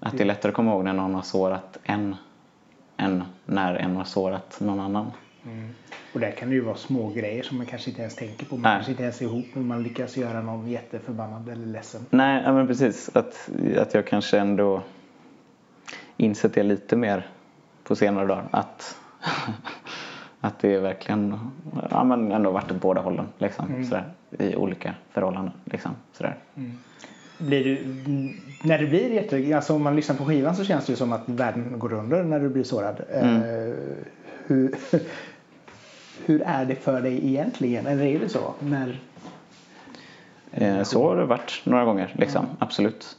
Att 0.00 0.12
det 0.12 0.22
är 0.22 0.26
lättare 0.26 0.50
att 0.50 0.56
komma 0.56 0.70
ihåg 0.72 0.84
när 0.84 0.92
någon 0.92 1.14
har 1.14 1.22
sårat 1.22 1.78
en 1.82 2.16
än 2.96 3.24
när 3.46 3.74
en 3.74 3.96
har 3.96 4.04
sårat 4.04 4.60
någon 4.60 4.80
annan. 4.80 5.10
Och 6.14 6.20
där 6.20 6.30
kan 6.30 6.48
det 6.48 6.54
ju 6.54 6.60
vara 6.60 6.76
små 6.76 7.08
grejer 7.10 7.42
som 7.42 7.56
man 7.56 7.66
kanske 7.66 7.90
inte 7.90 8.02
ens 8.02 8.16
tänker 8.16 8.46
på. 8.46 8.54
Man 8.54 8.62
Nej. 8.62 8.72
kanske 8.74 8.90
inte 8.90 9.02
ens 9.02 9.20
är 9.20 9.24
ihop 9.24 9.46
men 9.52 9.66
man 9.66 9.82
lyckas 9.82 10.16
göra 10.16 10.42
någon 10.42 10.70
jätteförbannad 10.70 11.48
eller 11.48 11.66
ledsen. 11.66 12.06
Nej, 12.10 12.42
ja, 12.44 12.52
men 12.52 12.66
precis. 12.66 13.10
Att, 13.16 13.50
att 13.78 13.94
jag 13.94 14.06
kanske 14.06 14.38
ändå 14.38 14.82
insett 16.16 16.54
det 16.54 16.62
lite 16.62 16.96
mer 16.96 17.26
på 17.84 17.96
senare 17.96 18.26
dagar. 18.26 18.48
Att, 18.50 18.96
att 20.40 20.58
det 20.58 20.74
är 20.74 20.80
verkligen 20.80 21.38
ja, 21.90 22.04
men 22.04 22.32
ändå 22.32 22.50
varit 22.50 22.70
åt 22.70 22.80
båda 22.80 23.00
hållen. 23.00 23.26
Liksom, 23.38 23.84
sådär, 23.84 24.04
I 24.38 24.56
olika 24.56 24.94
förhållanden. 25.10 25.52
Liksom, 25.64 25.90
sådär. 26.12 26.36
Blir 27.38 27.64
du, 27.64 27.78
när 28.62 28.78
du 28.78 28.86
blir 28.86 29.10
jätte... 29.10 29.56
Alltså 29.56 29.74
om 29.74 29.82
man 29.82 29.96
lyssnar 29.96 30.16
på 30.16 30.24
skivan 30.24 30.56
så 30.56 30.64
känns 30.64 30.86
det 30.86 30.92
ju 30.92 30.96
som 30.96 31.12
att 31.12 31.22
världen 31.28 31.78
går 31.78 31.92
under 31.92 32.22
när 32.22 32.40
du 32.40 32.48
blir 32.48 32.64
sårad. 32.64 33.00
Mm. 33.12 33.36
Eh, 33.36 33.74
hur, 34.46 34.74
hur 36.26 36.42
är 36.42 36.64
det 36.64 36.74
för 36.74 37.00
dig 37.02 37.26
egentligen? 37.26 37.86
Eller 37.86 38.04
är 38.04 38.18
det 38.18 38.28
så? 38.28 38.54
När, 38.60 39.00
Eh, 40.52 40.82
så 40.82 41.08
har 41.08 41.16
det 41.16 41.24
varit 41.24 41.62
några 41.64 41.84
gånger. 41.84 42.14
Liksom, 42.18 42.46
Absolut. 42.58 43.16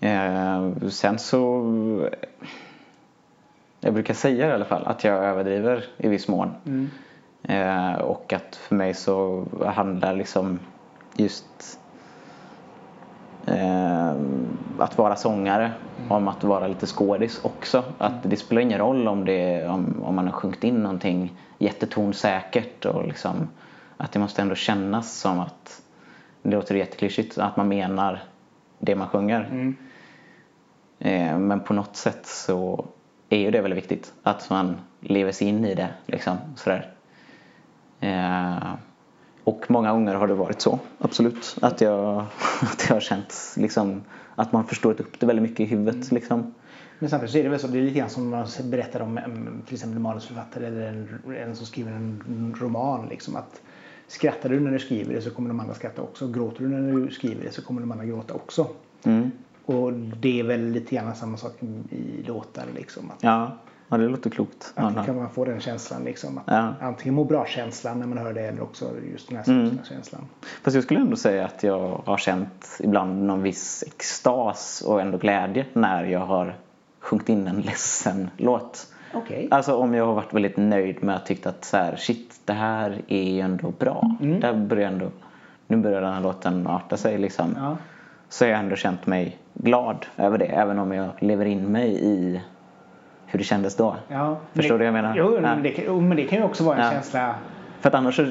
Eh, 0.00 0.70
sen 0.88 1.18
så... 1.18 2.10
Jag 3.84 3.94
brukar 3.94 4.14
säga 4.14 4.48
i 4.48 4.52
alla 4.52 4.64
fall 4.64 4.86
att 4.86 5.04
jag 5.04 5.24
överdriver 5.24 5.84
i 5.96 6.08
viss 6.08 6.28
mån. 6.28 6.54
Mm. 6.66 6.90
Eh, 7.42 8.00
och 8.00 8.32
att 8.32 8.56
för 8.56 8.74
mig 8.74 8.94
så 8.94 9.46
handlar 9.66 10.16
liksom 10.16 10.58
just 11.16 11.78
eh, 13.46 14.12
att 14.78 14.98
vara 14.98 15.16
sångare 15.16 15.72
om 16.08 16.28
att 16.28 16.44
vara 16.44 16.66
lite 16.66 16.86
skådis 16.86 17.40
också. 17.44 17.84
Att 17.98 18.22
det 18.22 18.36
spelar 18.36 18.62
ingen 18.62 18.78
roll 18.78 19.08
om, 19.08 19.24
det, 19.24 19.66
om, 19.68 20.02
om 20.04 20.14
man 20.14 20.26
har 20.26 20.32
sjungit 20.32 20.64
in 20.64 20.82
någonting 20.82 21.32
jättetonsäkert 21.58 22.84
och 22.84 23.06
liksom 23.06 23.48
att 23.96 24.12
det 24.12 24.18
måste 24.18 24.42
ändå 24.42 24.54
kännas 24.54 25.12
som 25.12 25.40
att 25.40 25.82
det 26.42 26.50
låter 26.50 26.74
jätteklyschigt, 26.74 27.38
att 27.38 27.56
man 27.56 27.68
menar 27.68 28.22
det 28.78 28.96
man 28.96 29.08
sjunger. 29.08 29.48
Mm. 29.50 29.76
Eh, 30.98 31.38
men 31.38 31.60
på 31.60 31.74
något 31.74 31.96
sätt 31.96 32.26
så 32.26 32.84
är 33.36 33.40
ju 33.40 33.50
det 33.50 33.60
väldigt 33.60 33.78
viktigt. 33.78 34.12
Att 34.22 34.50
man 34.50 34.76
lever 35.00 35.32
sig 35.32 35.48
in 35.48 35.64
i 35.64 35.74
det. 35.74 35.88
Liksom, 36.06 36.36
sådär. 36.56 36.92
Eh, 38.00 38.74
och 39.44 39.64
många 39.68 39.92
gånger 39.92 40.14
har 40.14 40.26
det 40.26 40.34
varit 40.34 40.60
så, 40.60 40.78
absolut. 40.98 41.56
Att 41.60 41.80
jag, 41.80 42.16
att 42.62 42.86
jag 42.88 42.96
har 42.96 43.00
känt 43.00 43.34
liksom, 43.56 44.02
att 44.34 44.52
man 44.52 44.64
förstår 44.64 44.90
upp 44.90 45.20
det 45.20 45.26
väldigt 45.26 45.42
mycket 45.42 45.60
i 45.60 45.64
huvudet. 45.64 46.12
Liksom. 46.12 46.54
Men 46.98 47.10
samtidigt 47.10 47.32
så 47.32 47.38
är 47.38 47.42
det 47.42 47.48
väl 47.48 47.58
så, 47.58 47.66
det 47.66 47.78
är 47.78 47.82
lite 47.82 47.98
grann 47.98 48.10
som 48.10 48.30
man 48.30 48.46
berättar 48.64 49.00
om 49.00 49.18
em, 49.18 49.62
till 49.66 49.74
exempel 49.74 49.96
en 49.96 50.02
manusförfattare 50.02 50.66
eller 50.66 50.88
en, 50.88 51.36
en 51.36 51.56
som 51.56 51.66
skriver 51.66 51.92
en 51.92 52.54
roman. 52.60 53.08
Liksom, 53.08 53.36
att 53.36 53.62
skrattar 54.06 54.48
du 54.48 54.60
när 54.60 54.70
du 54.70 54.78
skriver 54.78 55.14
det 55.14 55.22
så 55.22 55.30
kommer 55.30 55.48
de 55.48 55.60
andra 55.60 55.74
skratta 55.74 56.02
också. 56.02 56.28
Gråter 56.28 56.62
du 56.62 56.68
när 56.68 56.92
du 56.92 57.10
skriver 57.10 57.44
det 57.44 57.52
så 57.52 57.62
kommer 57.62 57.80
de 57.80 57.92
andra 57.92 58.04
gråta 58.04 58.34
också. 58.34 58.66
Mm. 59.02 59.30
Och 59.64 59.92
det 59.92 60.40
är 60.40 60.44
väl 60.44 60.60
lite 60.70 60.94
grann 60.94 61.14
samma 61.14 61.36
sak 61.36 61.52
i 61.90 62.22
låtar 62.26 62.64
liksom. 62.74 63.10
Att 63.10 63.22
Ja, 63.22 63.50
ja, 63.88 63.96
det 63.96 64.08
låter 64.08 64.30
klokt. 64.30 64.72
Att 64.74 64.96
Ja, 64.96 65.04
kan 65.04 65.16
man 65.16 65.30
få 65.30 65.44
den 65.44 65.60
känslan 65.60 66.04
liksom. 66.04 66.38
Att 66.38 66.44
Ja. 66.46 66.74
Antingen 66.80 67.14
må 67.14 67.24
bra-känslan 67.24 67.98
när 67.98 68.06
man 68.06 68.18
hör 68.18 68.32
det 68.32 68.40
eller 68.40 68.62
också 68.62 68.90
just 69.12 69.28
den 69.28 69.36
här 69.36 69.48
Mm. 69.48 69.66
sorgsna-känslan. 69.66 70.20
Fast 70.62 70.74
jag 70.74 70.84
skulle 70.84 71.00
ändå 71.00 71.16
säga 71.16 71.44
att 71.44 71.62
jag 71.62 72.02
har 72.04 72.16
känt 72.16 72.78
ibland 72.80 73.22
någon 73.22 73.42
viss 73.42 73.84
extas 73.86 74.82
och 74.86 75.00
ändå 75.00 75.18
glädje 75.18 75.66
när 75.72 76.04
jag 76.04 76.20
har 76.26 76.54
sjungit 77.00 77.28
in 77.28 77.46
en 77.46 77.60
ledsen 77.60 78.30
låt. 78.36 78.86
Okej. 79.14 79.48
Alltså 79.50 79.74
om 79.76 79.94
jag 79.94 80.06
har 80.06 80.14
varit 80.14 80.34
väldigt 80.34 80.56
nöjd 80.56 81.02
med 81.02 81.16
att 81.16 81.26
tyckt 81.26 81.46
att 81.46 81.64
så 81.64 81.76
här, 81.76 81.96
shit, 81.96 82.40
det 82.44 82.52
här 82.52 83.02
är 83.08 83.22
ju 83.22 83.40
ändå 83.40 83.70
bra. 83.78 84.16
Mm. 84.20 84.40
Det 84.40 84.46
här 84.46 84.54
börjar 84.54 84.88
ändå, 84.88 85.08
nu 85.66 85.76
börjar 85.76 86.00
den 86.00 86.12
här 86.12 86.20
låten 86.20 86.66
arta 86.66 86.96
sig 86.96 87.18
liksom. 87.18 87.54
Ja. 87.58 87.76
Så 88.32 88.44
har 88.44 88.50
jag 88.50 88.58
ändå 88.60 88.76
känt 88.76 89.06
mig 89.06 89.36
glad 89.54 90.06
över 90.16 90.38
det. 90.38 90.44
Även 90.44 90.78
om 90.78 90.92
jag 90.92 91.08
lever 91.20 91.44
in 91.44 91.72
mig 91.72 92.04
i 92.04 92.40
hur 93.26 93.38
det 93.38 93.44
kändes 93.44 93.76
då. 93.76 93.96
Ja, 94.08 94.36
Förstår 94.52 94.74
du 94.74 94.78
vad 94.78 94.86
jag 94.86 94.92
menar? 94.92 95.14
Jo, 95.16 95.34
Ja. 95.34 95.40
men, 95.40 95.62
det 95.62 95.74
jo, 95.86 96.00
men 96.00 96.16
det 96.16 96.24
kan 96.24 96.38
ju 96.38 96.44
också 96.44 96.64
vara 96.64 96.76
en 96.76 96.84
Ja. 96.84 96.90
känsla. 96.92 97.34
För 97.80 97.88
att 97.88 97.94
annars 97.94 98.16
så 98.16 98.26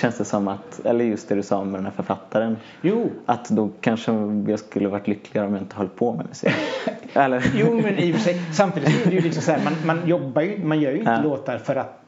känns 0.00 0.18
det 0.18 0.24
som 0.24 0.48
att, 0.48 0.80
eller 0.86 1.04
just 1.04 1.28
det 1.28 1.34
du 1.34 1.42
sa 1.42 1.64
med 1.64 1.74
den 1.78 1.84
här 1.84 1.92
författaren. 1.92 2.56
Jo, 2.82 3.10
Att 3.26 3.48
då 3.48 3.70
kanske 3.80 4.12
jag 4.48 4.58
skulle 4.58 4.88
varit 4.88 5.08
lyckligare 5.08 5.46
om 5.46 5.52
jag 5.54 5.62
inte 5.62 5.76
höll 5.76 5.88
på 5.88 6.12
med 6.12 6.26
musik. 6.28 6.52
eller? 7.14 7.44
jo 7.54 7.80
men 7.82 7.98
i 7.98 8.12
och 8.12 8.16
för 8.16 8.22
sig. 8.22 8.40
Samtidigt 8.52 8.90
så 8.94 9.00
är 9.06 9.10
det 9.10 9.16
ju 9.16 9.20
liksom 9.22 9.42
så 9.42 9.52
här, 9.52 9.60
man, 9.64 9.72
man 9.96 10.08
jobbar 10.08 10.42
ju, 10.42 10.64
man 10.64 10.80
gör 10.80 10.90
ju 10.92 10.98
inte 10.98 11.10
Ja. 11.10 11.20
låtar 11.22 11.58
för 11.58 11.76
att 11.76 12.02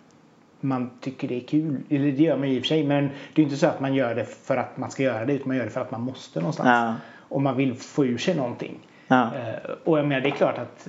man 0.60 0.90
tycker 1.00 1.28
det 1.28 1.36
är 1.36 1.46
kul. 1.46 1.76
Eller 1.90 2.12
det 2.12 2.22
gör 2.22 2.36
man 2.36 2.48
ju 2.50 2.56
i 2.56 2.58
och 2.58 2.62
för 2.62 2.68
sig. 2.68 2.84
Men 2.84 3.04
det 3.04 3.10
är 3.34 3.36
ju 3.38 3.42
inte 3.44 3.56
så 3.56 3.66
att 3.66 3.80
man 3.80 3.94
gör 3.94 4.14
det 4.14 4.24
för 4.24 4.56
att 4.56 4.76
man 4.76 4.90
ska 4.90 5.02
göra 5.02 5.24
det. 5.24 5.32
Utan 5.32 5.48
man 5.48 5.56
gör 5.56 5.64
det 5.64 5.70
för 5.70 5.80
att 5.80 5.90
man 5.90 6.00
måste 6.00 6.40
någonstans. 6.40 6.98
Och 7.28 7.42
man 7.42 7.56
vill 7.56 7.74
få 7.74 8.06
ur 8.06 8.18
sig 8.18 8.34
någonting. 8.36 8.78
Ja. 9.08 9.22
Eh, 9.36 9.70
Och 9.84 9.98
jag 9.98 10.06
menar 10.06 10.20
det 10.20 10.28
är 10.28 10.32
klart 10.32 10.58
att 10.58 10.88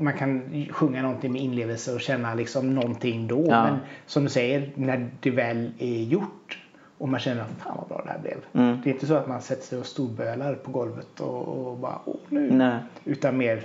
man 0.00 0.12
kan 0.12 0.66
sjunga 0.70 1.02
någonting 1.02 1.32
med 1.32 1.42
inlevelse 1.42 1.94
och 1.94 2.00
känna 2.00 2.34
liksom 2.34 2.74
någonting 2.74 3.26
då. 3.28 3.44
Ja. 3.48 3.62
Men 3.64 3.76
som 4.06 4.24
du 4.24 4.30
säger, 4.30 4.70
när 4.74 5.10
det 5.20 5.30
väl 5.30 5.70
är 5.78 6.02
gjort 6.02 6.58
och 6.98 7.08
man 7.08 7.20
känner 7.20 7.42
att 7.42 7.50
fan 7.58 7.76
vad 7.76 7.88
bra 7.88 8.02
det 8.06 8.10
här 8.12 8.18
blev. 8.18 8.36
Mm. 8.64 8.80
Det 8.84 8.90
är 8.90 8.94
inte 8.94 9.06
så 9.06 9.14
att 9.14 9.28
man 9.28 9.40
sätter 9.42 9.62
sig 9.66 9.78
och 9.78 9.86
storbölar 9.86 10.54
på 10.54 10.70
golvet 10.70 11.20
och, 11.20 11.48
och 11.68 11.78
bara 11.78 11.98
åh 12.04 12.16
nu. 12.28 12.50
Nej. 12.50 12.78
Utan 13.04 13.36
mer, 13.36 13.62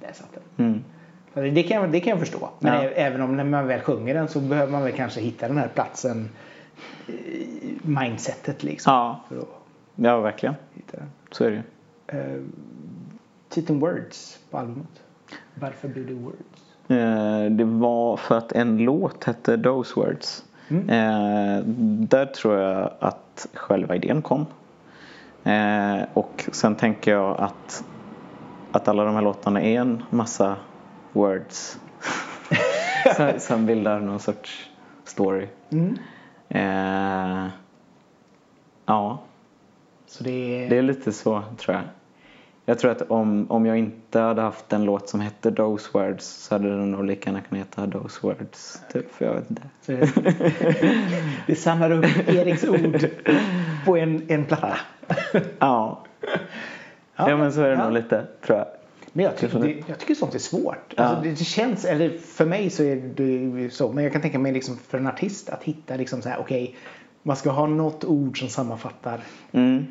där 0.00 0.12
satt 0.12 0.38
den. 0.56 0.66
Mm. 0.66 1.54
Det 1.54 1.62
kan, 1.62 1.80
jag- 1.82 1.92
det 1.92 2.00
kan 2.00 2.10
jag 2.10 2.18
förstå. 2.18 2.48
Men 2.58 2.82
Ja. 2.84 2.90
även 2.90 3.20
om 3.20 3.36
när 3.36 3.44
man 3.44 3.66
väl 3.66 3.80
sjunger 3.80 4.14
den 4.14 4.28
så 4.28 4.40
behöver 4.40 4.72
man 4.72 4.82
väl 4.82 4.92
kanske 4.92 5.20
hitta 5.20 5.48
den 5.48 5.58
här 5.58 5.68
platsen 5.68 6.28
i 7.06 7.72
mindsetet 7.82 8.62
liksom. 8.62 8.92
Ja. 8.92 9.20
Ja, 9.94 10.20
verkligen. 10.20 10.54
hitta 10.74 10.96
den. 10.96 11.10
Så 11.30 11.44
är 11.44 11.50
det 11.50 11.56
ju. 11.56 12.18
Uh, 12.18 12.42
titeln 13.48 13.80
Words 13.80 14.38
på 14.50 14.58
albumet. 14.58 15.02
Varför 15.54 15.88
blir 15.88 16.04
det 16.04 16.14
Words? 16.14 16.64
Eh, 16.88 17.50
Det 17.56 17.64
var 17.64 18.16
för 18.16 18.38
att 18.38 18.52
en 18.52 18.78
låt 18.78 19.24
hette 19.24 19.58
Those 19.62 19.92
Words. 20.00 20.44
Mm. 20.68 20.88
Eh, 20.88 21.62
Där 22.08 22.26
tror 22.26 22.58
jag 22.58 22.90
att 23.00 23.46
själva 23.54 23.96
idén 23.96 24.22
kom. 24.22 24.46
Eh, 25.44 26.02
Och 26.14 26.48
sen 26.52 26.74
tänker 26.76 27.12
jag 27.12 27.40
att, 27.40 27.84
att 28.72 28.88
alla 28.88 29.04
de 29.04 29.14
här 29.14 29.22
låtarna 29.22 29.62
är 29.62 29.80
en 29.80 30.02
massa 30.10 30.56
words. 31.12 31.78
som, 33.16 33.32
som 33.38 33.66
bildar 33.66 34.00
någon 34.00 34.20
sorts 34.20 34.70
story. 35.04 35.48
Mm. 35.70 35.98
Eh, 36.48 37.48
Ja, 38.86 39.18
Så 40.06 40.24
det 40.24 40.64
är... 40.64 40.70
det 40.70 40.76
är 40.78 40.82
lite 40.82 41.12
så 41.12 41.42
tror 41.58 41.76
jag. 41.76 41.84
Jag 42.66 42.78
tror 42.78 42.90
att 42.90 43.02
om, 43.02 43.50
om 43.50 43.66
jag 43.66 43.78
inte 43.78 44.18
hade 44.20 44.42
haft 44.42 44.72
en 44.72 44.84
låt 44.84 45.08
som 45.08 45.20
hette 45.20 45.52
Those 45.52 45.88
Words 45.92 46.26
så 46.26 46.54
hade 46.54 46.68
den 46.68 46.90
nog 46.90 47.04
lika 47.04 47.30
gärna 47.30 47.40
kunnat 47.40 47.66
heta 47.66 47.90
Those 47.90 48.18
Words. 48.22 48.80
Typ, 48.92 49.12
för 49.14 49.24
jag 49.24 49.34
vet 49.34 49.50
inte. 49.50 49.62
Vi 51.46 51.54
samlar 51.56 51.90
upp 51.90 52.28
Eriks 52.28 52.64
ord 52.64 53.08
på 53.86 53.96
en, 53.96 54.22
en 54.28 54.44
platta. 54.44 54.76
Ja. 55.58 56.04
ja, 57.16 57.36
men 57.36 57.52
så 57.52 57.60
är 57.60 57.68
det 57.68 57.74
ja. 57.74 57.84
nog 57.84 57.92
lite 57.92 58.26
tror 58.46 58.58
jag. 58.58 58.66
Men 59.12 59.24
jag 59.24 59.36
tycker, 59.36 59.58
Det- 59.58 59.82
jag 59.86 59.98
tycker 59.98 60.14
sånt 60.14 60.34
är 60.34 60.38
svårt. 60.38 60.94
Ja. 60.96 61.02
Alltså 61.02 61.22
det, 61.22 61.30
det 61.30 61.44
känns, 61.44 61.84
eller 61.84 62.18
för 62.18 62.46
mig 62.46 62.70
så 62.70 62.82
är 62.82 62.96
det 62.96 63.70
så. 63.70 63.92
Men 63.92 64.04
jag 64.04 64.12
kan 64.12 64.22
tänka 64.22 64.38
mig 64.38 64.52
liksom 64.52 64.76
för 64.76 64.98
en 64.98 65.06
artist 65.06 65.48
att 65.48 65.62
hitta 65.62 65.96
liksom 65.96 66.22
så 66.22 66.28
här, 66.28 66.38
okej. 66.40 66.76
Man 67.26 67.36
ska 67.36 67.50
ha 67.50 67.66
något 67.66 68.04
ord 68.04 68.38
som 68.38 68.48
sammanfattar. 68.48 69.20
Mm. 69.52 69.86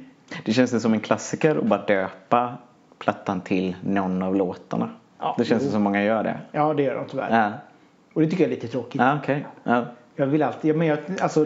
Det 0.46 0.54
känns 0.54 0.72
det 0.72 0.80
som 0.80 0.94
en 0.94 1.00
klassiker 1.00 1.56
att 1.56 1.66
bara 1.66 1.86
döpa 1.86 2.54
plattan 3.00 3.42
till 3.42 3.76
någon 3.84 4.22
av 4.22 4.36
låtarna. 4.36 4.90
Ja, 5.20 5.36
det 5.38 5.46
känns 5.46 5.64
jo. 5.64 5.70
som 5.72 5.82
många 5.84 6.04
gör 6.04 6.24
det. 6.24 6.38
Ja, 6.52 6.74
det 6.74 6.84
gör 6.84 6.96
de 6.96 7.06
tyvärr. 7.10 7.42
Ja, 7.44 7.52
Och 8.14 8.22
det 8.22 8.28
tycker 8.30 8.44
jag 8.44 8.52
är 8.52 8.56
lite 8.56 8.68
tråkigt. 8.68 9.02
ja 9.02 9.18
okej. 9.24 9.46
Ja. 9.64 9.86
Jag 10.16 10.28
vill 10.28 10.44
alltid, 10.44 10.72
ja, 10.72 10.78
men 10.78 10.88
jag, 10.88 10.98
alltså 11.22 11.46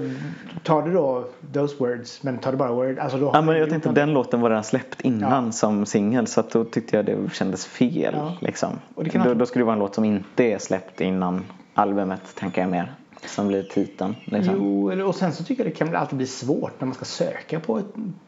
tar 0.63 0.81
du 0.81 0.93
då 0.93 1.25
those 1.53 1.75
words, 1.79 2.23
men 2.23 2.37
tar 2.37 2.51
du 2.51 2.57
bara 2.57 2.71
word, 2.71 2.99
alltså 2.99 3.17
då 3.17 3.31
Ja, 3.33 3.41
men 3.41 3.57
jag 3.57 3.69
tänkte 3.69 3.89
något- 3.89 3.95
den 3.95 4.13
låten 4.13 4.41
var 4.41 4.49
redan 4.49 4.63
släppt 4.63 5.01
innan 5.01 5.45
Ja. 5.45 5.51
som 5.51 5.85
singel 5.85 6.27
så 6.27 6.39
att 6.39 6.49
då 6.51 6.63
tyckte 6.63 6.95
jag 6.95 7.05
det 7.05 7.33
kändes 7.33 7.65
fel. 7.65 8.13
Ja. 8.17 8.33
Liksom. 8.39 8.69
Och 8.95 9.03
det 9.03 9.09
kan 9.09 9.27
då, 9.27 9.33
då 9.33 9.45
skulle 9.45 9.61
det 9.61 9.65
vara 9.65 9.73
en 9.73 9.79
låt 9.79 9.95
som 9.95 10.05
inte 10.05 10.43
är 10.43 10.57
släppt 10.59 11.01
innan 11.01 11.45
albumet, 11.73 12.35
tänker 12.35 12.61
jag 12.61 12.69
mer. 12.71 12.91
Som 13.25 13.47
blir 13.47 13.63
titeln. 13.63 14.15
Liksom. 14.25 14.55
Jo, 14.57 15.07
och 15.07 15.15
sen 15.15 15.33
så 15.33 15.43
tycker 15.43 15.63
jag 15.63 15.71
det 15.73 15.75
kan 15.77 15.95
alltid 15.95 16.17
bli 16.17 16.27
svårt 16.27 16.71
när 16.79 16.85
man 16.85 16.95
ska 16.95 17.05
söka 17.05 17.59
på, 17.59 17.77
ett, 17.77 17.85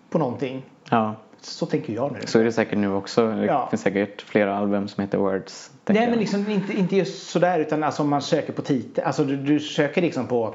på 0.10 0.18
någonting. 0.18 0.64
Ja, 0.90 1.16
Så 1.42 1.66
tänker 1.66 1.94
jag 1.94 2.12
nu. 2.12 2.20
så 2.26 2.40
är 2.40 2.44
det 2.44 2.52
säkert 2.52 2.78
nu 2.78 2.94
också. 2.94 3.28
Det 3.32 3.46
Ja. 3.46 3.68
finns 3.70 3.82
säkert 3.82 4.22
flera 4.22 4.58
album 4.58 4.88
som 4.88 5.02
heter 5.02 5.18
Words. 5.18 5.72
Nej 5.86 6.10
men 6.10 6.20
liksom 6.20 6.50
inte, 6.50 6.74
inte 6.74 6.96
just 6.96 7.30
sådär 7.30 7.60
utan 7.60 7.84
alltså 7.84 8.04
om 8.04 8.10
man 8.10 8.22
söker 8.22 8.54
på 8.54 8.62
titel. 8.62 9.04
Alltså 9.04 9.24
du, 9.24 9.38
du 9.38 9.60
söker 9.60 10.02
liksom 10.02 10.28
på 10.28 10.54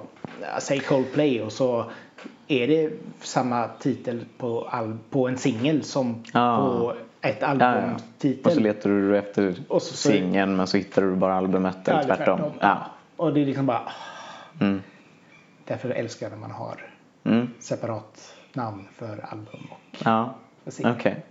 säg 0.61 0.81
Coldplay 0.81 1.43
och 1.43 1.53
så 1.53 1.85
är 2.49 2.69
det 2.69 2.91
samma 3.21 3.69
titel 3.69 4.25
på, 4.39 4.67
al- 4.71 4.99
på 5.11 5.29
en 5.29 5.39
singel 5.39 5.83
som 5.85 6.25
Ja. 6.33 6.57
på 6.79 6.95
ett 7.29 7.37
Ja, 7.41 7.55
ja. 7.59 7.65
albumtitel. 7.67 8.47
Och 8.47 8.53
så 8.53 8.61
letar 8.61 8.91
du 8.91 9.19
efter 9.19 9.55
singeln 9.81 10.57
men 10.57 10.67
så 10.67 10.77
hittar 10.77 11.03
du 11.03 11.15
bara 11.15 11.35
albumet 11.35 11.89
eller 11.89 11.99
eller 12.01 12.17
tvärtom. 12.17 12.39
tvärtom. 12.39 12.53
Ja. 12.61 12.79
Och 13.17 13.35
det 13.35 13.41
är 13.41 13.47
liksom 13.47 13.67
bara 13.67 13.83
Mm. 14.61 14.83
därför 15.65 15.91
älskar 15.91 16.27
jag 16.27 16.31
när 16.33 16.39
man 16.41 16.51
har 16.51 16.91
Mm. 17.25 17.49
separat 17.59 18.35
namn 18.53 18.89
för 18.93 19.27
album 19.31 19.67
och 19.71 19.99
Ja, 20.05 20.35
singel. 20.67 20.95
okej. 20.99 21.25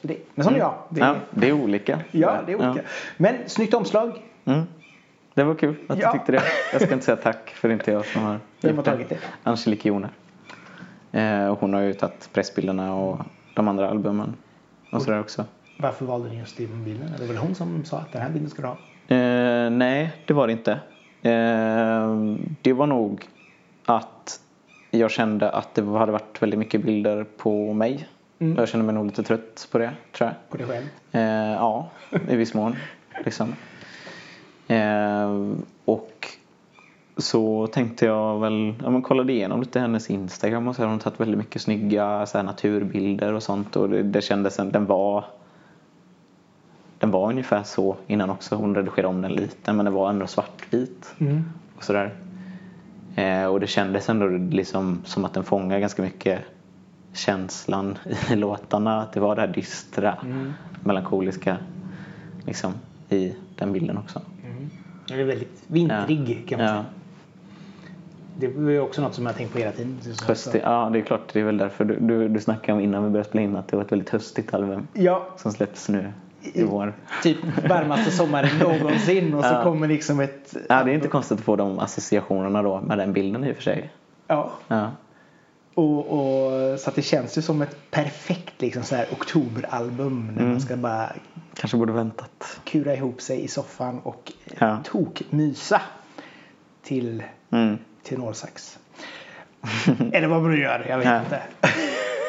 Så 0.00 0.06
det, 0.06 0.18
men 0.34 0.44
som 0.44 0.56
jag. 0.56 0.74
Det, 0.88 1.00
Ja, 1.00 1.16
det 1.30 1.48
är 1.48 1.52
olika. 1.52 2.00
ja, 2.10 2.38
det 2.46 2.52
är 2.52 2.56
olika. 2.56 2.82
Men 3.16 3.34
snyggt 3.46 3.74
omslag. 3.74 4.22
Ja. 4.44 4.52
Mm. 4.52 4.66
Det 5.34 5.44
var 5.44 5.54
kul 5.54 5.76
att 5.88 5.98
Ja. 5.98 6.12
du 6.12 6.18
tyckte 6.18 6.32
det. 6.32 6.42
Jag 6.72 6.82
ska 6.82 6.92
inte 6.94 7.04
säga 7.04 7.16
tack 7.16 7.50
för 7.50 7.68
det 7.68 7.72
är 7.72 7.76
inte 7.76 7.90
jag 7.90 8.06
som 8.06 8.22
har 8.22 8.38
Vem 8.60 8.76
har 8.76 8.84
tagit 8.84 9.08
det? 9.08 9.18
Angelique 9.42 9.88
Joner. 9.88 10.10
Eh, 11.12 11.54
hon 11.60 11.74
har 11.74 11.80
ju 11.80 11.92
tagit 11.94 12.30
pressbilderna 12.32 12.94
och 12.94 13.18
de 13.54 13.68
andra 13.68 13.90
albumen. 13.90 14.34
Och 14.92 15.02
sådär 15.02 15.20
också. 15.20 15.44
Varför 15.78 16.04
valde 16.06 16.28
ni 16.28 16.38
just 16.38 16.56
den 16.56 16.84
bilden? 16.84 17.12
Det 17.12 17.20
var 17.20 17.26
väl 17.26 17.36
hon 17.36 17.54
som 17.54 17.84
sa 17.84 17.98
att 17.98 18.12
den 18.12 18.22
här 18.22 18.30
bilden 18.30 18.50
ska 18.50 18.62
du 18.62 18.68
ha? 18.68 18.76
Eh, 19.16 19.70
nej, 19.70 20.12
det 20.26 20.34
var 20.34 20.46
det 20.46 20.52
inte. 20.52 20.80
Eh, 21.22 22.16
det 22.62 22.72
var 22.72 22.86
nog 22.86 23.24
att 23.84 24.40
jag 24.90 25.10
kände 25.10 25.50
att 25.50 25.74
det 25.74 25.82
hade 25.82 26.12
varit 26.12 26.42
väldigt 26.42 26.58
mycket 26.58 26.84
bilder 26.84 27.26
på 27.36 27.72
mig. 27.72 28.08
Mm. 28.38 28.56
Jag 28.58 28.68
kände 28.68 28.86
mig 28.86 28.94
nog 28.94 29.06
lite 29.06 29.22
trött 29.22 29.68
på 29.70 29.78
det, 29.78 29.90
tror 30.12 30.28
jag. 30.28 30.50
På 30.50 30.56
dig 30.56 30.66
själv? 30.66 30.86
Eh, 31.12 31.52
ja, 31.52 31.88
i 32.28 32.36
viss 32.36 32.54
mån. 32.54 32.76
Liksom. 33.24 33.54
Eh, 34.68 35.54
och 35.84 36.28
så 37.16 37.66
tänkte 37.66 38.06
jag 38.06 38.40
väl, 38.40 38.74
ja 38.82 38.90
men 38.90 39.02
kollade 39.02 39.32
igenom 39.32 39.60
lite 39.60 39.80
hennes 39.80 40.10
Instagram 40.10 40.68
och 40.68 40.76
så 40.76 40.82
har 40.82 40.88
hon 40.88 40.98
tagit 40.98 41.20
väldigt 41.20 41.38
mycket 41.38 41.62
snygga 41.62 42.26
så 42.26 42.38
här, 42.38 42.44
naturbilder 42.44 43.32
och 43.32 43.42
sånt 43.42 43.76
och 43.76 43.88
det, 43.88 44.02
det 44.02 44.22
kändes, 44.22 44.56
den 44.56 44.86
var 44.86 45.24
den 47.00 47.10
var 47.10 47.28
ungefär 47.28 47.62
så 47.62 47.96
innan 48.06 48.30
också. 48.30 48.54
Hon 48.56 48.74
redigerade 48.74 49.08
om 49.08 49.22
den 49.22 49.32
lite 49.32 49.72
men 49.72 49.84
den 49.84 49.94
var 49.94 50.10
ändå 50.10 50.26
svartvit 50.26 51.14
Mm. 51.18 51.44
och 51.76 51.84
sådär. 51.84 52.14
Eh, 53.16 53.44
och 53.44 53.60
det 53.60 53.66
kändes 53.66 54.08
ändå 54.08 54.26
liksom 54.56 55.02
som 55.04 55.24
att 55.24 55.34
den 55.34 55.44
fångar 55.44 55.78
ganska 55.78 56.02
mycket 56.02 56.40
känslan 57.12 57.98
i 58.30 58.36
låtarna. 58.36 59.02
Att 59.02 59.12
det 59.12 59.20
var 59.20 59.34
det 59.36 59.40
här 59.40 59.48
dystra, 59.48 60.16
Mm. 60.24 60.52
melankoliska 60.84 61.56
liksom, 62.46 62.72
i 63.08 63.34
den 63.58 63.72
bilden 63.72 63.98
också. 63.98 64.20
Mm. 64.46 64.70
Den 65.08 65.20
är 65.20 65.24
väldigt 65.24 65.62
vintrig 65.66 66.48
kan 66.48 66.58
man 66.58 66.66
Ja. 66.68 66.72
säga. 66.72 66.84
Det 68.38 68.48
var 68.48 68.70
ju 68.70 68.80
också 68.80 69.02
något 69.02 69.14
som 69.14 69.26
jag 69.26 69.36
tänkt 69.36 69.52
på 69.52 69.58
hela 69.58 69.72
tiden. 69.72 69.98
Höstig, 70.26 70.60
ja, 70.64 70.90
det 70.92 70.98
är 70.98 71.02
klart. 71.02 71.32
Det 71.32 71.40
är 71.40 71.44
väl 71.44 71.58
därför 71.58 71.84
du, 71.84 71.96
du, 72.00 72.28
du 72.28 72.40
snackade 72.40 72.72
om 72.72 72.80
innan 72.84 73.04
vi 73.04 73.10
började 73.10 73.28
spela 73.28 73.42
in 73.44 73.56
att 73.56 73.68
det 73.68 73.76
var 73.76 73.84
ett 73.84 73.92
väldigt 73.92 74.10
höstigt 74.10 74.54
album 74.54 74.86
Ja, 74.92 75.26
som 75.36 75.52
släpps 75.52 75.88
nu 75.88 76.12
i 76.42 76.62
vår. 76.62 76.94
typ 77.22 77.38
varmaste 77.68 78.10
sommaren 78.10 78.58
någonsin 78.60 79.34
och 79.34 79.44
så 79.44 79.50
Ja. 79.54 79.62
kommer 79.62 79.88
liksom 79.88 80.20
ett... 80.20 80.56
Ja, 80.68 80.84
det 80.84 80.90
är 80.90 80.94
inte 80.94 81.08
konstigt 81.08 81.38
att 81.38 81.44
få 81.44 81.56
de 81.56 81.78
associationerna 81.78 82.62
då 82.62 82.80
med 82.80 82.98
den 82.98 83.12
bilden 83.12 83.44
i 83.44 83.52
och 83.52 83.56
för 83.56 83.62
sig. 83.62 83.90
Ja. 84.26 84.50
Ja. 84.68 84.90
Och, 85.74 85.98
och, 86.06 86.80
så 86.80 86.90
att 86.90 86.96
det 86.96 87.02
känns 87.02 87.38
ju 87.38 87.42
som 87.42 87.62
ett 87.62 87.76
perfekt 87.90 88.60
liksom, 88.60 88.82
så 88.82 88.96
här, 88.96 89.06
oktoberalbum 89.12 90.26
när 90.26 90.38
Mm. 90.40 90.50
man 90.50 90.60
ska 90.60 90.76
bara 90.76 91.12
Kanske 91.54 91.76
borde 91.76 91.92
väntat. 91.92 92.60
kura 92.64 92.94
ihop 92.94 93.20
sig 93.20 93.44
i 93.44 93.48
soffan 93.48 93.98
och 94.02 94.32
Ja. 94.58 94.78
tokmysa 94.84 95.80
till 96.82 97.22
Mm. 97.50 97.78
tenorsax. 98.02 98.78
Eller 100.12 100.26
vad 100.28 100.42
man 100.42 100.50
nu 100.50 100.60
gör, 100.60 100.86
jag 100.88 100.98
vet 100.98 101.06
Ja. 101.06 101.20
inte. 101.20 101.42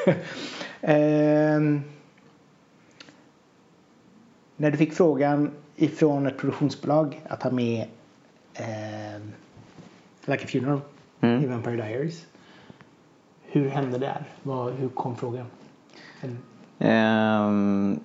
Ehm, 0.82 1.82
när 4.62 4.72
du 4.72 4.78
fick 4.78 4.94
frågan 4.94 5.52
ifrån 5.76 6.28
ett 6.28 6.38
produktionsbolag 6.38 7.22
att 7.30 7.44
ha 7.44 7.52
med 7.52 7.86
ehm, 8.54 9.32
Like 10.26 10.44
a 10.44 10.48
Funeral 10.48 10.82
Mm. 11.22 11.44
i 11.44 11.48
Vampire 11.48 11.76
Diaries. 11.76 12.26
Hur 13.42 13.70
hände 13.70 13.98
det? 13.98 14.06
Där? 14.06 14.24
Vad, 14.44 14.74
hur 14.74 14.90
kom 14.90 15.16
frågan? 15.16 15.46
Ehm, 16.80 18.00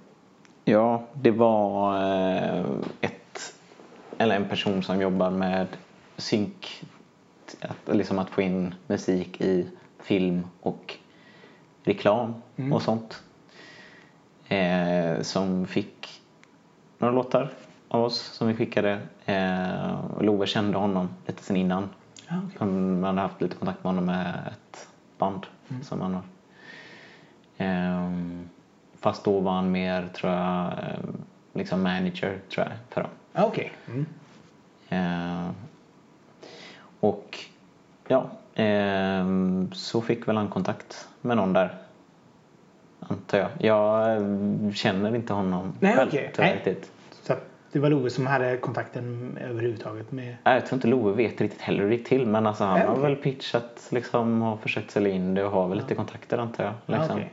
ja, 0.64 1.04
det 1.12 1.30
var 1.30 1.96
eh, 1.96 2.64
ett, 3.00 3.54
eller 4.18 4.36
en 4.36 4.48
person 4.48 4.82
som 4.82 5.00
jobbar 5.00 5.30
med 5.30 5.66
synk, 6.16 6.84
att, 7.60 7.96
liksom 7.96 8.18
att 8.18 8.30
få 8.30 8.42
in 8.42 8.74
musik 8.86 9.40
i 9.40 9.66
film 9.98 10.46
och 10.60 10.94
reklam 11.84 12.34
Mm. 12.56 12.72
och 12.72 12.82
sånt. 12.82 13.22
Eh, 14.48 15.20
som 15.22 15.66
fick 15.66 16.15
några 16.98 17.14
låtar 17.14 17.50
av 17.88 18.04
oss 18.04 18.20
som 18.20 18.48
vi 18.48 18.54
skickade. 18.54 19.00
Eh, 19.24 20.20
Love 20.20 20.46
kände 20.46 20.78
honom 20.78 21.08
lite 21.26 21.42
sen 21.42 21.56
innan. 21.56 21.88
Ja, 22.28 22.34
okej. 22.46 22.56
Han 22.58 23.04
hade 23.04 23.20
haft 23.20 23.40
lite 23.40 23.56
kontakt 23.56 23.84
med 23.84 23.92
honom 23.92 24.06
med 24.06 24.34
ett 24.52 24.88
band 25.18 25.46
som 25.82 26.00
han 26.00 26.14
har. 26.14 26.22
Ehm, 27.58 28.48
fast 29.00 29.24
då 29.24 29.40
var 29.40 29.52
han 29.52 29.70
mer, 29.70 30.08
tror 30.14 30.32
jag, 30.32 30.72
ehm, 30.72 31.16
liksom 31.52 31.82
manager 31.82 32.38
tror 32.50 32.66
jag 32.66 32.76
för 32.90 33.00
dem. 33.00 33.10
Ja, 33.32 33.44
okej. 33.44 33.72
Mm. 33.88 34.06
Ehm, 34.88 35.54
och 37.00 37.38
ja, 38.08 38.26
ehm, 38.54 39.70
så 39.72 40.00
fick 40.02 40.28
väl 40.28 40.36
han 40.36 40.48
kontakt 40.48 41.08
med 41.20 41.36
någon 41.36 41.52
där. 41.52 41.74
Antar 43.08 43.38
jag. 43.38 43.48
Jag 43.58 44.16
eh, 44.16 44.72
känner 44.72 45.14
inte 45.14 45.32
honom 45.32 45.72
Nej, 45.80 45.96
själv 45.96 46.14
jag 46.14 46.30
Nej. 46.38 46.54
riktigt. 46.54 46.90
Så 47.22 47.34
det 47.72 47.78
var 47.78 47.90
Love 47.90 48.10
som 48.10 48.26
hade 48.26 48.56
kontakten 48.56 49.38
överhuvudtaget 49.44 50.12
med... 50.12 50.36
Nej, 50.44 50.54
Jag 50.54 50.66
tror 50.66 50.76
inte 50.76 50.88
Love 50.88 51.12
vet 51.12 51.40
riktigt 51.40 51.60
heller 51.60 51.82
hur 51.82 51.90
det 51.90 51.96
gick 51.96 52.06
till 52.08 52.26
men 52.26 52.46
alltså 52.46 52.64
han 52.64 52.78
Nej, 52.78 52.88
har 52.88 52.96
väl 52.96 53.16
pitchat 53.16 53.88
liksom 53.90 54.42
och 54.42 54.60
försökt 54.60 54.90
sälja 54.90 55.12
in 55.14 55.34
det 55.34 55.44
och 55.44 55.50
har 55.50 55.68
väl 55.68 55.78
lite 55.78 55.94
kontakter 55.94 56.38
antar 56.38 56.64
jag. 56.64 56.72
Ja, 56.86 56.98
Liksom. 56.98 57.16
okej. 57.16 57.32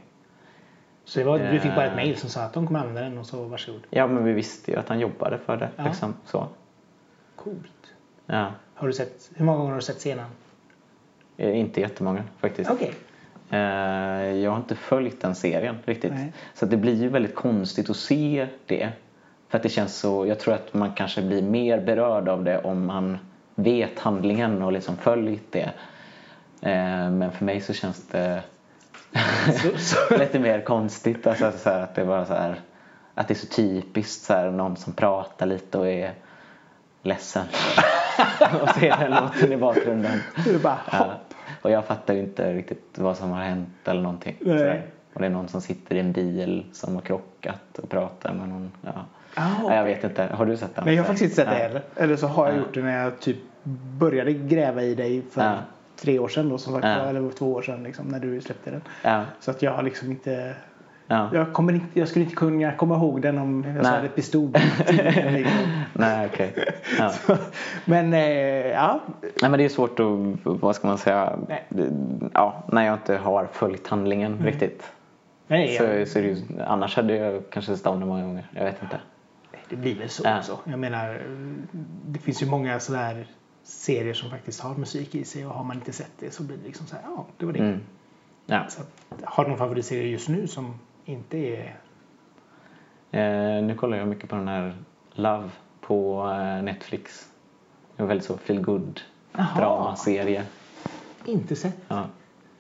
Så 1.06 1.20
det 1.20 1.26
var, 1.26 1.40
du 1.40 1.60
fick 1.60 1.76
bara 1.76 1.86
ett 1.86 1.92
Eh. 1.92 1.96
mail 1.96 2.18
som 2.18 2.30
sa 2.30 2.42
att 2.42 2.54
de 2.54 2.68
kommer 2.68 2.80
använda 2.80 3.02
den 3.02 3.18
och 3.18 3.26
så 3.26 3.44
varsågod. 3.44 3.82
Ja, 3.90 4.08
men 4.08 4.24
vi 4.24 4.34
visste 4.34 4.72
ju 4.72 4.78
att 4.78 4.90
han 4.90 5.00
jobbade 5.00 5.38
för 5.38 5.58
det. 5.58 5.70
Ja. 5.76 5.84
Liksom, 5.84 6.14
så. 6.26 6.48
Coolt. 7.36 7.94
Ja. 8.26 8.52
Har 8.74 8.88
du 8.88 8.94
sett, 8.94 9.32
hur 9.36 9.46
många 9.46 9.58
gånger 9.58 9.72
har 9.72 9.80
du 9.80 9.86
sett 9.86 9.98
scenen? 9.98 10.26
Eh, 11.38 11.60
Inte 11.60 11.82
jättemånga 11.82 12.24
faktiskt. 12.40 12.72
Okej. 12.72 12.88
Eh, 12.88 12.94
jag 14.42 14.52
har 14.52 14.58
inte 14.58 14.76
följt 14.76 15.22
den 15.22 15.36
serien 15.36 15.76
riktigt. 15.86 16.14
Nej. 16.14 16.34
Så 16.54 16.66
det 16.66 16.78
blir 16.78 17.02
ju 17.02 17.10
väldigt 17.10 17.36
konstigt 17.36 17.90
att 17.90 17.98
se 17.98 18.48
det. 18.66 18.90
För 19.50 19.58
att 19.58 19.64
det 19.64 19.70
känns 19.70 19.96
så, 19.96 20.28
jag 20.28 20.40
tror 20.40 20.54
att 20.54 20.74
man 20.74 20.94
kanske 20.94 21.22
blir 21.22 21.42
mer 21.42 21.82
berörd 21.82 22.30
av 22.30 22.44
det 22.44 22.62
om 22.62 22.86
man 22.86 23.18
vet 23.56 24.00
handlingen 24.00 24.62
och 24.62 24.72
liksom 24.72 24.98
följt 24.98 25.52
det. 25.52 25.72
Eh, 26.62 27.10
men 27.10 27.32
för 27.32 27.46
mig 27.46 27.62
så 27.62 27.74
känns 27.74 28.08
det 28.08 28.42
Så, 29.62 29.78
så, 29.78 30.18
lite 30.18 30.40
mer 30.40 30.62
konstigt. 30.62 31.28
Alltså, 31.28 31.52
så 31.58 31.70
här, 31.70 31.82
att 31.82 31.96
det 31.96 32.06
bara 32.06 32.26
så 32.26 32.34
här, 32.34 32.56
att 33.16 33.28
det 33.28 33.34
är 33.34 33.36
så 33.36 33.48
typiskt 33.48 34.24
så 34.24 34.34
här, 34.34 34.52
någon 34.52 34.78
som 34.78 34.94
pratar 34.94 35.46
lite 35.46 35.78
och 35.78 35.88
är 35.88 36.14
ledsen. 37.04 37.46
och 38.62 38.70
så 38.70 38.86
är 38.86 38.98
den 38.98 39.12
låten 39.12 39.54
i 39.54 39.58
bakgrunden. 39.58 40.20
du 40.46 40.60
bara 40.60 40.80
hopp. 40.86 41.33
Och 41.64 41.72
jag 41.72 41.86
fattar 41.86 42.14
inte 42.14 42.54
riktigt 42.54 42.98
vad 42.98 43.18
som 43.18 43.32
har 43.32 43.42
hänt 43.44 43.70
eller 43.86 44.02
någonting. 44.02 44.36
Och 45.14 45.20
det 45.22 45.26
är 45.26 45.30
någon 45.30 45.48
som 45.48 45.62
sitter 45.62 45.96
i 45.96 46.00
en 46.00 46.12
bil 46.12 46.66
som 46.72 46.96
har 46.96 47.02
krockat 47.02 47.80
och 47.82 47.90
pratar 47.90 48.34
med 48.34 48.50
någon. 48.50 48.72
Ja. 48.82 48.92
Ah, 49.36 49.50
Ja, 49.64 49.76
jag 49.76 49.84
vet 49.84 50.04
inte. 50.04 50.24
Har 50.34 50.46
du 50.46 50.58
sett 50.58 50.76
den? 50.76 50.86
Nej, 50.86 50.94
jag 50.96 51.04
har 51.04 51.08
faktiskt 51.08 51.24
inte 51.24 51.36
sett 51.36 51.46
det 51.50 51.60
Ja. 51.60 51.68
heller. 51.68 51.82
Eller 51.96 52.16
så 52.16 52.28
har 52.28 52.48
jag 52.48 52.56
Ja. 52.56 52.60
gjort 52.60 52.74
det 52.74 52.82
när 52.82 53.04
jag 53.04 53.20
typ 53.20 53.38
började 54.00 54.34
gräva 54.34 54.84
i 54.84 54.96
dig 54.96 55.22
för 55.32 55.42
Ja. 55.42 55.56
tre 55.96 56.20
år 56.20 56.28
sedan 56.28 56.50
då 56.50 56.58
som 56.58 56.74
sagt 56.74 56.86
eller 56.86 57.30
två 57.30 57.54
år 57.54 57.62
sedan 57.62 57.84
liksom, 57.84 58.08
när 58.08 58.20
du 58.20 58.42
släppte 58.42 58.72
den. 59.02 59.22
Så 59.40 59.52
att 59.52 59.62
jag 59.62 59.72
har 59.72 59.84
liksom 59.84 60.12
inte 60.12 60.56
Ja. 61.14 61.30
jag, 61.34 61.54
kommer 61.54 61.74
inte, 61.74 62.00
jag 62.00 62.08
skulle 62.08 62.26
inte 62.26 62.36
kunna 62.36 62.72
komma 62.72 62.96
ihåg 62.96 63.22
den 63.22 63.38
om 63.38 63.64
jag 63.68 63.84
Nej. 63.84 63.86
hade 63.92 64.08
pistol. 64.10 64.52
Nej, 65.94 66.30
okej. 66.34 66.54
Ja. 67.00 67.14
Men 67.86 68.14
eh, 68.14 68.20
ja, 68.68 69.00
Nej, 69.22 69.52
men 69.52 69.58
det 69.58 69.66
är 69.66 69.70
svårt 69.70 70.00
att, 70.00 70.08
vad 70.62 70.76
ska 70.76 70.88
man 70.88 70.98
säga, 70.98 71.40
Nej. 71.48 71.66
ja, 72.34 72.64
när 72.72 72.86
jag 72.86 72.94
inte 72.96 73.16
har 73.18 73.46
följt 73.52 73.88
handlingen 73.88 74.44
riktigt. 74.46 74.92
nej, 75.48 75.78
Så, 75.78 75.84
jag, 75.84 76.08
så 76.08 76.20
det 76.20 76.44
annars 76.68 76.96
hade 76.96 77.16
jag 77.16 77.44
kanske 77.50 77.72
det 77.72 78.06
många 78.06 78.22
gånger. 78.24 78.48
Jag 78.56 78.64
vet 78.64 78.84
inte. 78.84 79.00
det 79.70 79.76
blir 79.76 79.96
väl 80.00 80.10
så 80.10 80.24
Ja. 80.26 80.38
också. 80.38 80.60
Jag 80.64 80.80
menar, 80.80 81.22
det 82.08 82.20
finns 82.20 82.42
ju 82.42 82.46
många 82.46 82.80
sådär 82.80 83.28
serier 83.64 84.14
som 84.14 84.30
faktiskt 84.30 84.62
har 84.62 84.76
musik 84.76 85.16
i 85.16 85.24
sig 85.24 85.46
och 85.46 85.54
har 85.54 85.64
man 85.64 85.76
inte 85.76 85.94
sett 85.94 86.12
det 86.20 86.34
så 86.34 86.44
blir 86.44 86.58
det 86.58 86.64
liksom 86.66 86.88
så 86.88 86.96
här, 86.96 87.04
ja, 87.16 87.26
det 87.38 87.46
var 87.46 87.54
det. 87.54 87.60
Mm. 87.60 87.80
Ja. 88.46 88.64
Så 88.70 88.82
har 89.24 89.44
du 89.44 89.50
någon 89.50 89.60
favoritserie 89.60 90.08
just 90.08 90.30
nu 90.30 90.48
som 90.48 90.74
inte 91.06 91.38
är... 91.38 91.76
Eh, 93.12 93.64
nu 93.64 93.76
kollar 93.76 93.98
jag 93.98 94.08
mycket 94.08 94.30
på 94.30 94.36
den 94.36 94.48
här 94.48 94.74
Love 95.14 95.50
på 95.82 96.30
eh, 96.30 96.64
Netflix. 96.64 97.30
En 97.98 98.08
väldigt 98.08 98.26
så 98.28 98.38
feel 98.38 98.62
good 98.62 99.02
dramaserie. 99.58 100.44
Inte 101.26 101.56
sett? 101.56 101.78
Ja. 101.88 102.04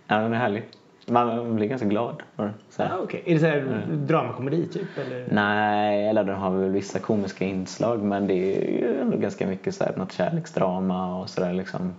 ja, 0.08 0.18
den 0.18 0.34
är 0.34 0.38
härlig. 0.38 0.64
Man 1.08 1.56
blir 1.56 1.68
ganska 1.68 1.88
glad. 1.88 2.24
Så 2.70 2.84
här. 2.84 3.00
okej. 3.04 3.24
Är 3.26 3.34
det 3.34 3.40
så 3.40 3.46
här 3.46 3.58
Mm. 3.58 4.08
dramakomedi 4.08 4.68
typ? 4.68 4.98
Eller? 4.98 5.28
Nej, 5.32 6.08
eller 6.10 6.24
den 6.24 6.36
har 6.36 6.50
väl 6.52 6.70
vissa 6.70 7.00
komiska 7.00 7.46
inslag 7.46 8.04
men 8.04 8.28
det 8.28 8.34
är 8.34 8.72
ju 8.72 9.02
ändå 9.02 9.18
ganska 9.18 9.48
mycket 9.48 9.76
så 9.76 9.84
här, 9.84 9.96
något 9.98 10.12
kärleksdrama 10.12 11.20
och 11.22 11.30
sådär 11.30 11.54
liksom. 11.54 11.94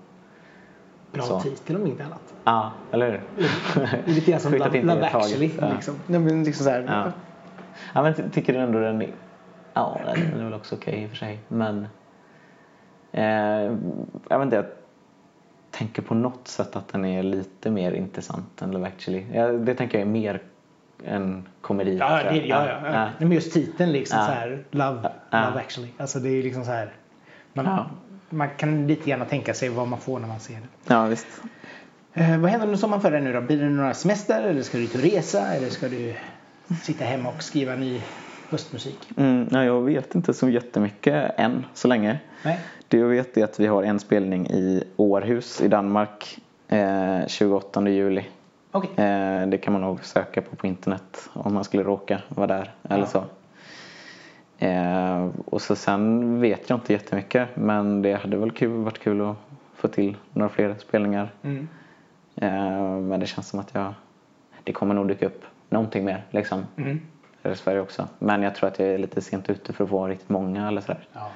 Bra 1.15 1.23
så. 1.23 1.41
titel 1.41 1.77
om 1.77 1.87
inte 1.87 2.05
annat. 2.05 2.35
Ja, 2.45 2.73
eller 2.93 3.11
hur? 3.11 3.21
Det 3.75 4.11
är 4.11 4.15
lite 4.15 4.31
grann 4.31 4.41
som 4.41 4.53
Love, 4.53 5.07
actually. 5.07 5.51
Ja. 5.61 5.73
Liksom. 5.73 5.95
Nej, 6.07 6.21
men 6.21 6.45
liksom 6.45 6.65
så 6.65 6.71
här, 6.71 6.85
Ja. 6.89 7.13
Ja, 7.95 8.03
men 8.03 8.15
ty- 8.15 8.23
tycker 8.33 8.55
ändå 8.55 8.79
den 8.79 9.03
är... 9.03 9.11
Ja, 9.75 10.01
den 10.33 10.41
är 10.41 10.45
väl 10.45 10.55
också 10.55 10.75
okej 10.75 11.03
i 11.03 11.07
och 11.07 11.11
för 11.11 11.17
sig. 11.17 11.39
Men... 11.49 11.87
Eh, 13.13 13.25
jag 14.29 14.39
vet 14.39 14.43
inte, 14.43 14.57
jag 14.57 14.65
tänker 15.71 16.03
på 16.03 16.15
något 16.15 16.49
sätt 16.49 16.77
att 16.77 16.89
den 16.89 17.05
är 17.05 17.23
lite 17.23 17.71
mer 17.71 17.93
intressant 17.93 18.63
än 18.63 18.71
Love 18.71 18.87
actually. 18.87 19.25
Ja, 19.33 19.49
det 19.49 19.75
tänker 19.75 19.99
jag 19.99 20.07
är 20.07 20.11
mer 20.13 20.43
en 21.05 21.49
komedi. 21.61 21.97
Ja, 21.97 22.23
det, 22.23 22.37
ja, 22.37 22.67
ja, 22.69 22.93
ja. 22.93 23.09
Men 23.19 23.33
just 23.33 23.53
titeln 23.53 23.93
liksom 23.93 24.19
Ja. 24.19 24.27
så 24.27 24.33
här, 24.33 24.65
Love, 24.71 25.11
Ja. 25.31 25.47
love 25.49 25.61
actually. 25.61 25.89
Alltså 25.99 26.19
det 26.19 26.29
är 26.29 26.43
liksom 26.43 26.65
så 26.65 26.71
här. 26.71 26.93
Man, 27.53 27.65
Ja. 27.65 27.87
Man 28.35 28.49
kan 28.57 28.87
lite 28.87 29.11
gärna 29.11 29.25
tänka 29.25 29.55
sig 29.55 29.69
vad 29.69 29.89
man 29.89 30.01
får 30.01 30.19
när 30.19 30.29
man 30.29 30.41
ser 30.41 30.55
det. 30.55 30.95
Ja, 30.95 31.07
visst. 31.07 31.27
Eh, 32.15 32.39
vad 32.39 32.51
händer 32.51 32.67
under 32.67 32.79
sommaren 32.79 33.01
för 33.03 33.11
dig 33.11 33.21
nu 33.21 33.33
då? 33.33 33.41
Blir 33.41 33.59
det 33.63 33.69
några 33.71 33.95
semester 33.95 34.43
eller 34.43 34.63
ska 34.63 34.79
du 34.79 34.85
ut 34.85 34.95
och 34.95 35.01
resa 35.01 35.55
eller 35.55 35.69
ska 35.69 35.89
du 35.89 36.15
sitta 36.83 37.05
hemma 37.05 37.29
och 37.29 37.43
skriva 37.43 37.75
ny 37.75 38.01
höstmusik? 38.51 38.99
Mm, 39.17 39.49
nej, 39.51 39.67
jag 39.67 39.81
vet 39.83 40.15
inte 40.15 40.35
så 40.35 40.49
jättemycket 40.49 41.31
än 41.39 41.67
så 41.75 41.89
länge. 41.89 42.19
Nej? 42.45 42.61
Det 42.89 42.99
jag 42.99 43.07
vet 43.09 43.37
är 43.37 43.45
att 43.45 43.61
vi 43.61 43.67
har 43.67 43.83
en 43.83 44.01
spelning 44.01 44.47
i 44.51 44.85
Århus 44.97 45.61
i 45.61 45.69
Danmark 45.69 46.39
eh, 46.69 47.27
28 47.27 47.89
juli. 47.89 48.25
Okej. 48.71 48.91
Eh, 49.05 49.47
det 49.47 49.59
kan 49.59 49.73
man 49.73 49.83
nog 49.83 50.05
söka 50.05 50.43
på 50.43 50.57
på 50.57 50.67
internet 50.67 51.29
om 51.33 51.55
man 51.55 51.65
skulle 51.65 51.83
råka 51.83 52.23
vara 52.29 52.47
där 52.47 52.75
eller 52.89 52.99
Ja. 52.99 53.07
så. 53.07 53.25
Eh, 54.65 55.29
och 55.45 55.63
så 55.63 55.77
sen 55.77 56.41
vet 56.41 56.71
jag 56.71 56.77
inte 56.77 56.93
jättemycket 56.93 57.49
men 57.57 58.03
det 58.03 58.15
hade 58.15 58.37
väl 58.37 58.51
kul, 58.51 58.71
varit 58.71 58.99
kul 58.99 59.21
att 59.21 59.37
få 59.75 59.89
till 59.89 60.17
några 60.33 60.49
fler 60.49 60.75
spelningar. 60.79 61.31
Mm. 61.43 61.69
Eh, 62.37 63.01
men 63.01 63.21
det 63.21 63.27
känns 63.27 63.49
som 63.49 63.61
att 63.61 63.71
jag, 63.75 63.95
det 64.65 64.73
kommer 64.73 64.95
nog 64.95 65.09
dyka 65.09 65.27
upp 65.27 65.45
någonting 65.69 66.05
mer 66.05 66.25
liksom. 66.31 66.67
Mm. 66.77 67.01
I 67.43 67.57
Sverige 67.57 67.81
också. 67.81 68.09
Men 68.19 68.43
jag 68.43 68.55
tror 68.55 68.69
att 68.69 68.79
jag 68.79 68.89
är 68.89 68.99
lite 68.99 69.21
sent 69.21 69.51
ute 69.51 69.73
för 69.73 69.85
att 69.85 69.91
få 69.91 70.09
riktigt 70.09 70.29
många 70.29 70.69
eller 70.69 70.81
sådär. 70.81 71.07
Ja. 71.13 71.31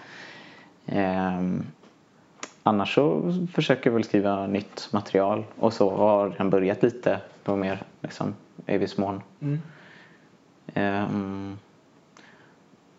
Ehm, 0.87 1.67
annars 2.63 2.95
så 2.95 3.35
försöker 3.53 3.91
jag 3.91 3.95
väl 3.95 4.05
skriva 4.05 4.47
nytt 4.47 4.89
material 4.93 5.45
och 5.59 5.73
så 5.73 5.91
har 5.91 6.35
den 6.39 6.51
börjat 6.51 6.83
lite 6.83 7.21
då 7.45 7.57
mer 7.57 7.83
liksom 8.01 8.35
i 8.67 8.79
viss 8.79 8.99
mån. 8.99 9.23
Mm. 9.41 9.61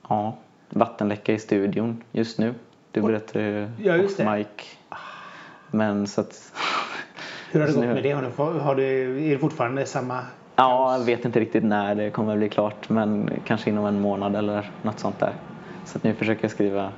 Ja, 0.09 0.37
vattenläcka 0.69 1.33
i 1.33 1.39
studion 1.39 2.03
just 2.11 2.39
nu. 2.39 2.53
Du 2.91 3.01
berättade 3.01 3.71
Ja, 3.83 3.95
just 3.97 4.17
det. 4.17 4.31
mic. 4.37 4.47
Men 5.71 6.07
så 6.07 6.21
att 6.21 6.53
Hur 7.51 7.59
har 7.59 7.67
det 7.67 7.73
gått 7.73 7.81
nu- 7.83 7.93
med 7.93 8.03
det? 8.03 8.11
Har 8.11 8.53
du, 8.53 8.59
har 8.59 8.75
du, 8.75 8.83
är 9.25 9.29
det 9.33 9.37
fortfarande 9.39 9.85
samma? 9.85 10.19
Ja, 10.55 10.97
jag 10.97 11.05
vet 11.05 11.25
inte 11.25 11.39
riktigt 11.39 11.63
när 11.63 11.95
det 11.95 12.09
kommer 12.09 12.31
att 12.33 12.39
bli 12.39 12.49
klart 12.49 12.89
men 12.89 13.29
kanske 13.45 13.69
inom 13.69 13.85
en 13.85 14.01
månad 14.01 14.35
eller 14.35 14.71
något 14.81 14.99
sånt 14.99 15.19
där. 15.19 15.33
Så 15.85 15.97
att 15.97 16.03
nu 16.03 16.13
försöker 16.15 16.43
jag 16.43 16.51
skriva, 16.51 16.91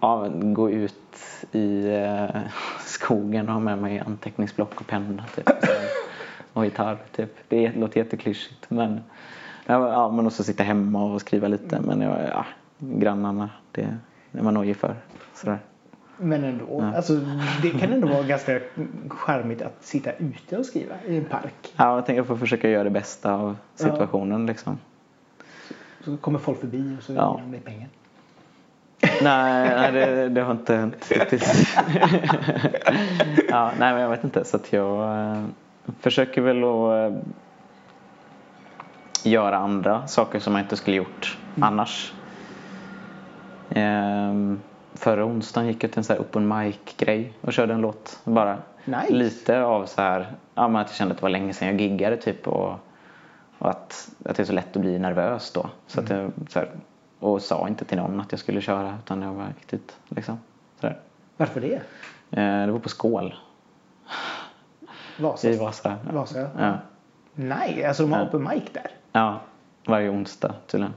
ja, 0.00 0.28
gå 0.32 0.70
ut 0.70 1.16
i 1.52 1.86
eh, 1.88 2.40
skogen 2.80 3.48
och 3.48 3.52
ha 3.54 3.60
med 3.60 3.78
mig 3.78 3.98
anteckningsblock 4.06 4.80
och 4.80 4.86
penna 4.86 5.24
typ. 5.36 5.50
Och 6.52 6.64
gitarr 6.64 6.98
typ. 7.16 7.30
Det 7.48 7.72
låter 7.76 7.98
jätteklyschigt 8.00 8.64
men, 8.70 9.00
ja, 9.66 9.92
ja, 9.92 10.10
men 10.10 10.26
också 10.26 10.44
sitta 10.44 10.62
hemma 10.62 11.04
och 11.04 11.20
skriva 11.20 11.48
lite 11.48 11.80
men 11.80 12.00
ja, 12.00 12.18
ja, 12.30 12.46
grannarna 12.78 13.50
det 13.72 13.82
är 14.32 14.42
man 14.42 14.54
nojig 14.54 14.76
för. 14.76 14.96
Sådär. 15.34 15.58
Men 16.18 16.44
ändå. 16.44 16.64
Ja. 16.68 16.96
Alltså, 16.96 17.20
det 17.62 17.70
kan 17.70 17.92
ändå 17.92 18.08
vara 18.08 18.22
ganska 18.22 18.60
charmigt 19.08 19.62
att 19.62 19.76
sitta 19.80 20.12
ute 20.12 20.56
och 20.58 20.66
skriva 20.66 20.94
i 21.06 21.16
en 21.16 21.24
park. 21.24 21.74
Ja, 21.76 21.94
jag 21.94 22.06
tänker 22.06 22.18
jag 22.18 22.26
får 22.26 22.36
försöka 22.36 22.68
göra 22.68 22.84
det 22.84 22.90
bästa 22.90 23.34
av 23.34 23.56
situationen 23.74 24.46
liksom. 24.46 24.78
Så 26.04 26.16
kommer 26.16 26.38
folk 26.38 26.60
förbi 26.60 26.96
och 26.98 27.02
så 27.02 27.12
Ja. 27.12 27.36
ger 27.38 27.44
de 27.44 27.52
dig 27.52 27.60
pengar. 27.60 27.88
Nej, 29.22 29.74
nej 29.76 29.92
det, 29.92 30.28
det 30.28 30.40
har 30.40 30.52
inte 30.52 30.74
hänt 30.74 31.10
riktigt. 31.10 31.44
ja, 33.48 33.72
nej, 33.78 33.92
men 33.92 34.00
jag 34.00 34.10
vet 34.10 34.24
inte. 34.24 34.44
Så 34.44 34.56
att 34.56 34.72
jag 34.72 35.20
eh, 35.20 35.44
försöker 36.00 36.40
väl 36.42 36.64
att 36.64 37.12
eh, 37.12 37.18
göra 39.26 39.56
andra 39.56 40.06
saker 40.06 40.38
som 40.40 40.54
jag 40.54 40.62
inte 40.64 40.76
skulle 40.76 40.96
gjort 40.96 41.38
annars. 41.60 42.12
Ehm, 43.70 44.60
förra 44.94 45.24
onsdagen 45.24 45.68
gick 45.68 45.84
jag 45.84 45.90
till 45.90 45.98
en 45.98 46.04
så 46.04 46.12
här 46.12 46.20
open 46.20 46.48
mic-grej 46.48 47.32
och 47.40 47.52
körde 47.52 47.74
en 47.74 47.80
låt. 47.80 48.20
Bara 48.24 48.58
Nice. 48.84 49.12
lite 49.12 49.62
av 49.62 49.86
så 49.86 50.02
här, 50.02 50.32
ja, 50.54 50.68
men 50.68 50.80
att 50.82 50.88
jag 50.88 50.96
kände 50.96 51.12
att 51.12 51.18
det 51.18 51.22
var 51.22 51.30
länge 51.30 51.52
sedan 51.52 51.68
jag 51.68 51.80
giggade 51.80 52.16
typ. 52.16 52.48
Och, 52.48 52.74
och 53.58 53.70
att, 53.70 54.10
att 54.24 54.36
det 54.36 54.42
är 54.42 54.44
så 54.44 54.52
lätt 54.52 54.76
att 54.76 54.82
bli 54.82 54.98
nervös 54.98 55.52
då. 55.52 55.66
Så 55.86 56.00
att 56.00 56.10
jag, 56.10 56.32
så 56.48 56.58
här, 56.58 56.68
och 57.20 57.42
sa 57.42 57.68
inte 57.68 57.84
till 57.84 57.96
någon 57.98 58.20
att 58.20 58.32
jag 58.32 58.38
skulle 58.38 58.60
köra 58.60 58.98
utan 59.04 59.22
jag 59.22 59.34
bara 59.34 59.46
gick 59.48 59.70
dit. 59.70 59.96
Liksom. 60.08 60.38
Så 60.80 60.86
där. 60.86 60.98
Varför 61.36 61.60
det? 61.60 61.74
Eh, 62.30 62.66
det 62.66 62.72
var 62.72 62.78
på 62.78 62.88
Skål 62.88 63.34
Vasa? 65.18 65.48
i 65.48 65.56
Vasa. 65.58 65.96
Vasa? 66.12 66.48
Ja. 66.58 66.72
Nej, 67.34 67.84
alltså 67.84 68.02
de 68.02 68.12
har 68.12 68.18
Ja. 68.20 68.26
open 68.26 68.42
mic 68.42 68.62
där. 68.72 68.90
Ja, 69.16 69.40
varje 69.86 70.10
onsdag 70.10 70.54
tydligen. 70.66 70.94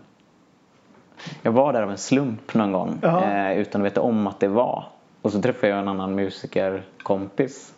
Jag 1.41 1.51
var 1.51 1.73
där 1.73 1.81
av 1.81 1.91
en 1.91 1.97
slump 1.97 2.53
någon 2.53 2.71
gång 2.71 2.99
eh, 3.03 3.57
utan 3.57 3.81
att 3.81 3.85
veta 3.85 4.01
om 4.01 4.27
att 4.27 4.39
det 4.39 4.47
var. 4.47 4.85
Och 5.21 5.31
så 5.31 5.41
träffade 5.41 5.67
jag 5.67 5.79
en 5.79 5.87
annan 5.87 6.15
musikerkompis. 6.15 7.73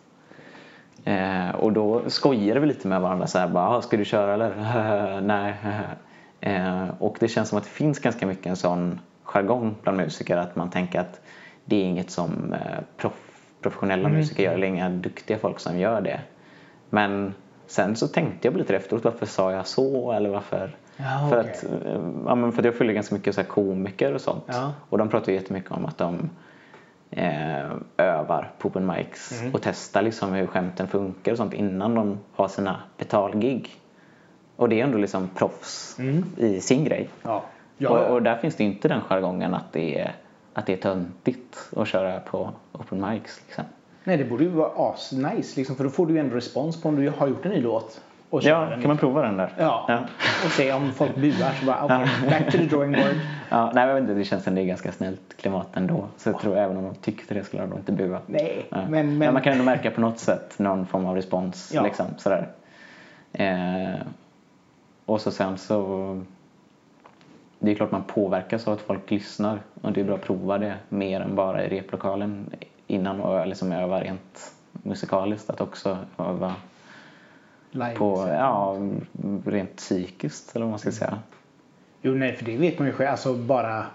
Eh, 1.04 1.50
och 1.50 1.72
då 1.72 2.02
skojade 2.06 2.60
vi 2.60 2.66
lite 2.66 2.88
med 2.88 3.00
varandra 3.00 3.26
så 3.26 3.38
här 3.38 3.48
bara, 3.48 3.68
"Ah, 3.68 3.82
ska 3.82 3.96
du 3.96 4.04
köra 4.04 4.34
eller? 4.34 5.20
Nej. 5.20 5.54
eh, 6.40 6.88
och 6.98 7.16
det 7.20 7.28
känns 7.28 7.48
som 7.48 7.58
att 7.58 7.64
det 7.64 7.70
finns 7.70 7.98
ganska 7.98 8.26
mycket 8.26 8.46
en 8.46 8.56
sån 8.56 9.00
jargong 9.22 9.74
bland 9.82 9.96
musiker 9.96 10.36
att 10.36 10.56
man 10.56 10.70
tänker 10.70 11.00
att 11.00 11.20
det 11.64 11.76
är 11.76 11.84
inget 11.84 12.10
som 12.10 12.52
eh, 12.52 12.78
proff, 12.96 13.12
professionella 13.60 14.08
musiker 14.08 14.42
gör 14.42 14.52
eller 14.52 14.66
inga 14.66 14.88
duktiga 14.88 15.38
folk 15.38 15.60
som 15.60 15.78
gör 15.78 16.00
det. 16.00 16.20
Men 16.90 17.34
sen 17.72 17.96
så 17.96 18.08
tänkte 18.08 18.48
jag 18.48 18.56
lite 18.56 18.76
efteråt, 18.76 19.04
varför 19.04 19.26
sa 19.26 19.52
jag 19.52 19.66
så 19.66 20.12
eller 20.12 20.30
varför? 20.30 20.76
Ja, 20.96 21.26
för, 21.30 21.38
att, 21.40 21.64
eh, 21.64 22.00
ja, 22.26 22.34
men 22.34 22.52
för 22.52 22.62
att 22.62 22.66
jag 22.66 22.74
följer 22.74 22.94
ganska 22.94 23.14
mycket 23.14 23.34
så 23.34 23.44
komiker 23.44 24.14
och 24.14 24.20
sånt. 24.20 24.44
Ja. 24.46 24.72
Och 24.88 24.98
de 24.98 25.08
pratar 25.08 25.32
jättemycket 25.32 25.70
om 25.70 25.86
att 25.86 25.98
de 25.98 26.30
eh, 27.10 27.70
övar 27.96 28.50
på 28.58 28.68
open 28.68 28.86
mics 28.86 29.40
Mm. 29.40 29.54
och 29.54 29.60
testar 29.62 30.02
liksom 30.02 30.32
hur 30.32 30.46
skämten 30.46 30.88
funkar 30.88 31.32
och 31.32 31.38
sånt 31.38 31.54
innan 31.54 31.94
de 31.94 32.18
har 32.34 32.48
sina 32.48 32.76
betalgig. 32.98 33.70
Och 34.56 34.68
det 34.68 34.80
är 34.80 34.84
ändå 34.84 34.98
liksom 34.98 35.28
proffs 35.34 35.96
Mm. 35.98 36.24
i 36.36 36.60
sin 36.60 36.84
grej. 36.84 37.08
Ja, 37.22 37.44
Och, 37.88 37.98
och 38.14 38.22
där 38.22 38.36
finns 38.36 38.56
det 38.56 38.64
inte 38.64 38.88
den 38.88 39.00
jargongen 39.00 39.54
att 39.54 39.72
det 39.72 39.98
är, 40.00 40.14
att 40.54 40.66
det 40.66 40.72
är 40.72 40.76
töntigt 40.76 41.70
att 41.76 41.88
köra 41.88 42.20
på 42.20 42.50
open 42.72 43.10
mics. 43.10 43.40
Liksom. 43.46 43.64
Nej, 44.04 44.16
det 44.16 44.24
borde 44.24 44.44
ju 44.44 44.50
vara 44.50 44.70
asnice 44.92 45.56
liksom, 45.56 45.76
för 45.76 45.84
då 45.84 45.90
får 45.90 46.06
du 46.06 46.12
ju 46.14 46.20
ändå 46.20 46.36
respons 46.36 46.82
på 46.82 46.88
om 46.88 46.96
du 46.96 47.12
har 47.18 47.26
gjort 47.28 47.44
en 47.46 47.50
ny 47.52 47.60
låt. 47.60 48.00
Och 48.30 48.42
Ja, 48.42 48.60
den. 48.60 48.80
kan 48.80 48.88
man 48.88 48.98
prova 48.98 49.22
den 49.22 49.36
där? 49.36 49.52
Ja. 49.58 49.84
Ja. 49.88 49.98
och 50.44 50.50
se 50.50 50.72
om 50.72 50.92
folk 50.92 51.14
buar 51.16 51.52
så 51.60 51.66
bara, 51.66 51.84
okej, 51.84 52.30
back 52.30 52.44
to 52.52 52.58
the 52.58 52.64
drawing 52.64 52.92
board. 52.92 53.14
Ja, 53.50 53.70
nej, 53.74 53.86
jag 53.86 53.94
vet 53.94 54.00
inte, 54.02 54.14
det 54.14 54.24
känns 54.24 54.44
som 54.44 54.54
det 54.54 54.60
är 54.60 54.64
ganska 54.64 54.92
snällt 54.92 55.36
klimat 55.36 55.68
ändå. 55.74 56.06
Så 56.16 56.28
jag 56.28 56.40
tror 56.40 56.56
även 56.58 56.76
om 56.76 56.84
de 56.84 56.94
tyckte 56.94 57.34
det 57.34 57.44
skulle 57.44 57.62
de 57.66 57.72
inte 57.78 57.92
bua. 57.92 58.18
Nej, 58.26 58.66
Ja. 58.70 58.76
men, 58.76 58.90
Men 58.90 59.18
men 59.18 59.32
man 59.34 59.42
kan 59.42 59.52
ändå 59.52 59.64
märka 59.64 59.90
på 59.90 60.00
något 60.00 60.18
sätt 60.18 60.58
någon 60.58 60.86
form 60.86 61.06
av 61.06 61.14
respons. 61.14 61.70
Ja. 61.74 61.82
Liksom, 61.82 62.06
sådär. 62.16 62.48
Eh, 63.32 64.00
och 65.06 65.20
så 65.20 65.30
sen 65.30 65.58
så... 65.58 66.20
Det 67.64 67.70
är 67.70 67.74
klart 67.74 67.90
man 67.90 68.04
påverkas 68.04 68.68
av 68.68 68.74
att 68.74 68.80
folk 68.80 69.10
lyssnar. 69.10 69.60
Och 69.82 69.92
det 69.92 70.00
är 70.00 70.04
bra 70.04 70.14
att 70.14 70.22
prova 70.22 70.58
det 70.58 70.74
mer 70.88 71.20
än 71.20 71.34
bara 71.34 71.64
i 71.64 71.68
replokalen 71.68 72.50
innan 72.86 73.20
och 73.20 73.46
liksom 73.46 73.72
öva 73.72 74.00
rent 74.00 74.52
musikaliskt. 74.72 75.50
Att 75.50 75.60
också 75.60 75.98
öva 76.18 76.54
live. 77.70 77.94
på, 77.94 78.28
ja, 78.28 78.76
rent 79.46 79.76
psykiskt 79.76 80.56
eller 80.56 80.64
vad 80.66 80.70
man 80.70 80.78
ska 80.78 80.92
säga. 80.92 81.18
Jo, 82.02 82.14
nej, 82.14 82.36
för 82.36 82.44
det 82.44 82.56
vet 82.56 82.78
man 82.78 82.88
ju 82.88 82.94
själv. 82.94 83.10
Alltså 83.10 83.34
bara, 83.34 83.86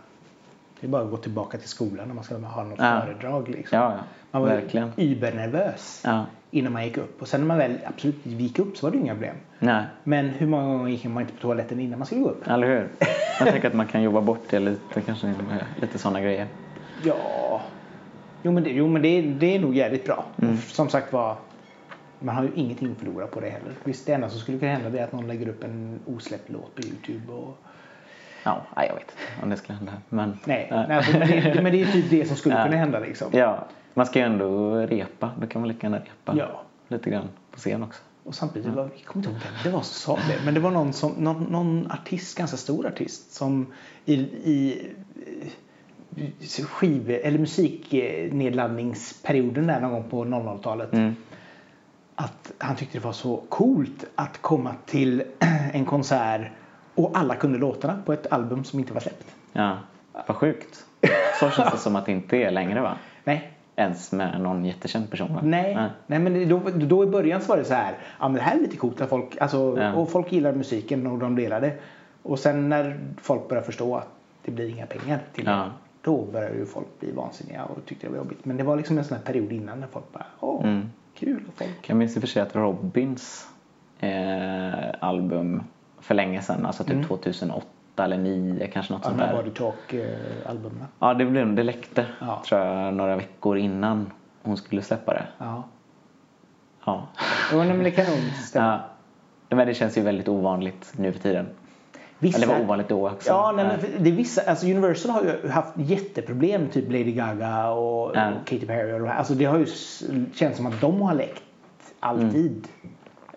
det 0.79 0.87
är 0.87 0.89
bara 0.89 1.03
att 1.03 1.11
gå 1.11 1.17
tillbaka 1.17 1.57
till 1.57 1.69
skolan 1.69 2.07
när 2.07 2.15
man 2.15 2.23
ska 2.23 2.37
ha 2.37 2.63
något 2.63 2.79
Ja. 2.79 3.01
föredrag. 3.01 3.49
Liksom. 3.49 3.79
Ja, 3.79 3.91
ja. 3.91 4.03
Man 4.31 4.41
var 4.41 4.49
verkligen. 4.49 4.91
übernervös 4.97 6.01
Ja. 6.05 6.25
Innan 6.51 6.73
man 6.73 6.83
gick 6.83 6.97
upp. 6.97 7.21
Och 7.21 7.27
sen 7.27 7.39
när 7.41 7.47
man 7.47 7.57
väl 7.57 7.77
absolut 7.85 8.25
gick 8.25 8.59
upp 8.59 8.77
så 8.77 8.85
var 8.85 8.91
det 8.91 8.97
inga 8.97 9.13
problem. 9.13 9.35
Nej, 9.59 9.85
Men 10.03 10.29
hur 10.29 10.47
många 10.47 10.65
gånger 10.65 10.89
gick 10.89 11.05
man 11.05 11.21
inte 11.21 11.33
på 11.33 11.41
toaletten 11.41 11.79
innan 11.79 11.99
man 11.99 12.05
skulle 12.05 12.21
gå 12.21 12.29
upp? 12.29 12.47
eller 12.47 12.67
hur? 12.67 12.87
Jag 13.39 13.47
tänker 13.47 13.67
att 13.67 13.73
man 13.73 13.87
kan 13.87 14.03
jobba 14.03 14.21
bort 14.21 14.43
det 14.49 14.59
lite, 14.59 15.01
kanske 15.01 15.33
lite 15.81 15.97
sådana 15.97 16.21
grejer. 16.21 16.47
Ja, 17.03 17.61
jo 18.43 18.51
men 18.51 18.63
det, 18.63 18.69
jo, 18.69 18.87
men 18.87 19.01
det, 19.01 19.21
det 19.21 19.55
är 19.55 19.59
nog 19.59 19.75
jävligt 19.75 20.05
bra. 20.05 20.25
Mm. 20.41 20.57
Som 20.57 20.89
sagt 20.89 21.13
var, 21.13 21.35
man 22.19 22.35
har 22.35 22.43
ju 22.43 22.49
ingenting 22.55 22.91
att 22.91 22.97
förlora 22.97 23.27
på 23.27 23.39
det 23.39 23.49
heller. 23.49 23.71
Visst, 23.83 24.05
det 24.05 24.13
enda 24.13 24.29
som 24.29 24.39
skulle 24.39 24.59
kunna 24.59 24.71
hända 24.71 24.99
är 24.99 25.03
att 25.03 25.11
någon 25.11 25.27
lägger 25.27 25.47
upp 25.47 25.63
en 25.63 25.99
osläppt 26.05 26.49
låt 26.49 26.75
på 26.75 26.81
Youtube. 26.81 27.33
Och... 27.33 27.57
Ja, 28.47 28.61
nej, 28.75 28.87
jag 28.87 28.95
vet 28.95 29.15
om 29.43 29.49
det 29.49 29.57
skulle 29.57 29.77
hända. 29.77 29.93
Men, 30.09 30.39
Nej, 30.45 30.67
Ja. 30.69 30.85
nej 30.87 30.97
alltså, 30.97 31.17
men, 31.17 31.27
det, 31.27 31.61
men 31.63 31.71
det 31.71 31.81
är 31.81 31.85
typ 31.91 32.09
det 32.09 32.25
som 32.27 32.37
skulle 32.37 32.55
Ja. 32.59 32.63
kunna 32.65 32.77
hända 32.77 32.99
liksom. 32.99 33.27
Ja, 33.33 33.65
man 33.93 34.05
ska 34.05 34.19
ju 34.19 34.25
ändå 34.25 34.75
repa. 34.75 35.31
Då 35.41 35.47
kan 35.47 35.61
man 35.61 35.67
lika 35.67 35.87
gärna 35.87 35.97
repa 35.99 36.35
Ja. 36.37 36.61
lite 36.87 37.09
grann 37.09 37.27
på 37.51 37.57
scen 37.57 37.83
också. 37.83 38.01
Och 38.23 38.35
samtidigt, 38.35 38.73
var, 38.73 38.83
jag 38.95 39.05
kommer 39.05 39.25
inte 39.25 39.29
ihåg 39.29 39.39
vem 39.43 39.53
det 39.63 39.69
var 39.69 39.81
som 39.81 40.15
sa 40.17 40.21
det, 40.29 40.45
men 40.45 40.53
det 40.53 40.59
var 40.59 40.71
någon, 40.71 40.93
som, 40.93 41.11
någon, 41.11 41.43
någon 41.43 41.91
artist, 41.91 42.37
ganska 42.37 42.57
stor 42.57 42.87
artist, 42.87 43.31
som 43.33 43.67
i, 44.05 44.13
i 44.13 44.87
eh, 46.17 46.29
skiv 46.65 47.09
eller 47.23 47.39
musiknedladdningsperioden 47.39 49.67
där 49.67 49.79
någon 49.81 49.91
gång 49.91 50.03
på 50.09 50.25
00-talet 50.25 50.93
Mm. 50.93 51.15
att 52.15 52.51
han 52.57 52.75
tyckte 52.75 52.97
det 52.97 53.03
var 53.05 53.13
så 53.13 53.37
coolt 53.49 54.05
att 54.15 54.41
komma 54.41 54.75
till 54.85 55.23
en 55.73 55.85
konsert 55.85 56.41
och 56.97 57.11
alla 57.17 57.35
kunde 57.35 57.57
låtarna 57.59 58.01
på 58.05 58.13
ett 58.13 58.27
album 58.33 58.63
som 58.63 58.79
inte 58.79 58.93
var 58.93 59.01
släppt. 59.01 59.35
Ja, 59.53 59.77
vad 60.27 60.37
sjukt. 60.37 60.85
Så 61.39 61.49
känns 61.49 61.71
det 61.71 61.77
som 61.77 61.95
att 61.95 62.05
det 62.05 62.11
inte 62.11 62.37
är 62.37 62.51
längre 62.51 62.81
va? 62.81 62.97
Nej, 63.23 63.51
Ens 63.75 64.11
med 64.11 64.41
någon 64.41 64.65
jättekänd 64.65 65.09
person 65.11 65.33
va? 65.33 65.39
Nej, 65.43 65.77
nej 66.07 66.19
men 66.19 66.49
då, 66.49 66.61
då 66.73 67.03
i 67.03 67.07
början 67.07 67.41
så 67.41 67.47
var 67.47 67.57
det 67.57 67.63
så 67.65 67.73
här, 67.73 67.97
ja 68.19 68.27
men 68.27 68.33
det 68.35 68.41
här 68.41 68.55
är 68.57 68.61
lite 68.61 68.77
coolt 68.77 69.01
att 69.01 69.09
folk, 69.09 69.37
alltså, 69.41 69.77
Ja. 69.81 69.93
och 69.93 70.09
folk 70.11 70.31
gillar 70.31 70.53
musiken 70.53 71.07
och 71.07 71.17
de 71.19 71.35
delar 71.35 71.61
det. 71.61 71.73
Och 72.23 72.39
sen 72.39 72.69
när 72.69 72.99
folk 73.21 73.49
börjar 73.49 73.63
förstå 73.63 73.95
att 73.95 74.07
det 74.45 74.51
blir 74.51 74.69
inga 74.69 74.85
pengar 74.85 75.19
till 75.33 75.45
det, 75.45 75.51
Ja. 75.51 75.65
då 76.01 76.25
börjar 76.25 76.49
ju 76.49 76.65
folk 76.65 76.87
bli 76.99 77.11
vansinniga 77.11 77.63
och 77.65 77.85
tyckte 77.85 78.07
det 78.07 78.11
var 78.11 78.17
jobbigt. 78.17 78.45
Men 78.45 78.57
det 78.57 78.63
var 78.63 78.75
liksom 78.75 78.97
en 78.97 79.03
sån 79.03 79.17
här 79.17 79.23
period 79.23 79.51
innan 79.51 79.79
när 79.79 79.87
folk 79.87 80.13
bara, 80.13 80.25
åh, 80.39 80.63
Mm. 80.63 80.89
kul 81.15 81.43
och 81.47 81.53
folk. 81.57 81.89
Jag 81.89 81.97
minns 81.97 82.15
i 82.15 82.19
och 82.19 82.21
för 82.21 82.27
sig 82.27 82.41
att 82.41 82.55
Robins 82.55 83.47
eh, 83.99 84.89
album 84.99 85.63
för 86.07 86.15
länge 86.15 86.41
sedan, 86.41 86.65
alltså 86.65 86.83
typ 86.83 87.07
2008 87.07 87.65
eller 88.03 88.15
2009 88.17 88.69
kanske 88.73 88.93
något 88.93 89.01
Ja, 89.03 89.09
sånt 89.09 89.19
där. 89.21 89.35
Body 89.35 89.49
Talk-albumen. 89.51 90.85
Ja, 90.99 91.13
det, 91.13 91.25
blev, 91.25 91.55
det 91.55 91.63
läckte 91.63 92.05
Ja. 92.19 92.41
tror 92.47 92.61
jag 92.61 92.93
några 92.93 93.15
veckor 93.15 93.57
innan 93.57 94.11
hon 94.43 94.57
skulle 94.57 94.81
släppa 94.81 95.13
det. 95.13 95.25
Ja. 95.37 95.63
Ja. 96.85 97.07
Jo, 97.51 97.57
men 97.57 97.83
det 97.83 97.91
kan 97.91 98.05
nog 98.05 98.17
stämma. 98.45 98.79
ja. 99.49 99.55
Men 99.55 99.67
det 99.67 99.73
känns 99.73 99.97
ju 99.97 100.01
väldigt 100.01 100.27
ovanligt 100.27 100.93
nu 100.97 101.11
för 101.13 101.19
tiden. 101.19 101.47
Vissa... 102.19 102.37
Eller 102.37 102.47
det 102.47 102.53
var 102.53 102.61
ovanligt 102.65 102.89
då 102.89 103.09
också. 103.09 103.29
Ja, 103.29 103.53
nej, 103.55 103.65
men 103.65 104.03
det 104.03 104.09
är 104.09 104.13
vissa, 104.13 104.41
alltså 104.49 104.65
Universal 104.65 105.11
har 105.11 105.21
ju 105.23 105.49
haft 105.49 105.73
jätteproblem, 105.75 106.67
typ 106.69 106.85
Lady 106.91 107.11
Gaga 107.11 107.69
och, 107.69 108.11
Ja. 108.15 108.27
och 108.29 108.47
Katy 108.47 108.65
Perry. 108.65 108.93
Och 108.93 108.99
de 108.99 109.07
här. 109.07 109.17
Alltså 109.17 109.33
det 109.33 109.45
har 109.45 109.57
ju 109.57 109.65
känts 110.33 110.57
som 110.57 110.65
att 110.65 110.81
de 110.81 111.01
har 111.01 111.13
läckt 111.13 111.43
alltid 111.99 112.67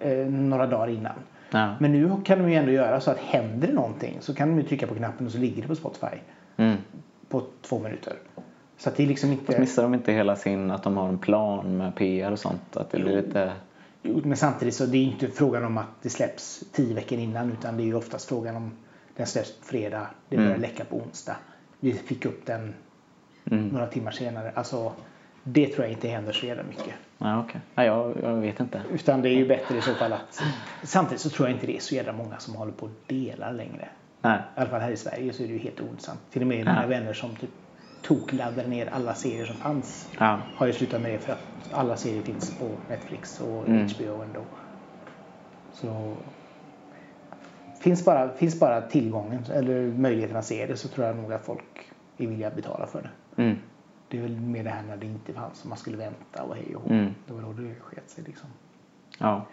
eh, 0.00 0.16
några 0.26 0.66
dagar 0.66 0.88
innan. 0.88 1.12
Ja. 1.50 1.74
Men 1.80 1.92
nu 1.92 2.10
kan 2.24 2.38
de 2.38 2.50
ju 2.50 2.56
ändå 2.56 2.72
göra 2.72 3.00
så 3.00 3.10
att 3.10 3.18
händer 3.18 3.68
det 3.68 3.74
någonting 3.74 4.16
så 4.20 4.34
kan 4.34 4.48
de 4.48 4.56
ju 4.56 4.62
trycka 4.68 4.86
på 4.86 4.94
knappen 4.94 5.26
och 5.26 5.32
så 5.32 5.38
ligger 5.38 5.62
det 5.62 5.68
på 5.68 5.74
Spotify 5.74 6.06
Mm. 6.56 6.76
på 7.28 7.42
två 7.62 7.78
minuter. 7.78 8.12
Så 8.78 8.88
att 8.88 8.96
det 8.96 9.02
är 9.02 9.06
liksom 9.06 9.32
inte... 9.32 9.46
Fast 9.46 9.58
missar 9.58 9.82
de 9.82 9.94
inte 9.94 10.12
hela 10.12 10.36
sin, 10.36 10.70
att 10.70 10.82
de 10.82 10.96
har 10.96 11.08
en 11.08 11.18
plan 11.18 11.76
med 11.76 11.94
PR 11.96 12.32
och 12.32 12.38
sånt? 12.38 12.76
Att 12.76 12.90
det 12.90 12.98
blir 12.98 13.16
lite... 13.22 13.52
Jo, 14.02 14.20
Men 14.24 14.36
samtidigt 14.36 14.74
så 14.74 14.86
det 14.86 14.98
är 14.98 15.02
inte 15.04 15.28
frågan 15.28 15.64
om 15.64 15.78
att 15.78 15.86
det 16.02 16.10
släpps 16.10 16.64
tio 16.72 16.94
veckor 16.94 17.18
innan 17.18 17.52
utan 17.52 17.76
det 17.76 17.82
är 17.82 17.84
ju 17.84 17.94
oftast 17.94 18.28
frågan 18.28 18.56
om 18.56 18.72
den 19.16 19.26
släpps 19.26 19.52
på 19.58 19.64
fredag, 19.66 20.06
det 20.28 20.36
börjar 20.36 20.50
Mm. 20.50 20.60
läcka 20.60 20.84
på 20.84 20.96
onsdag. 20.96 21.36
Vi 21.80 21.92
fick 21.92 22.24
upp 22.26 22.46
den 22.46 22.74
Mm. 23.50 23.68
några 23.68 23.86
timmar 23.86 24.10
senare. 24.10 24.52
Alltså, 24.54 24.92
det 25.42 25.66
tror 25.66 25.84
jag 25.84 25.92
inte 25.92 26.08
händer 26.08 26.32
så 26.32 26.46
jävla 26.46 26.62
mycket. 26.62 26.94
Ja, 27.22 27.40
okej. 27.40 27.60
Ja, 27.74 27.84
jag, 27.84 28.16
jag 28.22 28.34
vet 28.36 28.60
inte. 28.60 28.82
Utan 28.92 29.22
det 29.22 29.28
är 29.28 29.34
ju 29.34 29.48
bättre 29.48 29.78
i 29.78 29.82
så 29.82 29.94
fall 29.94 30.12
att... 30.12 30.42
Samtidigt 30.82 31.20
så 31.20 31.30
tror 31.30 31.48
jag 31.48 31.56
inte 31.56 31.66
det 31.66 31.76
är 31.76 31.80
så 31.80 31.94
jävla 31.94 32.12
många 32.12 32.38
som 32.38 32.54
håller 32.54 32.72
på 32.72 32.86
och 32.86 32.92
delar 33.06 33.52
längre. 33.52 33.88
Nej. 34.22 34.38
I 34.56 34.60
alla 34.60 34.70
fall 34.70 34.80
här 34.80 34.90
i 34.90 34.96
Sverige 34.96 35.32
så 35.32 35.42
är 35.42 35.46
det 35.46 35.52
ju 35.52 35.58
helt 35.58 35.80
ointressant. 35.80 36.20
Till 36.30 36.42
och 36.42 36.48
med 36.48 36.58
mina 36.58 36.86
vänner 36.86 37.12
som 37.12 37.36
typ 37.36 37.50
tokladdade 38.02 38.68
ner 38.68 38.86
alla 38.86 39.14
serier 39.14 39.46
som 39.46 39.56
fanns 39.56 40.08
Ja. 40.18 40.38
har 40.54 40.66
ju 40.66 40.72
slutat 40.72 41.00
med 41.02 41.10
det 41.12 41.18
för 41.18 41.32
att 41.32 41.72
alla 41.72 41.96
serier 41.96 42.22
finns 42.22 42.58
på 42.58 42.78
Netflix 42.88 43.40
och 43.40 43.68
Mm. 43.68 43.88
HBO 43.88 44.22
ändå. 44.22 44.44
Så 45.72 46.16
finns 47.80 48.04
bara, 48.04 48.28
finns 48.28 48.60
bara 48.60 48.80
tillgången 48.80 49.44
eller 49.54 49.86
möjligheten 49.86 50.36
att 50.36 50.44
se 50.44 50.66
det 50.66 50.76
så 50.76 50.88
tror 50.88 51.06
jag 51.06 51.16
nog 51.16 51.32
att 51.32 51.44
folk 51.44 51.90
är 52.18 52.26
villiga 52.26 52.48
att 52.48 52.56
betala 52.56 52.86
för 52.86 53.02
det. 53.02 53.42
Mm. 53.42 53.56
Det 54.10 54.18
är 54.18 54.22
väl 54.22 54.36
mer 54.40 54.64
det 54.64 54.70
här 54.70 54.82
när 54.82 54.96
det 54.96 55.06
inte 55.06 55.32
fanns 55.32 55.62
och 55.62 55.68
man 55.68 55.78
skulle 55.78 55.96
vänta 55.96 56.42
och 56.42 56.54
hej 56.56 56.76
och 56.76 56.82
hå. 56.82 56.90
Mm. 56.90 57.14
Det 57.26 57.32
var 57.32 57.40
då 57.42 57.52
det 57.52 57.74
sket 57.80 58.10
sig 58.10 58.24
liksom. 58.26 58.48
Ja. 59.18 59.46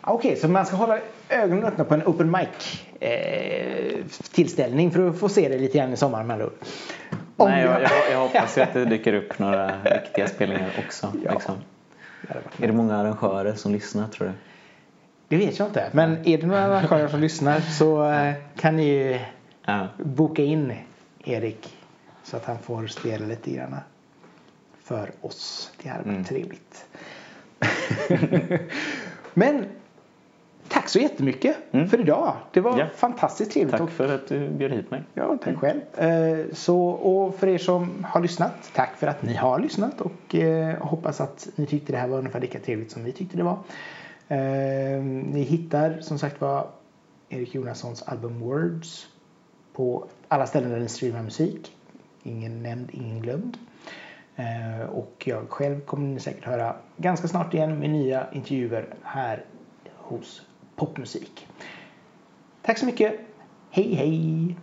Ah, 0.00 0.12
Okej, 0.14 0.36
så 0.36 0.48
man 0.48 0.66
ska 0.66 0.76
hålla 0.76 0.98
ögonen 1.28 1.64
öppna 1.64 1.84
på 1.84 1.94
en 1.94 2.02
open 2.02 2.30
mic 2.30 2.84
eh, 3.00 4.04
tillställning 4.32 4.90
för 4.90 5.08
att 5.08 5.18
få 5.18 5.28
se 5.28 5.48
det 5.48 5.58
lite 5.58 5.78
grann 5.78 5.92
i 5.92 5.96
sommar 5.96 6.24
med 6.24 6.34
andra 6.34 6.50
Nej, 7.36 7.64
jag, 7.64 7.82
jag, 7.82 7.90
jag 8.12 8.18
hoppas 8.20 8.58
ju 8.58 8.62
att 8.62 8.72
det 8.72 8.84
dyker 8.84 9.12
upp 9.14 9.38
några 9.38 9.82
riktiga 9.82 10.28
spelningar 10.28 10.70
också. 10.86 11.12
Ja. 11.24 11.32
Liksom. 11.32 11.54
Det 12.58 12.64
Är 12.64 12.66
det 12.66 12.72
många 12.72 12.96
arrangörer 12.96 13.54
som 13.54 13.72
lyssnar 13.72 14.08
tror 14.08 14.26
du? 14.26 14.32
Det 15.28 15.36
vet 15.36 15.58
jag 15.58 15.68
inte. 15.68 15.88
Men 15.92 16.28
är 16.28 16.38
det 16.38 16.46
några 16.46 16.62
arrangörer 16.62 17.08
som 17.08 17.20
lyssnar 17.20 17.60
så 17.60 18.10
eh, 18.10 18.34
kan 18.56 18.76
ni 18.76 18.84
ju 18.84 19.18
Ja. 19.64 19.86
boka 19.98 20.42
in 20.42 20.72
Erik 21.24 21.76
så 22.24 22.36
att 22.36 22.44
han 22.44 22.58
får 22.58 22.86
spela 22.86 23.26
lite 23.26 23.50
grann 23.50 23.76
för 24.82 25.10
oss. 25.20 25.70
Det 25.82 25.88
hade 25.88 26.02
varit 26.04 26.12
Mm. 26.14 26.24
trevligt. 26.24 26.84
Men 29.34 29.64
tack 30.68 30.88
så 30.88 30.98
jättemycket 30.98 31.56
Mm. 31.70 31.88
för 31.88 32.00
idag. 32.00 32.36
Det 32.52 32.60
var 32.60 32.78
Ja. 32.78 32.86
fantastiskt 32.96 33.50
trevligt. 33.52 33.76
Tack 33.76 33.90
för 33.90 34.14
att 34.14 34.28
du 34.28 34.48
bjöd 34.48 34.72
hit 34.72 34.90
mig. 34.90 35.02
Ja, 35.14 35.38
tack 35.44 35.56
själv. 35.56 35.80
Eh, 35.96 36.46
Så, 36.52 36.78
och 36.88 37.34
för 37.34 37.46
er 37.46 37.58
som 37.58 38.06
har 38.08 38.20
lyssnat, 38.20 38.70
tack 38.74 38.96
för 38.96 39.06
att 39.06 39.22
ni 39.22 39.34
har 39.34 39.58
lyssnat 39.58 40.00
och 40.00 40.34
eh, 40.34 40.76
hoppas 40.86 41.20
att 41.20 41.48
ni 41.56 41.66
tyckte 41.66 41.92
det 41.92 41.98
här 41.98 42.08
var 42.08 42.18
ungefär 42.18 42.40
lika 42.40 42.58
trevligt 42.58 42.90
som 42.90 43.04
vi 43.04 43.12
tyckte 43.12 43.36
det 43.36 43.42
var. 43.42 43.58
Eh, 44.28 45.02
Ni 45.04 45.42
hittar 45.42 46.00
som 46.00 46.18
sagt 46.18 46.40
var 46.40 46.66
Erik 47.28 47.54
Jonassons 47.54 48.02
album 48.02 48.40
Words 48.40 49.06
på 49.72 50.06
alla 50.28 50.46
ställen 50.46 50.70
där 50.70 50.80
ni 50.80 50.88
streamar 50.88 51.22
musik. 51.22 51.76
Ingen 52.22 52.62
nämnd, 52.62 52.90
ingen 52.92 53.22
glömd. 53.22 53.58
Eh, 54.36 54.88
och 54.90 55.22
jag 55.26 55.50
själv 55.50 55.80
kommer 55.80 56.08
ni 56.08 56.20
säkert 56.20 56.44
höra 56.44 56.76
ganska 56.96 57.28
snart 57.28 57.54
igen 57.54 57.78
med 57.78 57.90
nya 57.90 58.32
intervjuer 58.32 58.94
här 59.02 59.44
hos 59.96 60.42
Popmusik. 60.76 61.46
Tack 62.62 62.78
så 62.78 62.86
mycket. 62.86 63.20
Hej 63.70 63.94
hej! 63.94 64.56